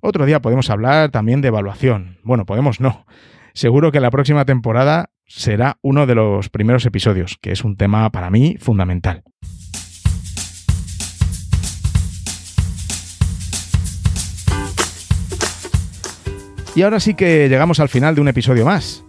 Otro 0.00 0.26
día 0.26 0.40
podemos 0.42 0.70
hablar 0.70 1.10
también 1.10 1.40
de 1.40 1.48
evaluación. 1.48 2.18
Bueno, 2.22 2.46
podemos 2.46 2.80
no. 2.80 3.06
Seguro 3.54 3.90
que 3.90 4.00
la 4.00 4.10
próxima 4.10 4.44
temporada 4.44 5.10
será 5.26 5.78
uno 5.82 6.06
de 6.06 6.14
los 6.14 6.48
primeros 6.48 6.86
episodios, 6.86 7.38
que 7.40 7.52
es 7.52 7.64
un 7.64 7.76
tema 7.76 8.10
para 8.10 8.30
mí 8.30 8.56
fundamental. 8.60 9.24
Y 16.78 16.82
ahora 16.82 17.00
sí 17.00 17.14
que 17.14 17.48
llegamos 17.48 17.80
al 17.80 17.88
final 17.88 18.14
de 18.14 18.20
un 18.20 18.28
episodio 18.28 18.64
más. 18.64 19.02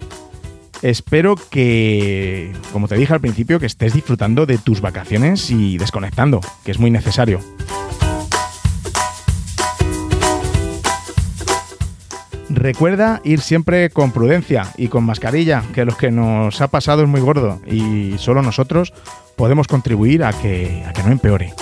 Espero 0.82 1.36
que, 1.36 2.52
como 2.74 2.88
te 2.88 2.96
dije 2.96 3.14
al 3.14 3.22
principio, 3.22 3.60
que 3.60 3.68
estés 3.68 3.94
disfrutando 3.94 4.48
de 4.48 4.58
tus 4.58 4.82
vacaciones 4.82 5.52
y 5.52 5.78
desconectando, 5.78 6.42
que 6.66 6.72
es 6.72 6.80
muy 6.80 6.90
necesario. 6.90 7.40
Recuerda 12.50 13.22
ir 13.24 13.40
siempre 13.40 13.92
con 13.92 14.14
prudencia 14.14 14.66
y 14.76 14.88
con 14.88 15.04
mascarilla, 15.04 15.62
que 15.72 15.86
lo 15.86 15.96
que 15.96 16.10
nos 16.10 16.62
ha 16.62 16.70
pasado 16.70 17.04
es 17.04 17.08
muy 17.08 17.22
gordo 17.22 17.62
y 17.68 18.16
solo 18.18 18.42
nosotros 18.42 18.94
podemos 19.36 19.68
contribuir 19.68 20.24
a 20.24 20.34
que, 20.34 20.84
a 20.88 20.94
que 20.94 21.04
no 21.04 21.12
empeore. 21.12 21.54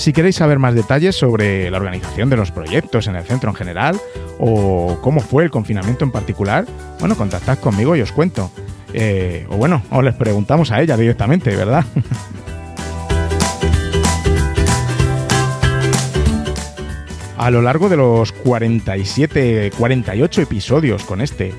Si 0.00 0.12
queréis 0.14 0.36
saber 0.36 0.58
más 0.58 0.74
detalles 0.74 1.14
sobre 1.14 1.70
la 1.70 1.76
organización 1.76 2.30
de 2.30 2.38
los 2.38 2.50
proyectos 2.50 3.06
en 3.06 3.16
el 3.16 3.24
centro 3.24 3.50
en 3.50 3.54
general 3.54 4.00
o 4.38 4.98
cómo 5.02 5.20
fue 5.20 5.44
el 5.44 5.50
confinamiento 5.50 6.06
en 6.06 6.10
particular, 6.10 6.64
bueno, 7.00 7.18
contactad 7.18 7.58
conmigo 7.58 7.94
y 7.96 8.00
os 8.00 8.10
cuento. 8.10 8.50
Eh, 8.94 9.46
o 9.50 9.58
bueno, 9.58 9.82
o 9.90 10.00
les 10.00 10.14
preguntamos 10.14 10.72
a 10.72 10.80
ella 10.80 10.96
directamente, 10.96 11.54
¿verdad? 11.54 11.84
a 17.36 17.50
lo 17.50 17.60
largo 17.60 17.90
de 17.90 17.98
los 17.98 18.32
47, 18.32 19.72
48 19.76 20.40
episodios 20.40 21.04
con 21.04 21.20
este 21.20 21.52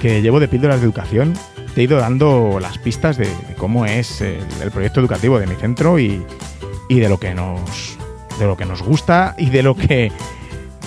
que 0.00 0.22
llevo 0.22 0.40
de 0.40 0.48
píldoras 0.48 0.80
de 0.80 0.86
educación, 0.86 1.34
te 1.74 1.82
he 1.82 1.84
ido 1.84 1.98
dando 1.98 2.60
las 2.62 2.78
pistas 2.78 3.18
de, 3.18 3.28
cómo 3.58 3.84
es 3.84 4.22
el, 4.22 4.70
proyecto 4.72 5.00
educativo 5.00 5.38
de 5.38 5.46
mi 5.46 5.56
centro 5.56 5.98
y, 5.98 6.24
de 7.00 7.08
lo 7.08 7.18
que 7.18 7.34
nos 7.34 7.98
de 8.38 8.46
lo 8.46 8.56
que 8.56 8.64
nos 8.64 8.82
gusta 8.82 9.34
y 9.38 9.50
de 9.50 9.62
lo 9.62 9.76
que 9.76 10.10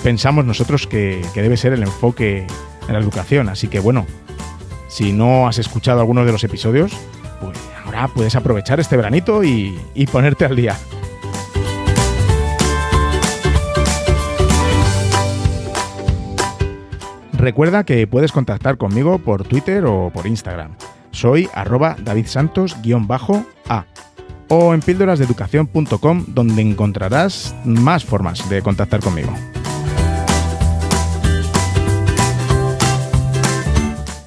pensamos 0.02 0.44
nosotros 0.44 0.86
que, 0.86 1.24
debe 1.34 1.56
ser 1.56 1.72
el 1.72 1.82
enfoque 1.82 2.46
en 2.86 2.92
la 2.92 2.98
educación. 2.98 3.48
Así 3.48 3.68
que 3.68 3.80
bueno, 3.80 4.06
si 4.88 5.12
no 5.12 5.48
has 5.48 5.58
escuchado 5.58 6.00
alguno 6.00 6.26
de 6.26 6.32
los 6.32 6.44
episodios, 6.44 6.92
pues 7.40 7.58
ahora 7.84 8.08
puedes 8.08 8.36
aprovechar 8.36 8.80
este 8.80 8.96
veranito 8.96 9.42
y 9.44 9.78
ponerte 10.12 10.44
al 10.44 10.56
día. 10.56 10.76
Recuerda 17.38 17.84
que 17.84 18.06
puedes 18.08 18.32
contactar 18.32 18.78
conmigo 18.78 19.20
por 19.20 19.44
Twitter 19.44 19.84
o 19.86 20.10
por 20.12 20.26
Instagram. 20.26 20.74
Soy 21.12 21.48
arroba 21.54 21.96
davidsantos-a 22.02 23.86
o 24.48 24.74
en 24.74 24.80
píldorasdeeducación.com 24.80 26.24
donde 26.28 26.62
encontrarás 26.62 27.54
más 27.64 28.04
formas 28.04 28.48
de 28.48 28.62
contactar 28.62 29.00
conmigo. 29.00 29.32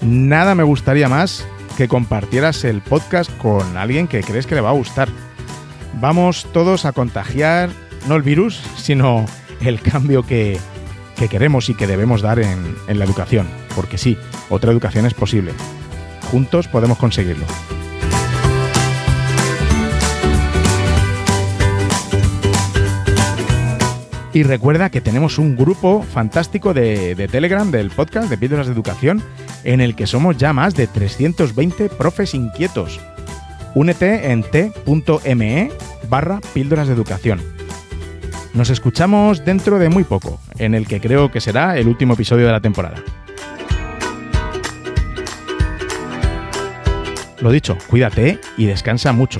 Nada 0.01 0.55
me 0.55 0.63
gustaría 0.63 1.07
más 1.07 1.45
que 1.77 1.87
compartieras 1.87 2.63
el 2.63 2.81
podcast 2.81 3.31
con 3.37 3.77
alguien 3.77 4.07
que 4.07 4.21
crees 4.23 4.45
que 4.45 4.55
le 4.55 4.61
va 4.61 4.69
a 4.69 4.73
gustar. 4.73 5.09
Vamos 5.99 6.47
todos 6.53 6.85
a 6.85 6.91
contagiar 6.91 7.69
no 8.07 8.15
el 8.15 8.21
virus, 8.21 8.61
sino 8.77 9.25
el 9.61 9.81
cambio 9.81 10.23
que, 10.23 10.57
que 11.17 11.27
queremos 11.27 11.69
y 11.69 11.75
que 11.75 11.87
debemos 11.87 12.21
dar 12.21 12.39
en, 12.39 12.75
en 12.87 12.99
la 12.99 13.05
educación, 13.05 13.47
porque 13.75 13.97
sí, 13.97 14.17
otra 14.49 14.71
educación 14.71 15.05
es 15.05 15.13
posible. 15.13 15.53
Juntos 16.31 16.67
podemos 16.67 16.97
conseguirlo. 16.97 17.45
Y 24.33 24.43
recuerda 24.43 24.89
que 24.89 25.01
tenemos 25.01 25.37
un 25.37 25.57
grupo 25.57 26.03
fantástico 26.03 26.73
de, 26.73 27.15
de, 27.15 27.27
Telegram 27.27 27.69
del 27.69 27.89
podcast 27.89 28.29
de 28.29 28.37
Píldoras 28.37 28.67
de 28.67 28.73
Educación 28.73 29.21
en 29.65 29.81
el 29.81 29.95
que 29.95 30.07
somos 30.07 30.37
ya 30.37 30.53
más 30.53 30.73
de 30.73 30.87
320 30.87 31.89
profes 31.89 32.33
inquietos. 32.33 32.99
Únete 33.75 34.31
en 34.31 34.43
t.me 34.43 35.71
barra 36.09 36.39
Píldoras 36.53 36.87
de 36.87 36.93
Educación. 36.93 37.41
Nos 38.53 38.69
escuchamos 38.69 39.45
dentro 39.45 39.79
de 39.79 39.89
muy 39.89 40.03
poco, 40.03 40.39
en 40.57 40.75
el 40.75 40.87
que 40.87 40.99
creo 40.99 41.31
que 41.31 41.39
será 41.39 41.77
el 41.77 41.87
último 41.87 42.13
episodio 42.13 42.45
de 42.45 42.51
la 42.51 42.59
temporada. 42.59 43.01
Lo 47.39 47.51
dicho, 47.51 47.77
cuídate 47.87 48.39
y 48.57 48.65
descansa 48.65 49.13
mucho. 49.13 49.39